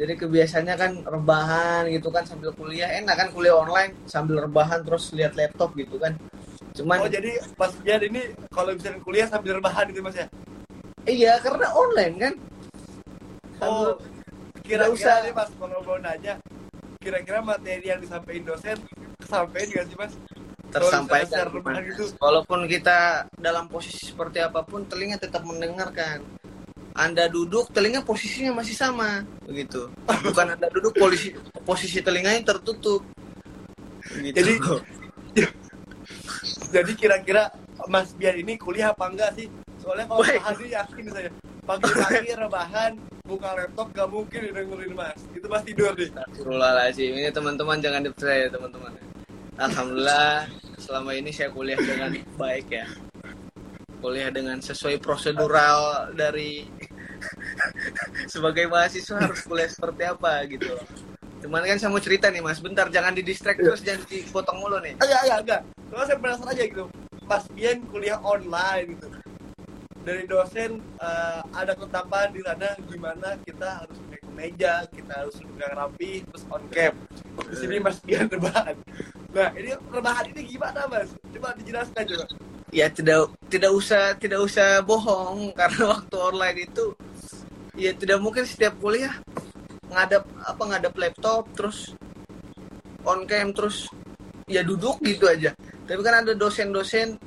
jadi 0.00 0.16
kebiasaannya 0.16 0.76
kan 0.80 0.92
rebahan 1.04 1.82
gitu 1.92 2.08
kan 2.08 2.24
sambil 2.24 2.56
kuliah. 2.56 2.88
Enak 2.88 3.14
kan 3.20 3.28
kuliah 3.36 3.52
online 3.60 3.92
sambil 4.08 4.40
rebahan 4.48 4.80
terus 4.80 5.12
lihat 5.12 5.36
laptop 5.36 5.76
gitu 5.76 6.00
kan. 6.00 6.16
Cuman 6.72 7.04
Oh 7.04 7.10
jadi 7.10 7.36
Mas 7.60 7.76
Bian 7.84 8.00
ini 8.00 8.32
kalau 8.48 8.72
misalnya 8.72 9.00
kuliah 9.04 9.28
sambil 9.28 9.60
rebahan 9.60 9.84
gitu 9.92 10.00
Mas 10.00 10.16
ya? 10.16 10.26
iya 11.04 11.36
karena 11.44 11.68
online 11.68 12.14
kan. 12.16 12.34
Oh, 13.60 13.92
Sambil- 13.92 13.98
kira-kira 14.64 15.14
nih 15.20 15.32
Mas 15.36 15.50
kalau 15.60 15.78
mau 15.84 15.98
nanya, 16.00 16.34
kira-kira 17.04 17.38
materi 17.44 17.84
yang 17.84 18.00
disampaikan 18.00 18.44
dosen 18.48 18.76
kesampaikan 19.20 19.68
nggak 19.68 19.84
sih 19.84 19.96
Mas? 20.00 20.12
tersampaikan 20.70 21.44
gitu. 21.82 22.04
Walaupun 22.22 22.64
kita 22.70 23.26
dalam 23.36 23.66
posisi 23.66 24.06
seperti 24.14 24.38
apa 24.38 24.62
pun, 24.62 24.86
telinga 24.86 25.18
tetap 25.18 25.42
mendengarkan. 25.42 26.22
Anda 27.00 27.32
duduk, 27.32 27.72
telinga 27.72 28.04
posisinya 28.04 28.60
masih 28.60 28.76
sama, 28.76 29.24
begitu. 29.48 29.88
Bukan 30.04 30.52
Anda 30.52 30.68
duduk, 30.68 30.92
posisi 31.00 31.32
posisi 31.64 32.04
telinganya 32.04 32.52
tertutup. 32.52 33.00
Begitu. 34.12 34.36
Jadi 34.36 34.54
Jadi 36.70 36.92
kira-kira 36.94 37.50
Mas 37.90 38.14
Bian 38.14 38.36
ini 38.38 38.54
kuliah 38.54 38.94
apa 38.94 39.10
enggak 39.10 39.34
sih? 39.34 39.50
Soalnya 39.80 40.06
kalau 40.06 40.22
sih 40.60 40.68
yakin 40.70 41.04
saya 41.10 41.30
pagi-pagi 41.64 42.32
rebahan 42.46 42.92
buka 43.26 43.48
laptop 43.56 43.88
gak 43.96 44.08
mungkin 44.10 44.52
dengerin 44.52 44.92
Mas. 44.94 45.18
Itu 45.34 45.46
Mas 45.50 45.64
tidur 45.66 45.96
deh. 45.96 46.06
Astagfirullahaladzim. 46.12 47.10
Ini 47.16 47.30
teman-teman 47.34 47.82
jangan 47.82 48.00
dipercaya 48.04 48.46
teman-teman. 48.52 48.92
Alhamdulillah 49.58 50.46
selama 50.78 51.10
ini 51.16 51.30
saya 51.34 51.50
kuliah 51.52 51.78
dengan 51.80 52.14
baik 52.38 52.66
ya. 52.70 52.86
Kuliah 54.00 54.32
dengan 54.32 54.56
sesuai 54.58 54.96
prosedural 54.98 56.10
dari 56.16 56.64
sebagai 58.32 58.66
mahasiswa 58.66 59.16
harus 59.20 59.40
kuliah 59.44 59.68
seperti 59.68 60.02
apa 60.08 60.32
gitu. 60.48 60.72
Cuman 61.40 61.64
kan 61.64 61.76
saya 61.80 61.92
mau 61.92 62.02
cerita 62.02 62.28
nih 62.28 62.44
mas, 62.44 62.60
bentar 62.60 62.88
jangan 62.92 63.16
di 63.16 63.24
distract 63.24 63.60
terus 63.64 63.80
jangan 63.80 64.04
dipotong 64.08 64.60
mulu 64.60 64.76
nih. 64.80 64.96
Agak, 65.00 65.20
agak, 65.24 65.38
agak. 65.44 65.60
Soalnya 65.88 66.06
saya 66.06 66.18
penasaran 66.20 66.52
aja 66.52 66.62
gitu. 66.68 66.84
Mas 67.24 67.44
Bian 67.56 67.78
kuliah 67.88 68.18
online 68.20 68.86
gitu. 68.96 69.08
Dari 70.00 70.24
dosen 70.24 70.80
eh, 70.80 71.40
ada 71.52 71.72
ketetapan 71.76 72.28
di 72.32 72.40
sana 72.44 72.68
gimana 72.88 73.28
kita 73.44 73.84
harus 73.84 73.96
pakai 74.08 74.20
kemeja, 74.24 74.74
kita 74.92 75.12
harus 75.12 75.36
pegang 75.40 75.74
rapi, 75.76 76.24
terus 76.24 76.44
on 76.48 76.64
cam. 76.72 76.94
Di 77.48 77.56
sini 77.56 77.76
Mas 77.80 77.98
Bian 78.04 78.28
rebahan. 78.28 78.76
Nah 79.32 79.48
ini 79.56 79.70
rebahan 79.76 80.24
ini 80.32 80.42
gimana 80.44 80.88
Mas? 80.88 81.08
Coba 81.32 81.56
dijelaskan 81.56 82.04
coba. 82.04 82.26
Ya 82.70 82.86
tidak 82.86 83.34
tidak 83.50 83.74
usah 83.74 84.14
tidak 84.14 84.46
usah 84.46 84.78
bohong 84.86 85.50
karena 85.58 85.98
waktu 85.98 86.16
online 86.16 86.58
itu 86.70 86.94
ya 87.74 87.90
tidak 87.94 88.18
mungkin 88.22 88.46
setiap 88.46 88.78
kuliah 88.78 89.14
ngadap 89.90 90.22
apa 90.46 90.62
ngadap 90.70 90.94
laptop 90.94 91.50
terus 91.58 91.98
on 93.02 93.26
cam 93.26 93.50
terus 93.50 93.90
ya 94.46 94.62
duduk 94.62 95.02
gitu 95.02 95.26
aja. 95.26 95.54
Tapi 95.86 96.00
kan 96.06 96.22
ada 96.22 96.32
dosen-dosen 96.38 97.18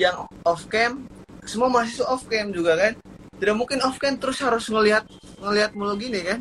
yang 0.00 0.24
off 0.48 0.64
cam, 0.72 1.04
semua 1.44 1.68
mahasiswa 1.68 2.08
off 2.08 2.24
cam 2.28 2.52
juga 2.52 2.76
kan. 2.76 2.92
Tidak 3.36 3.56
mungkin 3.56 3.84
off 3.84 4.00
cam 4.00 4.16
terus 4.16 4.40
harus 4.40 4.68
ngelihat 4.72 5.04
ngelihat 5.40 5.76
mulu 5.76 5.96
gini 6.00 6.24
kan. 6.24 6.40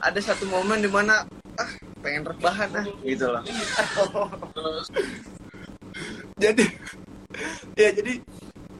Ada 0.00 0.32
satu 0.32 0.48
momen 0.48 0.80
di 0.80 0.88
mana 0.88 1.28
ah 1.60 1.70
pengen 2.00 2.24
rebahan 2.24 2.72
ah 2.72 2.86
gitu 3.04 3.28
loh. 3.28 3.44
jadi 6.40 6.64
ya 7.78 7.90
jadi 7.94 8.22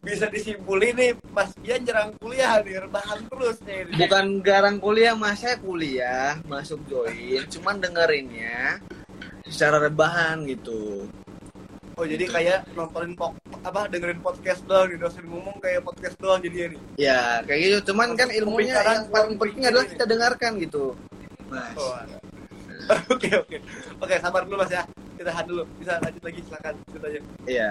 bisa 0.00 0.32
disimpulin 0.32 0.96
nih 0.96 1.12
Mas 1.28 1.52
Bian 1.60 1.84
jarang 1.84 2.16
kuliah 2.16 2.64
nih 2.64 2.80
rebahan 2.88 3.20
terus 3.28 3.60
nih. 3.68 3.84
Bukan 4.00 4.40
garang 4.40 4.80
kuliah 4.80 5.12
mas. 5.12 5.44
Saya 5.44 5.60
kuliah 5.60 6.40
masuk 6.48 6.80
join 6.88 7.44
cuman 7.52 7.76
dengerinnya 7.84 8.80
secara 9.44 9.76
rebahan 9.76 10.48
gitu. 10.48 11.04
Oh 12.00 12.08
jadi 12.08 12.24
kayak 12.32 12.58
nontonin 12.72 13.12
pok 13.12 13.36
apa 13.60 13.92
dengerin 13.92 14.24
podcast 14.24 14.64
doang 14.64 14.88
nih 14.88 14.96
dosen 14.96 15.28
ngomong 15.28 15.60
kayak 15.60 15.84
podcast 15.84 16.16
doang 16.16 16.40
jadi 16.40 16.72
nih. 16.72 16.80
Ya 16.96 17.44
kayak 17.44 17.60
gitu. 17.60 17.92
Cuman 17.92 18.16
kan 18.16 18.32
ilmunya 18.32 18.80
yang 18.80 19.04
paling 19.12 19.36
penting 19.36 19.60
pikir 19.60 19.68
adalah 19.68 19.84
ini. 19.84 19.92
kita 19.92 20.04
dengarkan 20.08 20.52
gitu 20.64 20.84
mas. 21.52 21.76
Oh 21.76 21.92
oke 23.14 23.28
oke. 23.36 23.56
Oke 24.00 24.14
sabar 24.16 24.48
dulu 24.48 24.64
Mas 24.64 24.72
ya. 24.72 24.82
Kita 25.14 25.28
tahan 25.28 25.44
dulu. 25.46 25.62
Bisa 25.78 26.00
lanjut 26.00 26.22
lagi 26.24 26.40
silakan. 26.42 26.74
Ceritanya 26.88 27.20
iya 27.46 27.70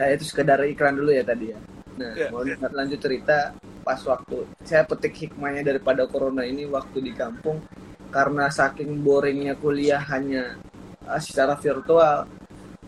nah 0.00 0.08
itu 0.08 0.24
sekedar 0.24 0.56
iklan 0.64 0.96
dulu 0.96 1.12
ya 1.12 1.20
tadi 1.20 1.52
ya. 1.52 1.58
Nah 2.00 2.16
Iya. 2.16 2.32
mau 2.32 2.40
lanjut 2.48 2.96
cerita 2.96 3.52
pas 3.84 4.00
waktu 4.00 4.48
saya 4.64 4.88
petik 4.88 5.12
hikmahnya 5.12 5.60
daripada 5.60 6.08
corona 6.08 6.40
ini 6.48 6.64
waktu 6.64 7.04
di 7.04 7.12
kampung 7.12 7.60
karena 8.08 8.48
saking 8.48 9.04
boringnya 9.04 9.60
kuliah 9.60 10.00
hanya 10.08 10.56
uh, 11.04 11.20
secara 11.20 11.60
virtual 11.60 12.24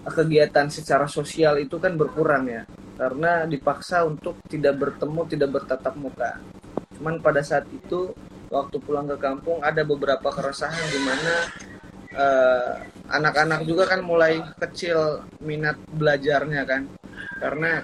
kegiatan 0.02 0.66
secara 0.72 1.04
sosial 1.04 1.60
itu 1.60 1.76
kan 1.76 1.94
berkurang 2.00 2.48
ya. 2.48 2.64
Karena 2.96 3.44
dipaksa 3.44 4.08
untuk 4.08 4.40
tidak 4.48 4.80
bertemu 4.80 5.20
tidak 5.28 5.50
bertatap 5.60 5.94
muka. 6.00 6.40
Cuman 6.96 7.20
pada 7.20 7.44
saat 7.44 7.68
itu 7.68 8.14
waktu 8.48 8.76
pulang 8.80 9.08
ke 9.08 9.16
kampung 9.20 9.60
ada 9.64 9.80
beberapa 9.84 10.28
keresahan 10.28 10.86
di 10.92 11.00
mana 11.04 11.32
eh, 12.12 12.72
anak-anak 13.12 13.64
juga 13.68 13.88
kan 13.88 14.00
mulai 14.04 14.40
kecil 14.60 15.26
minat 15.42 15.76
belajarnya 15.92 16.62
kan. 16.64 16.82
Karena 17.40 17.82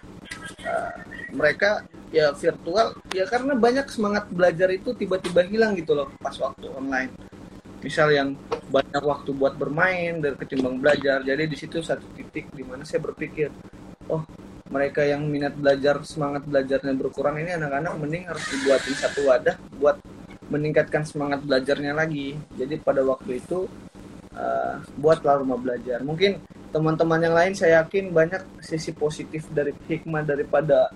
eh, 0.63 0.95
mereka 1.33 1.85
ya 2.09 2.33
virtual 2.33 2.97
ya 3.13 3.29
karena 3.29 3.53
banyak 3.53 3.87
semangat 3.93 4.25
belajar 4.33 4.73
itu 4.73 4.97
tiba-tiba 4.97 5.45
hilang 5.45 5.77
gitu 5.77 5.93
loh 5.93 6.09
pas 6.21 6.35
waktu 6.41 6.69
online. 6.73 7.13
Misal 7.79 8.11
yang 8.11 8.35
banyak 8.69 9.05
waktu 9.05 9.31
buat 9.37 9.55
bermain 9.55 10.19
dari 10.19 10.35
ketimbang 10.35 10.83
belajar. 10.83 11.23
Jadi 11.23 11.45
di 11.47 11.57
situ 11.57 11.79
satu 11.81 12.05
titik 12.17 12.51
di 12.53 12.65
mana 12.65 12.83
saya 12.83 13.05
berpikir 13.05 13.53
oh 14.09 14.25
mereka 14.69 15.01
yang 15.05 15.25
minat 15.25 15.57
belajar 15.57 16.05
semangat 16.05 16.45
belajarnya 16.45 16.93
berkurang 16.97 17.41
ini 17.41 17.57
anak-anak 17.57 17.93
mending 17.97 18.25
harus 18.29 18.45
dibuatin 18.53 18.97
satu 18.97 19.21
wadah 19.25 19.57
buat 19.81 19.97
meningkatkan 20.49 21.05
semangat 21.05 21.45
belajarnya 21.45 21.93
lagi. 21.97 22.37
Jadi 22.57 22.81
pada 22.81 23.05
waktu 23.05 23.41
itu 23.41 23.69
eh, 24.39 24.75
buatlah 24.95 25.43
rumah 25.43 25.59
belajar 25.59 25.99
mungkin 26.07 26.39
teman-teman 26.71 27.21
yang 27.27 27.35
lain 27.35 27.53
saya 27.59 27.83
yakin 27.83 28.13
banyak 28.13 28.43
sisi 28.63 28.95
positif 28.95 29.49
dari 29.51 29.73
hikmah 29.89 30.23
daripada 30.23 30.93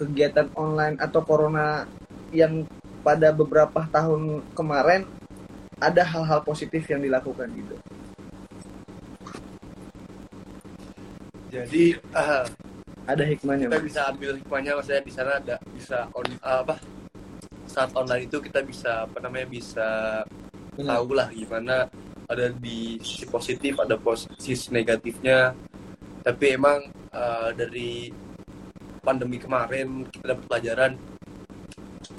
kegiatan 0.00 0.48
online 0.56 0.96
atau 0.98 1.20
corona 1.22 1.84
yang 2.32 2.64
pada 3.04 3.30
beberapa 3.30 3.84
tahun 3.92 4.42
kemarin 4.56 5.04
ada 5.78 6.02
hal-hal 6.02 6.40
positif 6.40 6.88
yang 6.88 7.02
dilakukan 7.04 7.50
gitu. 7.52 7.76
jadi 11.54 11.84
eh, 12.00 12.44
Ada 13.04 13.22
hikmahnya. 13.28 13.68
kita 13.68 13.78
Mas. 13.78 13.86
bisa 13.86 14.00
ambil 14.10 14.30
hikmahnya 14.40 14.72
maksudnya 14.80 15.02
di 15.04 15.12
sana 15.12 15.32
ada 15.38 15.56
bisa 15.76 16.08
on 16.16 16.26
apa 16.40 16.74
saat 17.68 17.90
online 17.92 18.24
itu 18.26 18.40
kita 18.40 18.64
bisa 18.64 19.04
apa 19.04 19.18
namanya 19.20 19.46
bisa 19.50 19.88
Benar. 20.74 20.98
tahu 20.98 21.12
lah 21.14 21.28
gimana 21.30 21.86
ada 22.34 22.50
di 22.50 22.98
sisi 23.00 23.24
positif 23.30 23.78
ada 23.78 23.96
posisi 23.96 24.68
negatifnya. 24.74 25.54
Tapi 26.24 26.44
emang 26.50 26.78
eh, 27.14 27.50
dari 27.54 28.10
pandemi 29.04 29.36
kemarin 29.36 30.08
kita 30.08 30.32
dapat 30.32 30.44
pelajaran 30.48 30.92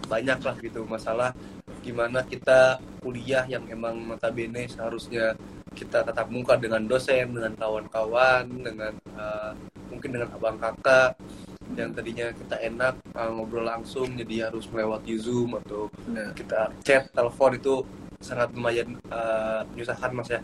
banyak 0.06 0.40
lah 0.46 0.56
gitu 0.62 0.86
masalah 0.86 1.34
gimana 1.82 2.22
kita 2.26 2.78
kuliah 3.02 3.46
yang 3.46 3.66
emang 3.70 4.06
notabene 4.06 4.70
seharusnya 4.70 5.34
kita 5.74 6.06
tatap 6.06 6.30
muka 6.30 6.58
dengan 6.58 6.86
dosen 6.86 7.34
dengan 7.34 7.54
kawan-kawan 7.58 8.46
dengan 8.50 8.94
uh, 9.18 9.54
mungkin 9.90 10.18
dengan 10.18 10.30
abang 10.34 10.58
kakak 10.58 11.18
yang 11.74 11.92
tadinya 11.94 12.30
kita 12.34 12.56
enak 12.62 12.94
uh, 13.18 13.30
ngobrol 13.34 13.66
langsung 13.66 14.14
jadi 14.14 14.50
harus 14.50 14.70
melewati 14.70 15.18
zoom 15.18 15.58
atau 15.62 15.90
Nah, 16.06 16.32
kita 16.38 16.70
chat 16.86 17.10
telepon 17.12 17.58
itu 17.58 17.82
sangat 18.26 18.50
lumayan 18.58 18.98
uh, 19.14 19.62
menyusahkan 19.74 20.10
mas 20.12 20.30
ya 20.34 20.42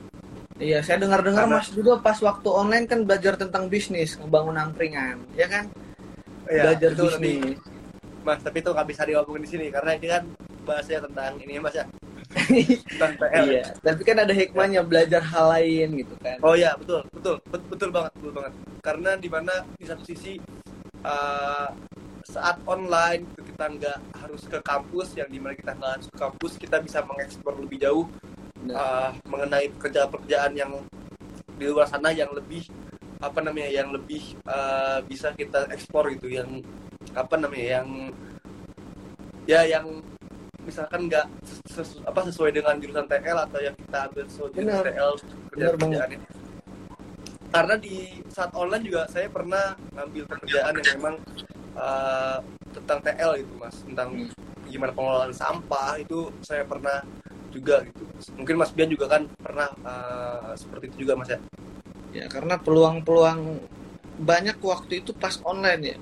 Iya, 0.61 0.77
saya 0.85 1.01
dengar-dengar 1.01 1.49
Karena- 1.49 1.57
Mas 1.57 1.73
juga 1.73 1.97
pas 1.97 2.13
waktu 2.21 2.45
online 2.45 2.85
kan 2.85 3.01
belajar 3.01 3.33
tentang 3.33 3.65
bisnis, 3.65 4.13
ngebangun 4.21 4.53
angkringan, 4.53 5.17
ya 5.33 5.49
kan? 5.49 5.65
Iya, 6.45 6.61
belajar 6.69 6.89
itu 6.93 7.03
bisnis. 7.09 7.57
mas 8.21 8.37
tapi 8.45 8.61
itu 8.61 8.69
nggak 8.69 8.85
bisa 8.85 9.01
diomongin 9.01 9.41
di 9.41 9.49
sini 9.49 9.65
karena 9.73 9.97
ini 9.97 10.05
kan 10.05 10.23
bahasnya 10.61 11.01
tentang 11.01 11.33
ini 11.41 11.57
ya 11.57 11.61
mas 11.65 11.73
ya 11.73 11.85
tentang 12.93 13.11
PL 13.17 13.45
iya, 13.49 13.63
tapi 13.81 14.01
kan 14.05 14.17
ada 14.21 14.29
hikmahnya 14.29 14.81
belajar 14.85 15.25
hal 15.25 15.45
lain 15.57 16.05
gitu 16.05 16.13
kan. 16.21 16.37
Oh 16.45 16.53
ya 16.53 16.77
betul 16.77 17.01
betul 17.09 17.41
betul, 17.49 17.65
betul 17.73 17.89
banget 17.89 18.11
betul 18.21 18.31
banget 18.37 18.53
karena 18.85 19.11
di 19.17 19.29
mana 19.33 19.53
di 19.73 19.85
satu 19.89 20.03
sisi 20.05 20.37
uh, 21.01 21.67
saat 22.25 22.57
online 22.69 23.25
itu 23.25 23.41
kita 23.53 23.65
nggak 23.65 23.97
harus 24.17 24.43
ke 24.45 24.59
kampus 24.61 25.17
yang 25.17 25.29
di 25.29 25.39
mana 25.41 25.53
kita 25.57 25.73
nggak 25.73 25.91
harus 25.99 26.07
ke 26.09 26.17
kampus 26.17 26.51
kita 26.57 26.77
bisa 26.81 26.99
mengeksplor 27.05 27.57
lebih 27.57 27.81
jauh 27.81 28.05
Nah, 28.61 28.77
uh, 28.77 29.09
mengenai 29.25 29.73
pekerjaan-pekerjaan 29.73 30.53
yang 30.53 30.69
di 31.57 31.65
luar 31.65 31.89
sana 31.89 32.13
yang 32.13 32.29
lebih 32.29 32.69
apa 33.21 33.41
namanya 33.41 33.69
yang 33.69 33.89
lebih 33.89 34.37
uh, 34.45 35.01
bisa 35.05 35.33
kita 35.33 35.65
eksplor 35.73 36.13
gitu 36.13 36.29
yang 36.29 36.61
apa 37.17 37.41
namanya 37.41 37.81
yang 37.81 37.87
ya 39.49 39.65
yang 39.65 40.01
misalkan 40.61 41.09
nggak 41.09 41.25
ses- 41.41 41.65
ses- 41.73 42.01
apa 42.05 42.29
sesuai 42.29 42.53
dengan 42.53 42.77
jurusan 42.77 43.09
TL 43.09 43.37
atau 43.49 43.59
yang 43.61 43.73
kita 43.73 43.97
ambil 44.09 44.23
sesuai 44.29 44.49
jurusan 44.53 44.69
Benar. 44.69 44.85
TL 44.85 45.11
kerjaan-kerjaannya 45.53 46.19
karena 47.51 47.75
di 47.81 47.95
saat 48.31 48.51
online 48.55 48.85
juga 48.85 49.01
saya 49.09 49.27
pernah 49.27 49.75
ngambil 49.97 50.23
pekerjaan 50.29 50.71
yang 50.77 50.87
memang 51.01 51.15
uh, 51.75 52.37
tentang 52.71 52.99
TL 53.03 53.31
itu 53.43 53.53
mas 53.59 53.75
tentang 53.83 54.09
Hmm. 54.11 54.29
gimana 54.71 54.95
pengelolaan 54.95 55.35
sampah 55.35 55.99
itu 55.99 56.31
saya 56.39 56.63
pernah 56.63 57.03
juga 57.51 57.83
gitu 57.83 58.07
mungkin 58.39 58.55
Mas 58.55 58.71
Bian 58.71 58.87
juga 58.87 59.11
kan 59.11 59.27
pernah 59.43 59.67
uh, 59.83 60.55
seperti 60.55 60.87
itu 60.87 61.03
juga 61.03 61.19
Mas 61.19 61.27
ya 61.27 61.39
ya 62.15 62.25
karena 62.31 62.55
peluang-peluang 62.55 63.59
banyak 64.21 64.57
waktu 64.61 65.01
itu 65.01 65.11
pas 65.17 65.35
online 65.43 65.81
ya. 65.83 65.97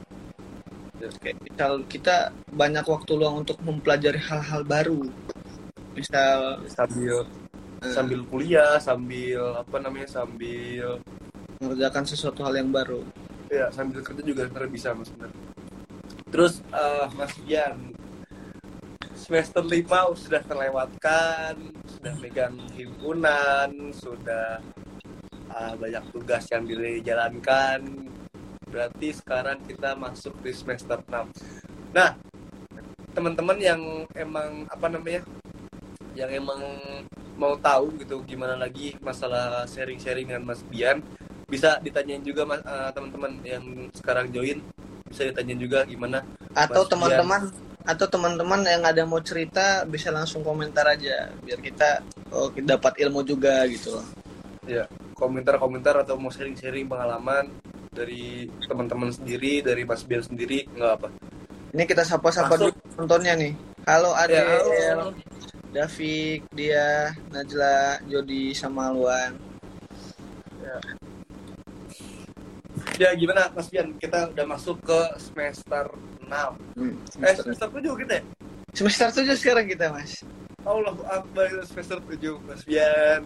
Kayak 1.24 1.39
misal 1.47 1.72
kita 1.88 2.15
banyak 2.51 2.84
waktu 2.84 3.11
luang 3.15 3.47
untuk 3.47 3.55
mempelajari 3.63 4.20
hal-hal 4.20 4.67
baru. 4.67 5.07
Misal 5.95 6.59
sambil 6.67 7.24
eh, 7.80 7.93
sambil 7.95 8.20
kuliah 8.28 8.76
sambil 8.84 9.55
apa 9.63 9.78
namanya 9.80 10.07
sambil 10.11 10.99
mengerjakan 11.63 12.03
sesuatu 12.03 12.43
hal 12.43 12.55
yang 12.59 12.70
baru. 12.72 12.99
ya 13.49 13.65
sambil 13.74 14.05
kerja 14.05 14.22
juga 14.22 14.45
sebenarnya 14.45 14.70
bisa 14.70 14.89
Mas 14.93 15.09
benar 15.09 15.32
terus 16.30 16.61
uh, 16.73 17.09
Mas 17.17 17.34
Bian 17.43 17.93
semester 19.13 19.61
5 19.61 20.15
sudah 20.15 20.41
terlewatkan 20.45 21.53
sudah 21.86 22.13
megang 22.17 22.55
himpunan 22.73 23.69
sudah 23.93 24.63
uh, 25.51 25.73
banyak 25.75 26.03
tugas 26.13 26.47
yang 26.49 26.63
dijalankan. 26.65 28.09
Berarti 28.69 29.09
sekarang 29.17 29.65
kita 29.65 29.97
masuk 29.97 30.38
di 30.45 30.53
semester 30.53 31.01
6 31.01 31.93
nah 31.93 32.13
teman-teman 33.17 33.57
yang 33.57 33.82
emang 34.13 34.69
apa 34.69 34.88
namanya 34.88 35.21
yang 36.13 36.30
emang 36.30 36.61
mau 37.39 37.55
tahu 37.57 37.95
gitu 37.97 38.21
gimana 38.27 38.59
lagi 38.59 38.93
masalah 38.99 39.63
sharing-sharing 39.65 40.27
dengan 40.30 40.45
Mas 40.45 40.61
Bian 40.67 41.01
bisa 41.49 41.82
ditanyain 41.82 42.21
juga 42.21 42.45
eh, 42.45 42.89
teman-teman 42.93 43.41
yang 43.41 43.63
sekarang 43.95 44.30
join 44.30 44.61
bisa 45.10 45.26
ditanyain 45.28 45.60
juga 45.60 45.84
gimana 45.89 46.22
Atau 46.53 46.86
teman-teman 46.86 47.49
atau 47.89 48.05
teman-teman 48.05 48.62
yang 48.70 48.86
ada 48.86 49.01
mau 49.01 49.18
cerita 49.24 49.82
bisa 49.89 50.14
langsung 50.14 50.45
komentar 50.45 50.86
aja 50.86 51.34
biar 51.41 51.57
kita 51.57 52.05
oh, 52.30 52.53
kita 52.53 52.78
dapat 52.78 53.01
ilmu 53.01 53.26
juga 53.26 53.66
gitu 53.66 53.97
loh. 53.97 54.05
komentar-komentar 55.18 56.05
atau 56.05 56.14
mau 56.14 56.30
sharing-sharing 56.30 56.86
pengalaman 56.86 57.49
dari 57.89 58.45
teman-teman 58.70 59.10
sendiri 59.10 59.66
dari 59.66 59.82
Mas 59.82 60.05
Bian 60.05 60.22
sendiri 60.22 60.70
nggak 60.70 60.93
apa 61.01 61.10
Ini 61.70 61.86
kita 61.86 62.01
sapa-sapa 62.01 62.57
dulu 62.57 62.74
penontonnya 62.97 63.38
nih. 63.38 63.53
Halo 63.86 64.18
Adel, 64.18 64.41
ya, 64.41 64.97
halo. 64.97 65.14
Davik, 65.70 66.41
dia, 66.57 67.14
Najla, 67.30 68.01
Jody, 68.10 68.57
sama 68.57 68.89
Luan. 68.89 69.38
ya 70.66 70.78
gimana 73.16 73.47
Mas 73.56 73.68
Bian 73.72 73.95
kita 73.95 74.28
udah 74.30 74.45
masuk 74.45 74.78
ke 74.84 75.00
semester 75.18 75.88
6 76.20 76.30
Hmm, 76.76 76.93
eh 77.24 77.34
semester, 77.34 77.43
semester 77.47 77.68
7 77.80 78.02
kita 78.04 78.14
ya 78.20 78.24
semester 78.76 79.08
7 79.26 79.34
sekarang 79.34 79.66
kita, 79.66 79.86
Mas. 79.89 80.22
Allah 80.62 80.93
Akbar 81.10 81.47
itu 81.50 81.64
semester 81.72 81.97
7 82.04 82.38
Mas 82.45 82.62
Bian 82.68 83.22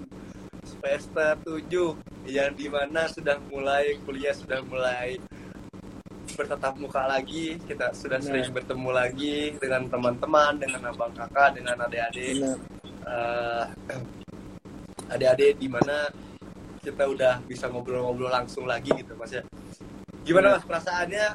semester 0.63 1.31
7 1.43 2.29
yang 2.29 2.55
di 2.55 2.71
mana 2.71 3.09
sudah 3.11 3.35
mulai 3.51 3.99
kuliah 4.07 4.31
sudah 4.31 4.63
mulai 4.63 5.19
bertatap 6.33 6.73
muka 6.79 7.03
lagi 7.05 7.59
kita 7.67 7.91
sudah 7.93 8.17
Benar. 8.17 8.27
sering 8.31 8.47
bertemu 8.55 8.89
lagi 8.89 9.37
dengan 9.59 9.85
teman-teman 9.85 10.57
dengan 10.57 10.81
abang 10.89 11.13
kakak 11.13 11.59
dengan 11.59 11.77
adik-adik. 11.85 12.41
Eh, 13.03 13.65
adik-adik 15.13 15.59
di 15.59 15.67
mana 15.69 16.09
kita 16.83 17.07
udah 17.07 17.39
bisa 17.47 17.71
ngobrol-ngobrol 17.71 18.27
langsung 18.29 18.67
lagi 18.67 18.91
gitu 18.91 19.15
mas 19.15 19.31
ya 19.31 19.41
gimana 20.27 20.59
mas 20.59 20.67
perasaannya 20.67 21.25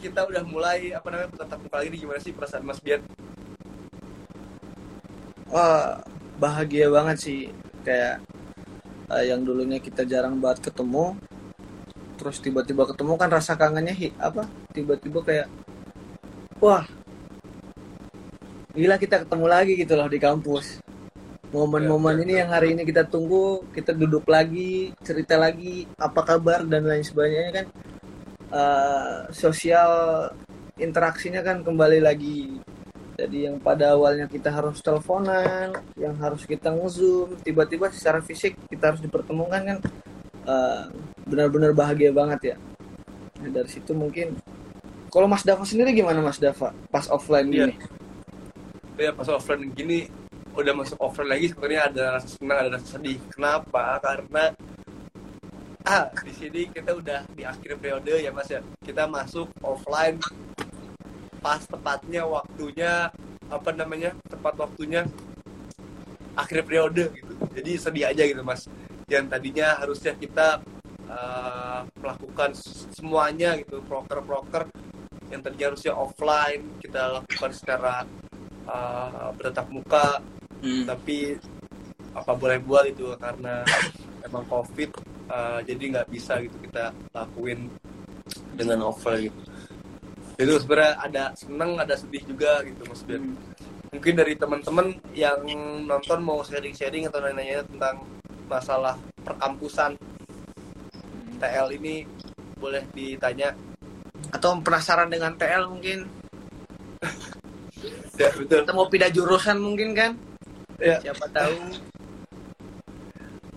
kita 0.00 0.24
udah 0.24 0.42
mulai 0.48 0.96
apa 0.96 1.06
namanya 1.12 1.28
bertatap 1.36 1.58
muka 1.60 1.76
lagi 1.84 2.00
gimana 2.00 2.18
sih 2.22 2.32
perasaan 2.32 2.64
mas 2.64 2.80
Bian 2.80 3.04
Wah, 5.48 6.04
bahagia 6.36 6.92
banget 6.92 7.16
sih. 7.24 7.40
Kayak 7.80 8.20
eh, 9.08 9.24
yang 9.32 9.40
dulunya 9.40 9.80
kita 9.80 10.04
jarang 10.04 10.36
banget 10.44 10.68
ketemu, 10.68 11.16
terus 12.20 12.36
tiba-tiba 12.44 12.84
ketemu 12.84 13.16
kan 13.16 13.32
rasa 13.32 13.56
kangennya 13.56 13.96
hi- 13.96 14.16
apa? 14.20 14.44
Tiba-tiba 14.76 15.24
kayak, 15.24 15.48
wah, 16.60 16.84
gila 18.76 19.00
kita 19.00 19.24
ketemu 19.24 19.46
lagi 19.48 19.72
gitu 19.80 19.96
loh 19.96 20.04
di 20.04 20.20
kampus. 20.20 20.84
Momen-momen 21.48 22.12
Ya, 22.12 22.18
ya, 22.18 22.24
ini 22.24 22.32
ya. 22.32 22.38
yang 22.44 22.50
hari 22.52 22.68
ini 22.76 22.82
kita 22.84 23.08
tunggu, 23.08 23.64
kita 23.72 23.96
duduk 23.96 24.28
lagi, 24.28 24.92
cerita 25.00 25.40
lagi, 25.40 25.88
apa 25.96 26.20
kabar 26.20 26.60
dan 26.62 26.84
lain 26.84 27.00
sebagainya 27.02 27.52
kan. 27.54 27.66
eh, 28.48 29.16
sosial 29.28 29.90
interaksinya 30.76 31.44
kan 31.44 31.60
kembali 31.60 32.00
lagi 32.00 32.56
jadi 33.12 33.50
yang 33.50 33.60
pada 33.60 33.92
awalnya 33.92 34.24
kita 34.24 34.48
harus 34.48 34.80
teleponan, 34.80 35.76
yang 35.98 36.16
harus 36.16 36.46
kita 36.46 36.70
nge-zoom, 36.70 37.36
tiba-tiba 37.42 37.90
secara 37.90 38.22
fisik 38.22 38.56
kita 38.70 38.94
harus 38.94 39.02
dipertemukan 39.02 39.60
kan 39.60 39.78
eh, 40.46 40.84
benar-benar 41.24 41.74
bahagia 41.74 42.08
banget 42.08 42.54
ya. 42.54 42.56
Nah, 43.36 43.50
dari 43.52 43.68
situ 43.68 43.92
mungkin 43.92 44.32
kalau 45.08 45.26
Mas 45.26 45.44
Dava 45.44 45.64
sendiri 45.64 45.92
gimana 45.92 46.20
Mas 46.20 46.40
Dava 46.40 46.72
pas 46.88 47.04
offline 47.06 47.48
Iya. 47.48 47.68
gini? 47.68 47.74
ya 48.96 49.10
pas 49.12 49.28
offline 49.28 49.70
gini 49.70 50.08
udah 50.58 50.74
masuk 50.74 50.98
offline 50.98 51.30
lagi 51.30 51.54
sebenarnya 51.54 51.82
ada 51.86 52.04
rasa 52.18 52.28
senang 52.34 52.58
ada 52.58 52.70
rasa 52.74 52.88
sedih. 52.98 53.18
Kenapa? 53.30 53.82
Karena 54.02 54.44
ah 55.86 56.04
di 56.10 56.32
sini 56.34 56.60
kita 56.68 56.98
udah 56.98 57.20
di 57.30 57.46
akhir 57.46 57.78
periode 57.78 58.18
ya 58.18 58.34
mas 58.34 58.50
ya. 58.50 58.58
Kita 58.82 59.06
masuk 59.06 59.46
offline 59.62 60.18
pas 61.38 61.62
tepatnya 61.62 62.26
waktunya 62.26 63.06
apa 63.48 63.70
namanya 63.70 64.10
tepat 64.26 64.58
waktunya 64.58 65.06
akhir 66.34 66.66
periode 66.66 67.14
gitu. 67.14 67.32
Jadi 67.54 67.70
sedih 67.78 68.04
aja 68.10 68.22
gitu 68.26 68.42
mas. 68.42 68.66
Yang 69.06 69.24
tadinya 69.30 69.78
harusnya 69.78 70.12
kita 70.18 70.58
uh, 71.06 71.86
melakukan 72.02 72.50
semuanya 72.90 73.54
gitu 73.62 73.78
proker-proker 73.86 74.66
yang 75.30 75.38
tadinya 75.38 75.70
harusnya 75.70 75.92
offline 75.94 76.66
kita 76.82 77.20
lakukan 77.20 77.52
secara 77.52 78.02
uh, 78.66 79.28
bertatap 79.36 79.68
muka 79.70 80.18
tapi 80.86 81.38
apa 82.14 82.32
boleh 82.34 82.58
buat 82.62 82.84
itu 82.88 83.14
karena 83.20 83.62
emang 84.26 84.44
covid 84.50 84.90
uh, 85.30 85.62
jadi 85.62 85.82
nggak 85.98 86.08
bisa 86.10 86.42
gitu 86.42 86.56
kita 86.66 86.90
lakuin 87.14 87.70
dengan 88.58 88.90
offline 88.90 89.30
gitu 89.30 89.40
itu 90.38 90.54
sebenarnya 90.62 90.94
ada 91.02 91.24
seneng 91.34 91.78
ada 91.78 91.94
sedih 91.98 92.22
juga 92.26 92.62
gitu 92.66 92.82
Ben 93.06 93.34
Hmm. 93.88 93.96
mungkin 93.96 94.20
dari 94.20 94.36
teman-teman 94.36 94.86
yang 95.16 95.40
nonton 95.88 96.20
mau 96.20 96.44
sharing-sharing 96.44 97.08
atau 97.08 97.24
nanya-nanya 97.24 97.64
tentang 97.64 98.04
masalah 98.44 99.00
perkampusan 99.24 99.96
TL 101.40 101.72
ini 101.80 102.04
boleh 102.60 102.84
ditanya 102.92 103.56
Atau 104.28 104.60
penasaran 104.60 105.08
dengan 105.08 105.32
TL 105.40 105.72
mungkin? 105.72 106.04
ya 108.20 108.28
betul 108.36 108.60
Kita 108.66 108.74
mau 108.76 108.90
pindah 108.92 109.08
jurusan 109.08 109.56
mungkin 109.56 109.96
kan? 109.96 110.12
Ya. 110.78 110.98
Siapa 111.02 111.26
tahu. 111.30 111.58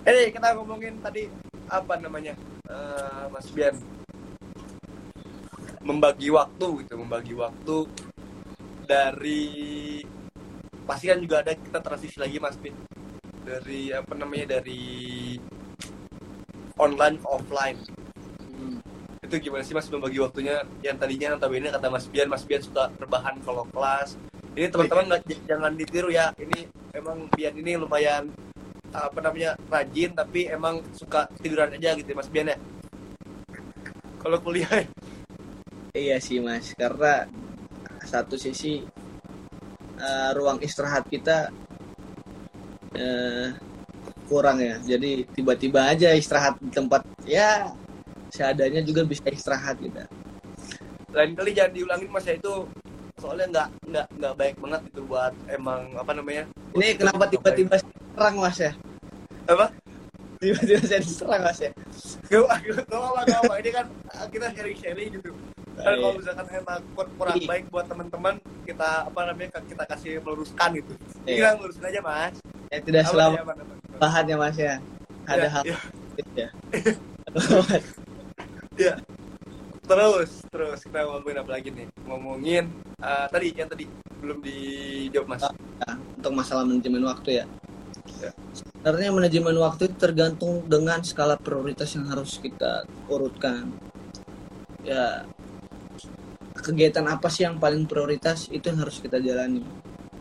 eh 0.02 0.34
kita 0.34 0.58
ngomongin 0.58 0.98
tadi 0.98 1.30
apa 1.70 1.94
namanya? 2.02 2.34
Eh, 2.66 3.26
Mas 3.30 3.48
Bian. 3.54 3.78
Membagi 5.82 6.30
waktu 6.34 6.86
gitu 6.86 6.94
membagi 6.98 7.34
waktu 7.38 7.90
dari 8.86 9.42
pasti 10.86 11.08
kan 11.08 11.22
juga 11.22 11.46
ada 11.46 11.54
kita 11.54 11.80
transisi 11.80 12.18
lagi 12.18 12.42
Mas 12.42 12.58
Bian. 12.58 12.76
Dari 13.42 13.94
apa 13.94 14.14
namanya 14.18 14.58
dari 14.60 15.38
online 16.78 17.22
ke 17.22 17.28
offline. 17.30 17.78
Hmm. 18.42 18.78
itu 19.22 19.48
gimana 19.48 19.64
sih 19.64 19.72
mas 19.72 19.88
membagi 19.88 20.20
waktunya? 20.20 20.66
Yang 20.84 20.98
tadinya 20.98 21.38
notabene 21.38 21.70
kata 21.72 21.88
mas 21.88 22.10
Bian 22.10 22.28
mas 22.28 22.44
Bian 22.44 22.62
suka 22.62 22.90
rebahan 22.98 23.38
kalau 23.46 23.64
kelas 23.70 24.18
ini 24.58 24.68
teman-teman 24.68 25.20
jangan 25.48 25.72
ditiru 25.76 26.10
ya 26.12 26.32
ini 26.40 26.68
emang 26.92 27.28
Bian 27.32 27.56
ini 27.56 27.80
lumayan 27.80 28.28
apa 28.92 29.24
namanya 29.24 29.56
rajin 29.72 30.12
tapi 30.12 30.52
emang 30.52 30.84
suka 30.92 31.32
tiduran 31.40 31.72
aja 31.72 31.96
gitu 31.96 32.12
ya, 32.12 32.18
mas 32.20 32.28
Bian 32.28 32.52
ya 32.52 32.58
kalau 34.22 34.38
kuliah 34.38 34.70
ya. 34.70 34.86
Iya 35.92 36.18
sih 36.24 36.40
mas, 36.40 36.72
karena 36.78 37.28
satu 38.06 38.40
sisi 38.40 38.80
eh, 40.00 40.30
ruang 40.38 40.62
istirahat 40.64 41.10
kita 41.12 41.52
eh, 42.96 43.52
kurang 44.32 44.64
ya. 44.64 44.80
Jadi 44.80 45.28
tiba-tiba 45.36 45.92
aja 45.92 46.16
istirahat 46.16 46.56
di 46.64 46.72
tempat 46.72 47.04
ya 47.28 47.76
seadanya 48.32 48.80
juga 48.86 49.04
bisa 49.04 49.28
istirahat 49.28 49.82
kita. 49.84 50.08
lain 51.12 51.36
kali 51.36 51.52
jangan 51.52 51.76
diulangin 51.76 52.08
mas 52.08 52.24
ya 52.24 52.40
itu 52.40 52.64
soalnya 53.22 53.46
nggak 53.48 53.68
nggak 53.86 54.06
nggak 54.18 54.34
baik 54.34 54.56
banget 54.58 54.82
itu 54.90 55.02
buat 55.06 55.34
emang 55.48 55.82
apa 55.94 56.12
namanya 56.12 56.44
Ini 56.74 56.98
kenapa 56.98 57.30
tiba-tiba 57.30 57.78
serang 57.78 58.36
mas 58.36 58.58
ya? 58.58 58.74
apa 59.46 59.66
Tiba-tiba 60.42 60.82
saya 60.82 61.00
diserang 61.00 61.42
mas 61.46 61.60
ya? 61.62 61.70
Gak 62.26 62.50
apa 62.90 63.22
gak 63.24 63.40
apa 63.46 63.54
ini 63.62 63.70
kan 63.70 63.86
kita 64.28 64.48
sharing-sharing 64.52 65.10
gitu 65.14 65.30
kan 65.78 65.94
kalau 65.94 66.14
misalkan 66.14 66.46
emang 66.52 66.82
kur- 66.94 67.14
kurang 67.16 67.38
Iya. 67.38 67.48
baik 67.48 67.64
buat 67.70 67.86
teman-teman 67.86 68.36
kita 68.66 68.90
apa 69.06 69.20
namanya 69.24 69.62
kita 69.62 69.84
kasih 69.86 70.18
meluruskan 70.20 70.70
gitu 70.76 70.94
Iya. 71.24 71.54
kita 71.54 71.62
lurusin 71.62 71.86
aja 71.86 72.02
mas 72.02 72.34
Ya 72.72 72.78
tidak 72.80 73.04
selalu 73.06 73.36
ya, 73.36 73.44
apa, 73.44 73.54
apa, 73.54 73.64
apa. 73.68 73.98
bahan 74.00 74.24
ya 74.26 74.36
mas 74.40 74.58
ya. 74.58 74.76
Ada 75.28 75.38
Ya, 75.38 75.50
hal 75.52 75.64
ya, 75.64 75.78
ya. 78.76 78.94
Ya. 79.92 80.08
terus 80.08 80.32
terus 80.48 80.80
kita 80.88 81.04
ngomongin 81.04 81.38
apa 81.44 81.52
lagi 81.52 81.70
nih 81.76 81.88
ngomongin 82.08 82.64
eh, 83.04 83.28
tadi 83.28 83.48
yang 83.52 83.70
tadi 83.70 83.86
belum 84.22 84.38
dijawab 84.40 85.28
mas 85.28 85.44
Nah, 85.82 85.98
untuk 85.98 86.34
masalah 86.38 86.62
manajemen 86.62 87.02
waktu 87.10 87.42
ya. 87.42 87.46
Ya. 88.22 88.32
Sebenarnya 88.54 89.10
manajemen 89.10 89.58
waktu 89.58 89.90
itu 89.90 89.96
tergantung 89.98 90.62
dengan 90.70 91.02
skala 91.02 91.38
prioritas 91.42 91.90
yang 91.98 92.06
harus 92.06 92.38
kita 92.38 92.86
urutkan. 93.10 93.74
Ya, 94.86 95.26
kegiatan 96.54 97.06
apa 97.10 97.30
sih 97.34 97.50
yang 97.50 97.58
paling 97.58 97.90
prioritas 97.90 98.46
itu 98.54 98.62
yang 98.70 98.86
harus 98.86 99.02
kita 99.02 99.18
jalani. 99.18 99.66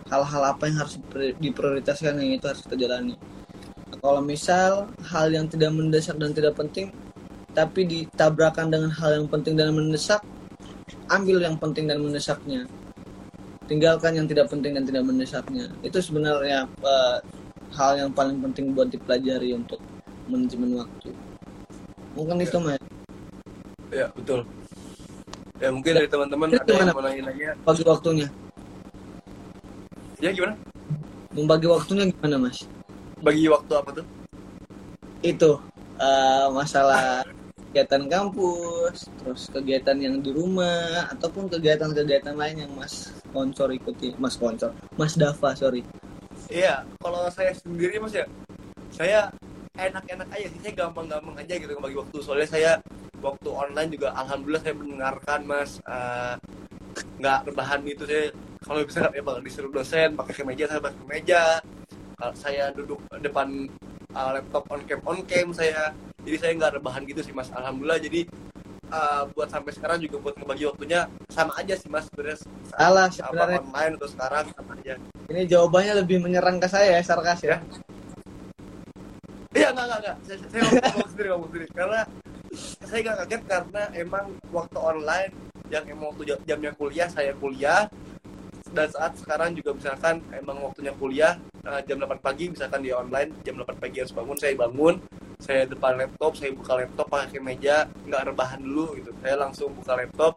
Hal-hal 0.08 0.42
apa 0.56 0.64
yang 0.68 0.80
harus 0.80 0.96
pri- 1.12 1.36
diprioritaskan 1.36 2.16
yang 2.16 2.40
itu 2.40 2.44
harus 2.48 2.64
kita 2.64 2.76
jalani. 2.80 3.14
Kalau 4.00 4.24
misal 4.24 4.88
hal 5.12 5.28
yang 5.28 5.44
tidak 5.44 5.76
mendesak 5.76 6.16
dan 6.16 6.32
tidak 6.32 6.56
penting, 6.56 6.88
tapi 7.50 7.82
ditabrakan 7.86 8.70
dengan 8.70 8.90
hal 8.94 9.22
yang 9.22 9.26
penting 9.26 9.58
dan 9.58 9.74
mendesak, 9.74 10.22
ambil 11.10 11.42
yang 11.42 11.58
penting 11.58 11.90
dan 11.90 11.98
mendesaknya. 11.98 12.66
Tinggalkan 13.66 14.18
yang 14.18 14.26
tidak 14.26 14.50
penting 14.50 14.74
dan 14.74 14.84
tidak 14.86 15.06
mendesaknya. 15.06 15.70
Itu 15.82 16.02
sebenarnya 16.02 16.66
eh, 16.66 17.18
hal 17.74 17.92
yang 17.98 18.10
paling 18.10 18.42
penting 18.42 18.74
buat 18.74 18.90
dipelajari 18.90 19.54
untuk 19.54 19.78
manajemen 20.26 20.78
waktu. 20.78 21.10
Mungkin 22.18 22.42
itu 22.42 22.58
mas. 22.58 22.78
Ya 23.90 24.10
betul. 24.14 24.46
Ya 25.60 25.68
mungkin 25.70 25.92
dari 25.92 26.08
teman-teman 26.08 26.48
Itu 26.56 26.62
ada 26.62 26.72
yang 26.72 26.96
mau 26.96 27.02
nanya-nanya 27.04 27.50
bagi 27.62 27.82
waktunya. 27.86 28.28
Ya 30.18 30.30
gimana? 30.34 30.54
Membagi 31.30 31.66
waktunya 31.70 32.04
gimana 32.10 32.36
mas? 32.38 32.66
Bagi 33.22 33.46
waktu 33.46 33.72
apa 33.74 33.90
tuh? 34.02 34.06
Itu 35.22 35.62
eh, 35.98 36.46
masalah 36.50 37.22
kegiatan 37.70 38.04
kampus 38.10 39.06
terus 39.22 39.46
kegiatan 39.54 39.96
yang 40.02 40.18
di 40.18 40.34
rumah 40.34 41.06
ataupun 41.14 41.46
kegiatan-kegiatan 41.46 42.34
lain 42.34 42.66
yang 42.66 42.72
mas 42.74 43.14
koncor 43.30 43.70
ikuti 43.70 44.10
mas 44.18 44.34
koncor 44.34 44.74
mas 44.98 45.14
Dava 45.14 45.54
sorry 45.54 45.86
Iya, 46.50 46.82
kalau 46.98 47.30
saya 47.30 47.54
sendiri 47.54 48.02
mas 48.02 48.10
ya, 48.10 48.26
saya 48.90 49.30
enak-enak 49.78 50.28
aja 50.34 50.46
sih, 50.50 50.60
saya 50.66 50.74
gampang-gampang 50.82 51.38
aja 51.38 51.54
gitu 51.54 51.70
ngebagi 51.78 51.96
waktu. 52.02 52.16
Soalnya 52.26 52.48
saya 52.50 52.72
waktu 53.22 53.48
online 53.54 53.90
juga, 53.94 54.10
alhamdulillah 54.18 54.62
saya 54.66 54.74
mendengarkan 54.74 55.40
mas, 55.46 55.78
eh, 55.86 56.34
nggak 57.22 57.38
rebahan 57.54 57.80
gitu 57.86 58.02
saya. 58.02 58.34
Kalau 58.66 58.82
misalkan 58.82 59.14
emang 59.14 59.38
disuruh 59.46 59.70
dosen 59.70 60.18
pakai 60.18 60.34
kemeja, 60.42 60.64
saya 60.66 60.80
pakai 60.82 60.98
kemeja. 61.06 61.42
Kalau 62.18 62.34
saya 62.34 62.64
duduk 62.74 62.98
depan 63.22 63.70
eh, 64.10 64.30
laptop 64.34 64.64
on 64.74 64.80
cam 64.90 65.00
on 65.06 65.18
cam 65.30 65.48
saya, 65.54 65.94
jadi 66.26 66.36
saya 66.36 66.52
nggak 66.58 66.72
rebahan 66.80 67.02
gitu 67.08 67.20
sih 67.22 67.32
mas. 67.32 67.48
Alhamdulillah 67.52 68.00
jadi 68.00 68.20
eh, 68.90 69.22
buat 69.32 69.48
sampai 69.48 69.72
sekarang 69.72 69.98
juga 70.02 70.16
buat 70.20 70.34
ngebagi 70.36 70.64
waktunya 70.68 71.06
sama 71.30 71.52
aja 71.56 71.74
sih 71.78 71.88
mas 71.88 72.06
sebenarnya. 72.10 72.38
Salah 72.70 73.06
sebenarnya 73.08 73.60
online 73.62 73.92
atau 73.96 74.08
sekarang 74.08 74.44
sama 74.52 74.72
aja. 74.80 74.94
ini 75.30 75.46
jawabannya 75.46 76.02
lebih 76.02 76.18
menyerang 76.26 76.58
ke 76.58 76.66
saya 76.66 76.98
ya 76.98 77.02
sarkas 77.06 77.38
ya 77.46 77.62
Iya, 79.50 79.74
enggak, 79.74 79.84
enggak, 79.86 79.98
enggak. 79.98 80.16
Saya, 80.22 80.36
saya 80.46 80.60
ngomong, 80.62 81.08
sendiri, 81.10 81.28
ngomong 81.34 81.48
sendiri. 81.50 81.66
Karena 81.74 82.00
saya 82.86 83.00
nggak 83.02 83.16
kaget 83.18 83.42
karena 83.50 83.82
emang 83.98 84.24
waktu 84.50 84.78
online 84.78 85.30
yang 85.70 85.84
emang 85.90 86.06
waktu 86.14 86.22
jam- 86.30 86.44
jamnya 86.46 86.72
kuliah, 86.78 87.08
saya 87.10 87.32
kuliah. 87.34 87.82
Dan 88.70 88.86
saat 88.94 89.18
sekarang 89.18 89.58
juga 89.58 89.74
misalkan 89.74 90.22
emang 90.30 90.62
waktunya 90.62 90.94
kuliah, 90.94 91.34
eh, 91.66 91.80
jam 91.82 91.98
8 91.98 92.22
pagi, 92.22 92.46
misalkan 92.46 92.78
di 92.78 92.94
online, 92.94 93.34
jam 93.42 93.58
8 93.58 93.74
pagi 93.82 93.96
harus 93.98 94.14
bangun, 94.14 94.38
saya 94.38 94.54
bangun. 94.54 94.94
Saya 95.40 95.64
depan 95.64 95.96
laptop, 95.96 96.36
saya 96.36 96.52
buka 96.52 96.72
laptop 96.76 97.06
pakai 97.08 97.40
meja, 97.40 97.88
nggak 98.06 98.22
rebahan 98.30 98.60
dulu 98.60 98.94
gitu. 99.00 99.10
Saya 99.24 99.34
langsung 99.40 99.72
buka 99.72 99.96
laptop, 99.96 100.36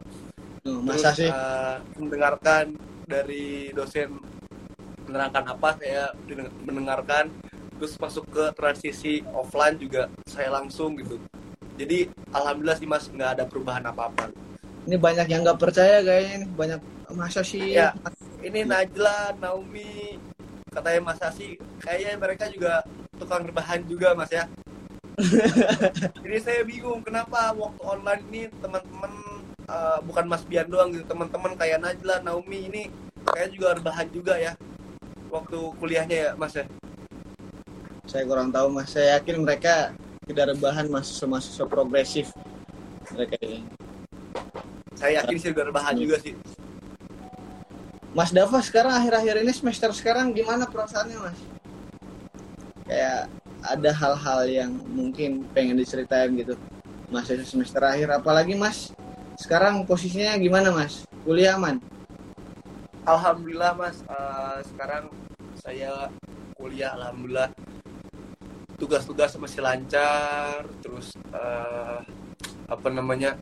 Tuh, 0.64 0.80
masa 0.80 1.12
terus, 1.12 1.20
sih? 1.20 1.30
eh, 1.30 1.76
mendengarkan 2.00 2.64
dari 3.04 3.68
dosen 3.76 4.16
menerangkan 5.04 5.44
apa 5.54 5.68
saya 5.76 6.10
mendengarkan. 6.64 7.28
Terus 7.76 8.00
masuk 8.00 8.24
ke 8.32 8.44
transisi 8.56 9.20
offline 9.34 9.76
juga 9.76 10.08
saya 10.24 10.48
langsung 10.48 10.96
gitu. 10.96 11.20
Jadi 11.74 12.06
alhamdulillah 12.32 12.78
sih 12.78 12.88
mas 12.88 13.10
nggak 13.10 13.30
ada 13.38 13.44
perubahan 13.50 13.82
apa 13.82 14.08
apa 14.08 14.30
ini 14.84 14.96
banyak 15.00 15.26
yang 15.32 15.40
nggak 15.44 15.60
percaya 15.60 16.04
kayaknya 16.04 16.32
ini. 16.44 16.46
Banyak 16.52 16.80
masa 17.16 17.40
sih? 17.40 17.72
Ya. 17.72 17.96
ini 18.44 18.68
Najla 18.68 19.32
Naomi. 19.40 20.20
Katanya 20.68 21.00
mas 21.00 21.20
Asi 21.22 21.56
kayaknya 21.80 22.18
mereka 22.18 22.50
juga 22.50 22.82
tukang 23.16 23.46
rebahan 23.46 23.80
juga 23.86 24.12
mas 24.12 24.28
ya 24.28 24.44
jadi 26.26 26.38
saya 26.42 26.60
bingung 26.66 27.00
kenapa 27.06 27.54
waktu 27.54 27.82
online 27.86 28.22
ini 28.30 28.42
teman-teman 28.58 29.12
eh, 29.66 29.98
bukan 30.02 30.24
Mas 30.26 30.42
Bian 30.46 30.66
doang 30.66 30.90
gitu 30.90 31.06
teman-teman 31.06 31.54
kayak 31.54 31.78
Najla 31.82 32.22
Naomi 32.26 32.66
ini 32.66 32.82
kayak 33.24 33.54
juga 33.54 33.78
rebahan 33.78 34.10
juga 34.10 34.34
ya 34.36 34.52
waktu 35.34 35.58
kuliahnya 35.82 36.16
ya 36.16 36.30
mas 36.38 36.54
ya? 36.54 36.64
Saya 38.06 38.22
kurang 38.30 38.54
tahu 38.54 38.70
mas. 38.70 38.94
Saya 38.94 39.18
yakin 39.18 39.42
mereka 39.42 39.90
tidak 40.30 40.54
rebahan 40.54 40.86
mahasiswa-mahasiswa 40.86 41.66
progresif 41.66 42.30
mereka 43.10 43.34
ini. 43.42 43.66
Saya 44.94 45.20
yakin 45.20 45.36
sih 45.42 45.50
udah 45.50 45.64
rebahan 45.66 45.98
juga 45.98 46.22
sih. 46.22 46.38
Mas 48.14 48.30
Dava 48.30 48.62
sekarang 48.62 48.94
akhir-akhir 48.94 49.42
ini 49.42 49.50
semester 49.50 49.90
sekarang 49.90 50.30
gimana 50.30 50.70
perasaannya 50.70 51.18
mas? 51.18 51.38
Kayak 52.86 53.26
ada 53.64 53.90
hal-hal 53.96 54.40
yang 54.44 54.72
mungkin 54.92 55.48
pengen 55.56 55.80
diceritain 55.80 56.36
gitu. 56.36 56.54
Masih 57.08 57.40
semester 57.44 57.80
akhir. 57.80 58.12
Apalagi 58.12 58.52
mas 58.52 58.92
sekarang 59.40 59.88
posisinya 59.88 60.36
gimana 60.36 60.68
mas? 60.70 61.08
Kuliah 61.24 61.56
aman? 61.56 61.80
Alhamdulillah 63.08 63.72
mas. 63.76 64.04
Eh, 64.04 64.58
sekarang 64.68 65.08
saya 65.56 66.12
kuliah 66.60 66.92
alhamdulillah. 66.92 67.48
Tugas-tugas 68.76 69.36
masih 69.40 69.64
lancar. 69.64 70.68
Terus 70.84 71.16
eh, 71.32 72.00
apa 72.68 72.88
namanya 72.92 73.36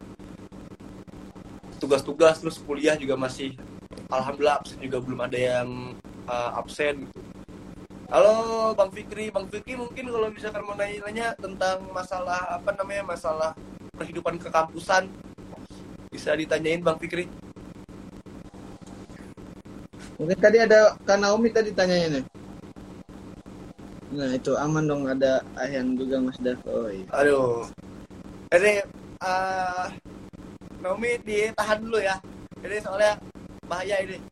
tugas-tugas 1.82 2.38
terus 2.38 2.62
kuliah 2.62 2.94
juga 2.94 3.18
masih 3.18 3.58
alhamdulillah 4.06 4.62
absen 4.62 4.78
juga 4.78 5.02
belum 5.02 5.18
ada 5.26 5.38
yang 5.38 5.98
eh, 6.30 6.50
absen 6.58 7.10
gitu 7.10 7.31
halo 8.12 8.76
bang 8.76 8.92
Fikri 8.92 9.32
bang 9.32 9.46
Fikri 9.48 9.72
mungkin 9.72 10.12
kalau 10.12 10.28
misalkan 10.28 10.60
mau 10.68 10.76
nanya-nanya 10.76 11.32
tentang 11.40 11.80
masalah 11.96 12.60
apa 12.60 12.76
namanya 12.76 13.08
masalah 13.08 13.56
kehidupan 13.96 14.36
kekampusan 14.36 15.08
bisa 16.12 16.36
ditanyain 16.36 16.84
bang 16.84 17.00
Fikri 17.00 17.24
Mungkin 20.20 20.38
tadi 20.38 20.60
ada 20.60 20.94
Kak 21.02 21.18
Naomi 21.18 21.50
tadi 21.50 21.74
tanyanya 21.74 22.22
nih. 22.22 22.24
Nah 24.14 24.30
itu 24.38 24.54
aman 24.54 24.86
dong 24.86 25.10
ada 25.10 25.42
Ayhan 25.58 25.98
juga 25.98 26.22
Mas 26.22 26.38
Dava. 26.38 26.62
Oh 26.70 26.86
iya. 26.86 27.02
Aduh. 27.10 27.66
Ini 28.54 28.86
uh, 29.18 29.90
Naomi 30.78 31.18
ditahan 31.26 31.82
dulu 31.82 31.98
ya. 31.98 32.22
Ini 32.62 32.76
soalnya 32.86 33.18
bahaya 33.66 33.98
ini. 33.98 34.22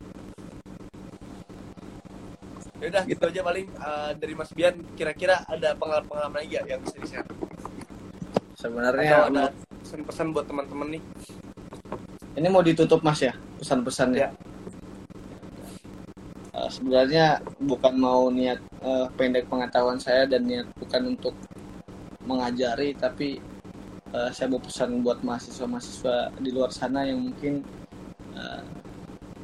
Ya 2.80 2.86
udah 2.88 3.02
gitu 3.04 3.24
aja 3.28 3.40
paling 3.44 3.66
uh, 3.76 4.10
dari 4.16 4.32
Mas 4.32 4.50
Bian 4.56 4.74
kira-kira 4.96 5.44
ada 5.44 5.76
pengalaman-pengalaman 5.76 6.40
lagi 6.40 6.56
ya 6.56 6.62
yang 6.64 6.80
bisa 6.80 6.96
di-share? 6.96 7.28
Sebenarnya 8.56 9.28
Atau 9.28 9.28
ada 9.36 9.44
pesan-pesan 9.84 10.26
buat 10.32 10.48
teman-teman 10.48 10.96
nih? 10.96 11.02
ini 12.38 12.46
mau 12.46 12.62
ditutup 12.62 13.02
Mas 13.02 13.20
ya 13.20 13.34
pesan-pesannya. 13.60 14.30
Ya. 14.30 14.30
Eh, 16.56 16.70
sebenarnya 16.70 17.26
bukan 17.60 17.94
mau 17.96 18.28
niat 18.32 18.60
eh, 18.80 19.06
pendek 19.16 19.48
pengetahuan 19.50 20.00
saya 20.00 20.24
dan 20.24 20.46
niat 20.46 20.66
bukan 20.76 21.16
untuk 21.16 21.34
mengajari 22.24 22.96
tapi 22.96 23.40
eh, 24.12 24.30
saya 24.32 24.48
mau 24.48 24.62
pesan 24.62 25.04
buat 25.04 25.20
mahasiswa-mahasiswa 25.20 26.36
di 26.40 26.50
luar 26.52 26.70
sana 26.72 27.04
yang 27.04 27.20
mungkin 27.20 27.64
eh, 28.36 28.62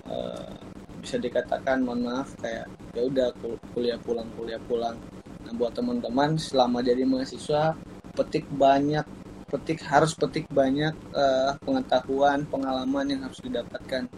eh, 0.09 0.53
bisa 1.01 1.17
dikatakan 1.21 1.85
mohon 1.85 2.07
maaf 2.07 2.33
kayak 2.41 2.67
ya 2.97 3.05
udah 3.05 3.29
kul- 3.37 3.61
kuliah 3.77 4.01
pulang 4.01 4.29
kuliah 4.41 4.61
pulang. 4.65 4.97
Nah 5.45 5.53
buat 5.53 5.77
teman-teman 5.77 6.41
selama 6.41 6.81
jadi 6.81 7.05
mahasiswa 7.05 7.77
petik 8.17 8.49
banyak 8.49 9.05
petik 9.47 9.79
harus 9.87 10.17
petik 10.17 10.51
banyak 10.51 10.97
eh, 11.15 11.53
pengetahuan 11.63 12.49
pengalaman 12.49 13.07
yang 13.07 13.21
harus 13.29 13.39
didapatkan. 13.45 14.09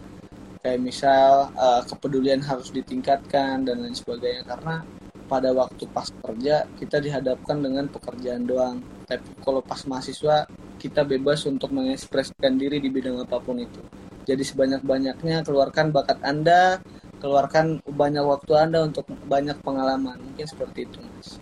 Kayak 0.62 0.80
misal 0.80 1.52
eh, 1.52 1.82
kepedulian 1.84 2.40
harus 2.46 2.70
ditingkatkan 2.72 3.66
dan 3.66 3.82
lain 3.82 3.98
sebagainya. 3.98 4.46
Karena 4.46 4.86
pada 5.28 5.52
waktu 5.52 5.84
pas 5.92 6.08
kerja 6.08 6.64
kita 6.80 7.02
dihadapkan 7.04 7.60
dengan 7.60 7.84
pekerjaan 7.92 8.48
doang. 8.48 8.80
Tapi 9.04 9.36
kalau 9.44 9.60
pas 9.60 9.84
mahasiswa 9.84 10.48
kita 10.80 11.04
bebas 11.04 11.44
untuk 11.44 11.74
mengekspresikan 11.74 12.56
diri 12.56 12.80
di 12.80 12.88
bidang 12.88 13.20
apa 13.20 13.36
pun 13.42 13.60
itu. 13.60 13.82
Jadi 14.24 14.44
sebanyak-banyaknya 14.44 15.44
keluarkan 15.44 15.92
bakat 15.92 16.20
anda 16.24 16.80
keluarkan 17.18 17.82
banyak 17.84 18.24
waktu 18.24 18.52
anda 18.54 18.86
untuk 18.86 19.06
banyak 19.26 19.58
pengalaman. 19.62 20.18
Mungkin 20.18 20.46
seperti 20.46 20.86
itu 20.86 20.98
mas. 21.02 21.38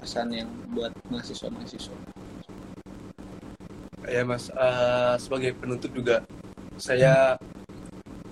Pesan 0.00 0.32
yang 0.32 0.48
buat 0.72 0.92
mahasiswa-mahasiswa. 1.12 1.96
Ya 4.08 4.24
Mas, 4.24 4.48
eh, 4.48 5.14
sebagai 5.20 5.52
penutup 5.54 5.92
juga 5.92 6.24
saya 6.80 7.36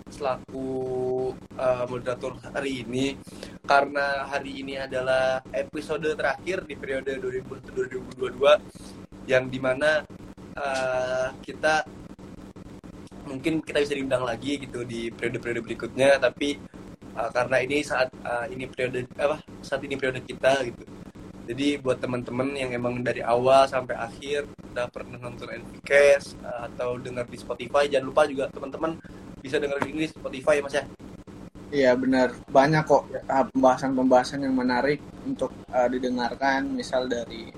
selaku 0.09 0.67
eh, 1.55 1.85
moderator 1.87 2.41
hari 2.41 2.83
ini 2.83 3.15
karena 3.69 4.27
hari 4.27 4.65
ini 4.65 4.81
adalah 4.81 5.45
episode 5.53 6.09
terakhir 6.17 6.65
di 6.65 6.75
periode 6.75 7.21
2000-2022 7.21 9.29
yang 9.29 9.53
di 9.53 9.61
mana 9.61 10.03
eh, 10.57 11.29
kita 11.45 11.85
mungkin 13.29 13.61
kita 13.61 13.85
bisa 13.85 13.93
diundang 13.93 14.25
lagi 14.25 14.57
gitu 14.57 14.89
di 14.89 15.13
periode-periode 15.13 15.61
berikutnya 15.61 16.17
tapi 16.17 16.57
eh, 17.19 17.31
karena 17.35 17.57
ini 17.61 17.83
saat 17.83 18.09
eh, 18.15 18.47
ini 18.55 18.65
periode 18.71 19.11
apa 19.19 19.43
saat 19.61 19.83
ini 19.83 19.99
periode 19.99 20.23
kita 20.23 20.63
gitu 20.63 20.87
jadi 21.49 21.81
buat 21.81 21.97
teman-teman 21.97 22.53
yang 22.53 22.77
emang 22.77 23.01
dari 23.01 23.25
awal 23.25 23.65
sampai 23.65 23.97
akhir 23.97 24.45
udah 24.69 24.85
pernah 24.93 25.17
nonton 25.17 25.49
NVCast 25.49 26.37
uh, 26.45 26.69
atau 26.69 27.01
dengar 27.01 27.25
di 27.25 27.41
Spotify, 27.41 27.89
jangan 27.89 28.13
lupa 28.13 28.29
juga 28.29 28.53
teman-teman 28.53 29.01
bisa 29.41 29.57
ini 29.57 30.05
di 30.05 30.13
Spotify 30.13 30.61
ya 30.61 30.63
Mas 30.63 30.77
ya. 30.77 30.85
Iya 31.69 31.91
benar 31.97 32.37
banyak 32.53 32.85
kok 32.85 33.09
uh, 33.09 33.45
pembahasan-pembahasan 33.49 34.45
yang 34.45 34.61
menarik 34.61 35.01
untuk 35.25 35.49
uh, 35.73 35.89
didengarkan 35.89 36.69
misal 36.69 37.09
dari 37.09 37.49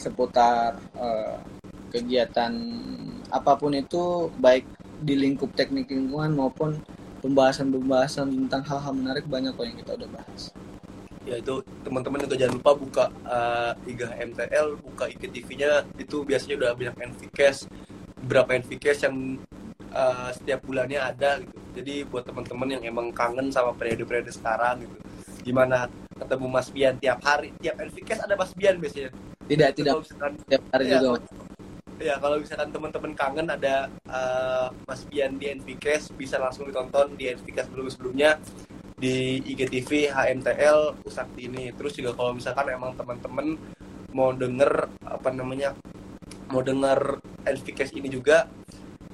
seputar 0.00 0.80
uh, 0.96 1.36
kegiatan 1.92 2.52
apa 3.28 3.52
pun 3.60 3.76
itu 3.76 4.32
baik 4.40 4.64
di 5.04 5.20
lingkup 5.20 5.52
teknik 5.52 5.92
lingkungan 5.92 6.32
maupun 6.32 6.80
pembahasan-pembahasan 7.24 8.28
tentang 8.28 8.62
hal-hal 8.68 8.92
menarik 8.92 9.24
banyak 9.24 9.56
kok 9.56 9.64
yang 9.64 9.78
kita 9.80 9.92
udah 9.96 10.08
bahas. 10.12 10.52
Ya 11.24 11.40
itu 11.40 11.64
teman-teman 11.80 12.20
juga 12.20 12.36
jangan 12.36 12.54
lupa 12.60 12.72
buka 12.76 13.04
uh, 13.24 13.72
IGA 13.88 14.12
MTL, 14.28 14.76
buka 14.76 15.08
IGTV-nya 15.08 15.88
itu 15.96 16.20
biasanya 16.20 16.54
udah 16.60 16.70
banyak 16.76 16.96
NVCast, 17.00 17.72
beberapa 18.20 18.52
NVCast 18.60 19.08
yang 19.08 19.40
uh, 19.96 20.28
setiap 20.36 20.60
bulannya 20.68 21.00
ada 21.00 21.40
gitu. 21.40 21.56
Jadi 21.74 21.94
buat 22.04 22.28
teman-teman 22.28 22.76
yang 22.76 22.82
emang 22.84 23.08
kangen 23.08 23.48
sama 23.48 23.72
periode-periode 23.72 24.28
sekarang 24.28 24.84
gitu. 24.84 24.96
Gimana 25.48 25.88
ketemu 26.14 26.46
Mas 26.46 26.68
Bian 26.68 26.94
tiap 27.00 27.24
hari, 27.24 27.56
tiap 27.56 27.80
NVCast 27.80 28.20
ada 28.28 28.36
Mas 28.36 28.52
Bian 28.52 28.76
biasanya. 28.76 29.10
Tidak 29.48 29.70
tidak 29.80 29.92
Kalau 29.96 30.04
misalkan 30.04 30.32
tiap 30.44 30.62
hari 30.76 30.84
Iya, 30.92 31.00
juga. 31.00 31.18
Ya 32.02 32.18
kalau 32.18 32.42
misalkan 32.42 32.74
teman-teman 32.74 33.12
kangen 33.14 33.46
ada 33.46 33.86
uh, 34.10 34.66
Mas 34.82 35.06
Bian 35.06 35.38
di 35.38 35.46
NVCast 35.54 36.18
bisa 36.18 36.42
langsung 36.42 36.66
ditonton 36.66 37.14
di 37.14 37.30
NVCast 37.30 37.70
sebelum-sebelumnya 37.70 38.42
di 38.98 39.38
IGTV 39.54 40.10
HMTL 40.10 41.06
Usakti 41.06 41.46
ini. 41.46 41.70
Terus 41.70 41.94
juga 41.94 42.10
kalau 42.18 42.34
misalkan 42.34 42.66
emang 42.74 42.98
teman-teman 42.98 43.54
mau 44.10 44.34
denger 44.34 44.90
apa 45.06 45.28
namanya 45.30 45.74
mau 46.50 46.62
denger 46.62 47.22
NVCast 47.46 47.94
ini 47.94 48.10
juga 48.10 48.50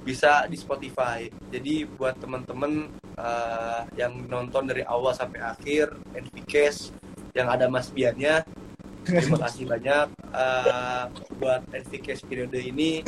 bisa 0.01 0.49
di 0.49 0.57
Spotify. 0.57 1.29
Jadi 1.53 1.85
buat 1.85 2.17
teman-teman 2.17 2.89
uh, 3.21 3.85
yang 3.93 4.25
nonton 4.25 4.65
dari 4.65 4.81
awal 4.81 5.13
sampai 5.13 5.37
akhir 5.37 5.93
NVCast 6.17 6.97
yang 7.37 7.45
ada 7.45 7.69
Mas 7.69 7.93
Biannya 7.93 8.41
terima 9.03 9.37
kasih 9.41 9.63
banyak 9.65 10.05
uh, 10.29 11.03
buat 11.37 11.61
NVCast 11.71 12.25
periode 12.25 12.57
ini 12.57 13.01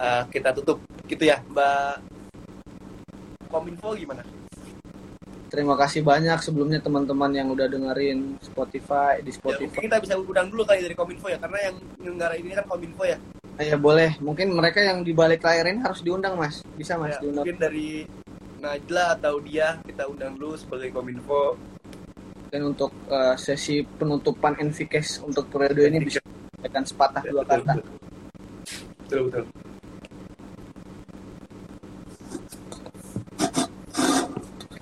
Uh, 0.00 0.24
kita 0.32 0.48
tutup 0.56 0.80
gitu 1.04 1.28
ya 1.28 1.44
Mbak 1.44 2.00
Kominfo 3.48 3.92
gimana? 3.92 4.24
Terima 5.52 5.76
kasih 5.76 6.00
banyak 6.00 6.40
sebelumnya 6.40 6.80
teman-teman 6.80 7.28
yang 7.34 7.52
udah 7.52 7.68
dengerin 7.68 8.40
Spotify 8.40 9.20
di 9.20 9.28
Ya, 9.28 9.36
Spotify. 9.36 9.68
mungkin 9.68 9.84
kita 9.92 9.98
bisa 10.00 10.14
undang 10.16 10.48
dulu 10.48 10.64
kali 10.64 10.80
dari 10.80 10.96
Kominfo 10.96 11.28
ya 11.28 11.36
karena 11.36 11.68
yang 11.68 11.74
menyelenggara 11.98 12.32
ini 12.32 12.48
kan 12.48 12.64
Kominfo 12.64 13.04
ya. 13.04 13.18
Ya 13.60 13.76
boleh, 13.76 14.16
mungkin 14.24 14.56
mereka 14.56 14.80
yang 14.80 15.04
di 15.04 15.12
balik 15.12 15.44
layar 15.44 15.68
ini 15.68 15.84
harus 15.84 16.00
diundang 16.00 16.32
mas, 16.32 16.64
bisa 16.72 16.96
mas 16.96 17.18
Ya, 17.18 17.20
diundang. 17.20 17.44
mungkin 17.44 17.58
dari 17.60 18.08
Najla 18.56 19.20
atau 19.20 19.36
dia 19.40 19.84
kita 19.84 20.08
undang 20.08 20.40
dulu 20.40 20.56
sebagai 20.56 20.88
Kominfo. 20.92 21.60
Dan 22.50 22.74
untuk 22.74 22.90
uh, 23.06 23.38
sesi 23.38 23.86
penutupan 23.86 24.58
NVCast 24.58 25.22
untuk 25.22 25.46
periode 25.46 25.86
ini 25.86 26.02
bisa 26.02 26.18
sampaikan 26.58 26.82
sepatah 26.82 27.22
dua 27.30 27.46
kata. 27.46 27.78
Betul 29.06 29.20
betul. 29.30 29.44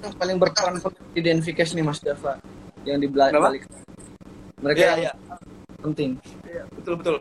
Yang 0.00 0.14
paling 0.16 0.36
berperan 0.40 0.74
di 1.12 1.20
NVCast 1.28 1.76
nih 1.76 1.84
mas 1.84 2.00
Dava, 2.00 2.40
yang 2.88 2.98
di 3.04 3.08
balik. 3.12 3.68
Mereka 4.58 4.78
Iya 4.80 4.88
yang 4.88 5.00
iya. 5.04 5.12
penting. 5.84 6.10
Iya, 6.48 6.62
betul 6.74 6.94
betul. 6.98 7.16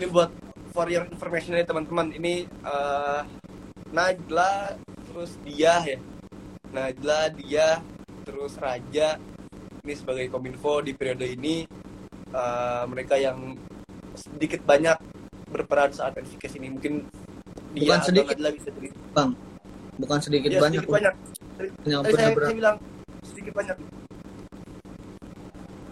Ini 0.00 0.06
buat 0.08 0.30
for 0.72 0.86
your 0.88 1.04
information 1.10 1.58
nih 1.58 1.66
teman-teman. 1.66 2.14
Ini 2.16 2.46
eh, 2.46 3.20
Najla 3.90 4.78
terus 5.10 5.34
dia 5.44 5.82
ya. 5.84 5.98
Najla 6.70 7.34
dia 7.36 7.82
terus 8.24 8.54
Raja 8.56 9.18
ini 9.84 9.94
sebagai 9.96 10.26
kominfo 10.28 10.84
di 10.84 10.92
periode 10.92 11.24
ini 11.24 11.64
eh, 12.30 12.84
mereka 12.86 13.16
yang 13.16 13.56
sedikit 14.14 14.60
banyak 14.64 14.96
berperan 15.50 15.90
saat 15.90 16.14
NVCast 16.14 16.56
ini 16.60 16.68
mungkin 16.70 17.04
dia 17.70 17.94
Bukan 17.94 18.00
sedikit. 18.02 18.34
Bisa 18.34 18.70
cerita. 18.74 18.98
Bang, 19.14 19.30
bukan 19.94 20.18
sedikit 20.18 20.50
Ya, 20.50 20.58
banyak. 20.58 20.82
sedikit 20.82 20.90
banyak. 20.90 21.14
Yang 21.86 22.02
Tadi 22.02 22.14
saya, 22.14 22.28
saya 22.34 22.54
bilang 22.56 22.76
sedikit 23.22 23.52
banyak. 23.54 23.76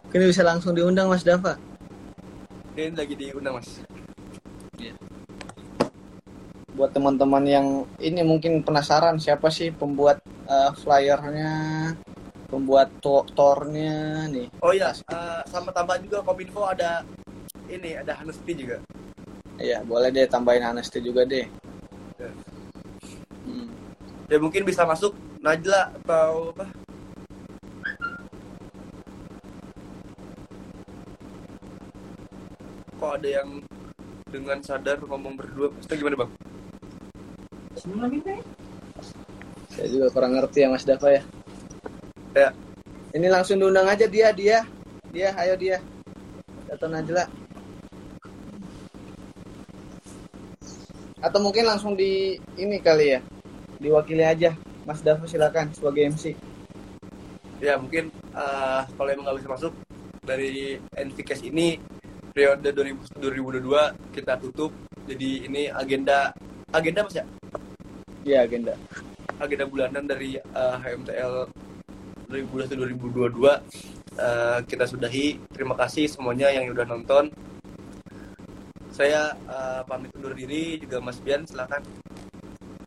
Kini 0.09 0.25
bisa 0.27 0.43
langsung 0.43 0.73
diundang 0.75 1.07
mas 1.07 1.23
Dava. 1.23 1.55
Ini 2.75 2.97
lagi 2.99 3.15
diundang 3.15 3.63
mas. 3.63 3.69
Buat 6.75 6.95
teman-teman 6.95 7.43
yang 7.43 7.67
ini 7.99 8.23
mungkin 8.23 8.63
penasaran 8.63 9.19
siapa 9.19 9.51
sih 9.51 9.75
pembuat 9.75 10.23
uh, 10.47 10.71
flyernya, 10.79 11.95
pembuat 12.49 12.89
to 13.05 13.23
tornya 13.37 14.25
nih. 14.33 14.49
Oh 14.65 14.73
iya, 14.73 14.91
eh, 14.91 15.41
sama 15.47 15.69
tambah 15.71 16.01
juga 16.01 16.25
kominfo 16.25 16.65
ada 16.65 17.05
ini 17.69 17.93
ada 18.01 18.17
Hanesti 18.17 18.53
juga. 18.57 18.81
Iya, 19.61 19.85
boleh 19.85 20.09
deh 20.09 20.25
tambahin 20.25 20.65
Anesti 20.65 20.99
juga 21.05 21.29
deh. 21.29 21.45
Ya. 22.19 22.31
Hmm. 23.47 23.71
ya 24.27 24.39
mungkin 24.43 24.67
bisa 24.67 24.83
masuk 24.83 25.15
Najla 25.39 25.95
atau 26.03 26.51
apa 26.51 26.67
kok 32.99 33.13
ada 33.23 33.29
yang 33.31 33.63
dengan 34.27 34.59
sadar 34.59 34.99
ngomong 34.99 35.39
berdua 35.39 35.71
itu 35.79 35.95
gimana 35.95 36.27
bang 36.27 36.31
Saya 39.71 39.87
juga 39.95 40.07
kurang 40.11 40.35
ngerti 40.35 40.67
ya 40.67 40.69
Mas 40.75 40.83
Dava 40.83 41.09
ya. 41.15 41.23
Ya. 42.39 42.55
Ini 43.19 43.27
langsung 43.27 43.59
diundang 43.59 43.91
aja 43.91 44.07
dia, 44.07 44.31
dia. 44.31 44.63
Dia, 45.11 45.35
ayo 45.43 45.59
dia. 45.59 45.83
Datang 46.71 46.95
aja 46.95 47.25
lah. 47.25 47.29
Atau 51.19 51.43
mungkin 51.43 51.67
langsung 51.67 51.99
di 51.99 52.39
ini 52.55 52.79
kali 52.79 53.19
ya. 53.19 53.21
Diwakili 53.83 54.23
aja. 54.23 54.55
Mas 54.87 55.03
Dava 55.03 55.27
silakan 55.27 55.75
sebagai 55.75 56.15
MC. 56.15 56.39
Ya 57.59 57.75
mungkin 57.75 58.15
eh, 58.15 58.81
kalau 58.87 59.11
emang 59.11 59.27
nggak 59.27 59.43
bisa 59.43 59.51
masuk 59.51 59.73
dari 60.23 60.79
NVCast 60.95 61.43
ini 61.43 61.83
periode 62.31 62.71
2000 62.71 63.19
2022 63.19 64.15
kita 64.15 64.39
tutup. 64.39 64.71
Jadi 65.11 65.51
ini 65.51 65.67
agenda 65.73 66.31
agenda 66.71 67.03
mas 67.03 67.17
ya 67.19 67.25
Iya, 68.29 68.45
agenda. 68.45 68.77
agenda 69.41 69.65
bulanan 69.67 70.05
dari 70.07 70.39
eh, 70.39 70.75
HMTL 70.79 71.49
2021-2022 72.29 74.21
eh, 74.21 74.59
kita 74.69 74.85
sudahi. 74.85 75.41
Terima 75.49 75.75
kasih 75.75 76.05
semuanya 76.07 76.53
yang 76.53 76.69
udah 76.71 76.85
nonton. 76.85 77.33
Saya 78.93 79.33
eh, 79.33 79.81
pamit 79.89 80.13
undur 80.13 80.37
diri 80.37 80.77
juga 80.77 81.01
Mas 81.01 81.17
Bian 81.25 81.49
silakan. 81.49 81.81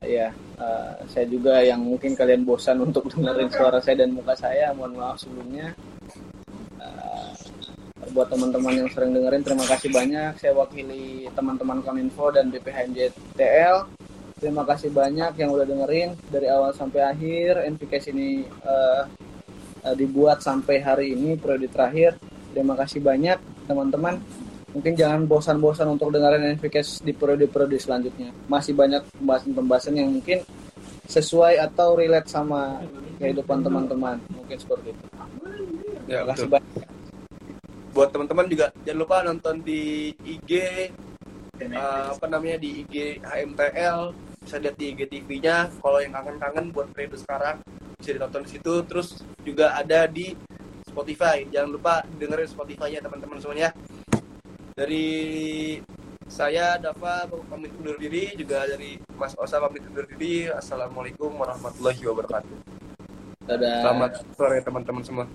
Iya, 0.02 0.34
eh, 0.62 0.94
saya 1.10 1.26
juga 1.26 1.62
yang 1.62 1.82
mungkin 1.82 2.14
kalian 2.14 2.46
bosan 2.46 2.82
untuk 2.88 3.10
dengerin 3.10 3.50
suara 3.50 3.82
saya 3.82 4.06
dan 4.06 4.14
muka 4.14 4.38
saya, 4.38 4.72
mohon 4.78 4.98
maaf 4.98 5.18
sebelumnya. 5.18 5.74
Buat 8.12 8.28
teman-teman 8.28 8.76
yang 8.76 8.89
sering 8.92 9.16
dengerin, 9.16 9.39
terima 9.39 9.64
kasih 9.64 9.88
banyak. 9.88 10.36
Saya 10.36 10.52
wakili 10.52 11.32
teman-teman 11.32 11.80
Kominfo 11.80 12.28
dan 12.36 12.52
BPHMJTL. 12.52 13.88
Terima 14.42 14.66
kasih 14.66 14.89
banyak 14.89 15.38
yang 15.38 15.54
udah 15.54 15.70
dengerin 15.70 16.18
dari 16.28 16.50
awal 16.50 16.74
sampai 16.74 17.08
akhir. 17.08 17.62
NVCast 17.62 18.12
ini 18.12 18.44
eh, 18.44 19.02
eh, 19.86 19.96
dibuat 19.98 20.42
sampai 20.42 20.82
hari 20.82 21.14
ini 21.14 21.38
periode 21.38 21.68
terakhir. 21.70 22.18
Terima 22.52 22.76
kasih 22.76 23.00
banyak 23.00 23.38
teman-teman. 23.66 24.20
Mungkin 24.72 24.96
jangan 24.96 25.28
bosan-bosan 25.28 25.88
untuk 25.92 26.16
dengerin 26.16 26.56
NVCast 26.56 27.04
di 27.04 27.12
periode-periode 27.12 27.76
selanjutnya. 27.76 28.32
Masih 28.48 28.72
banyak 28.72 29.04
pembahasan-pembahasan 29.20 30.00
yang 30.00 30.12
mungkin 30.16 30.48
sesuai 31.12 31.60
atau 31.60 32.00
relate 32.00 32.32
sama 32.32 32.80
kehidupan 33.20 33.68
teman-teman. 33.68 34.16
Mungkin 34.32 34.56
seperti 34.56 34.96
itu. 34.96 35.06
Ya, 36.08 36.24
Terima 36.24 36.32
kasih 36.32 36.48
betul. 36.48 36.56
banyak. 36.56 36.88
Buat 37.92 38.10
teman-teman 38.16 38.46
juga 38.48 38.66
jangan 38.88 39.00
lupa 39.04 39.16
nonton 39.20 39.56
di 39.68 40.16
IG 40.24 40.52
eh, 41.60 42.08
apa 42.08 42.26
namanya 42.32 42.58
di 42.64 42.88
IG 42.88 43.20
HMTL 43.20 44.16
bisa 44.42 44.58
lihat 44.58 44.76
di 44.80 44.86
IGTV-nya 44.96 45.70
kalau 45.84 46.02
yang 46.02 46.18
kangen-kangen 46.18 46.74
buat 46.74 46.90
periode 46.96 47.20
sekarang 47.20 47.62
bisa 48.02 48.18
ditonton 48.18 48.41
di 48.43 48.52
situ. 48.58 48.74
Terus 48.89 49.22
juga 49.45 49.78
ada 49.78 50.10
di 50.10 50.34
Spotify. 50.89 51.45
Jangan 51.47 51.70
lupa 51.70 52.02
dengerin 52.18 52.49
Spotify-nya 52.49 52.99
teman-teman 53.06 53.38
semuanya. 53.38 53.70
Dari 54.74 55.78
saya 56.26 56.82
Dava 56.82 57.30
pamit 57.30 57.70
undur 57.78 57.95
diri. 58.02 58.34
Juga 58.34 58.66
dari 58.66 58.97
Mas 59.14 59.38
Osa 59.38 59.62
pamit 59.62 59.86
undur 59.86 60.10
diri. 60.10 60.49
Assalamualaikum 60.49 61.30
warahmatullahi 61.38 62.02
wabarakatuh. 62.02 62.82
Dadah. 63.41 63.82
selamat 63.84 64.12
sore 64.38 64.62
teman-teman 64.62 65.04
semua 65.04 65.26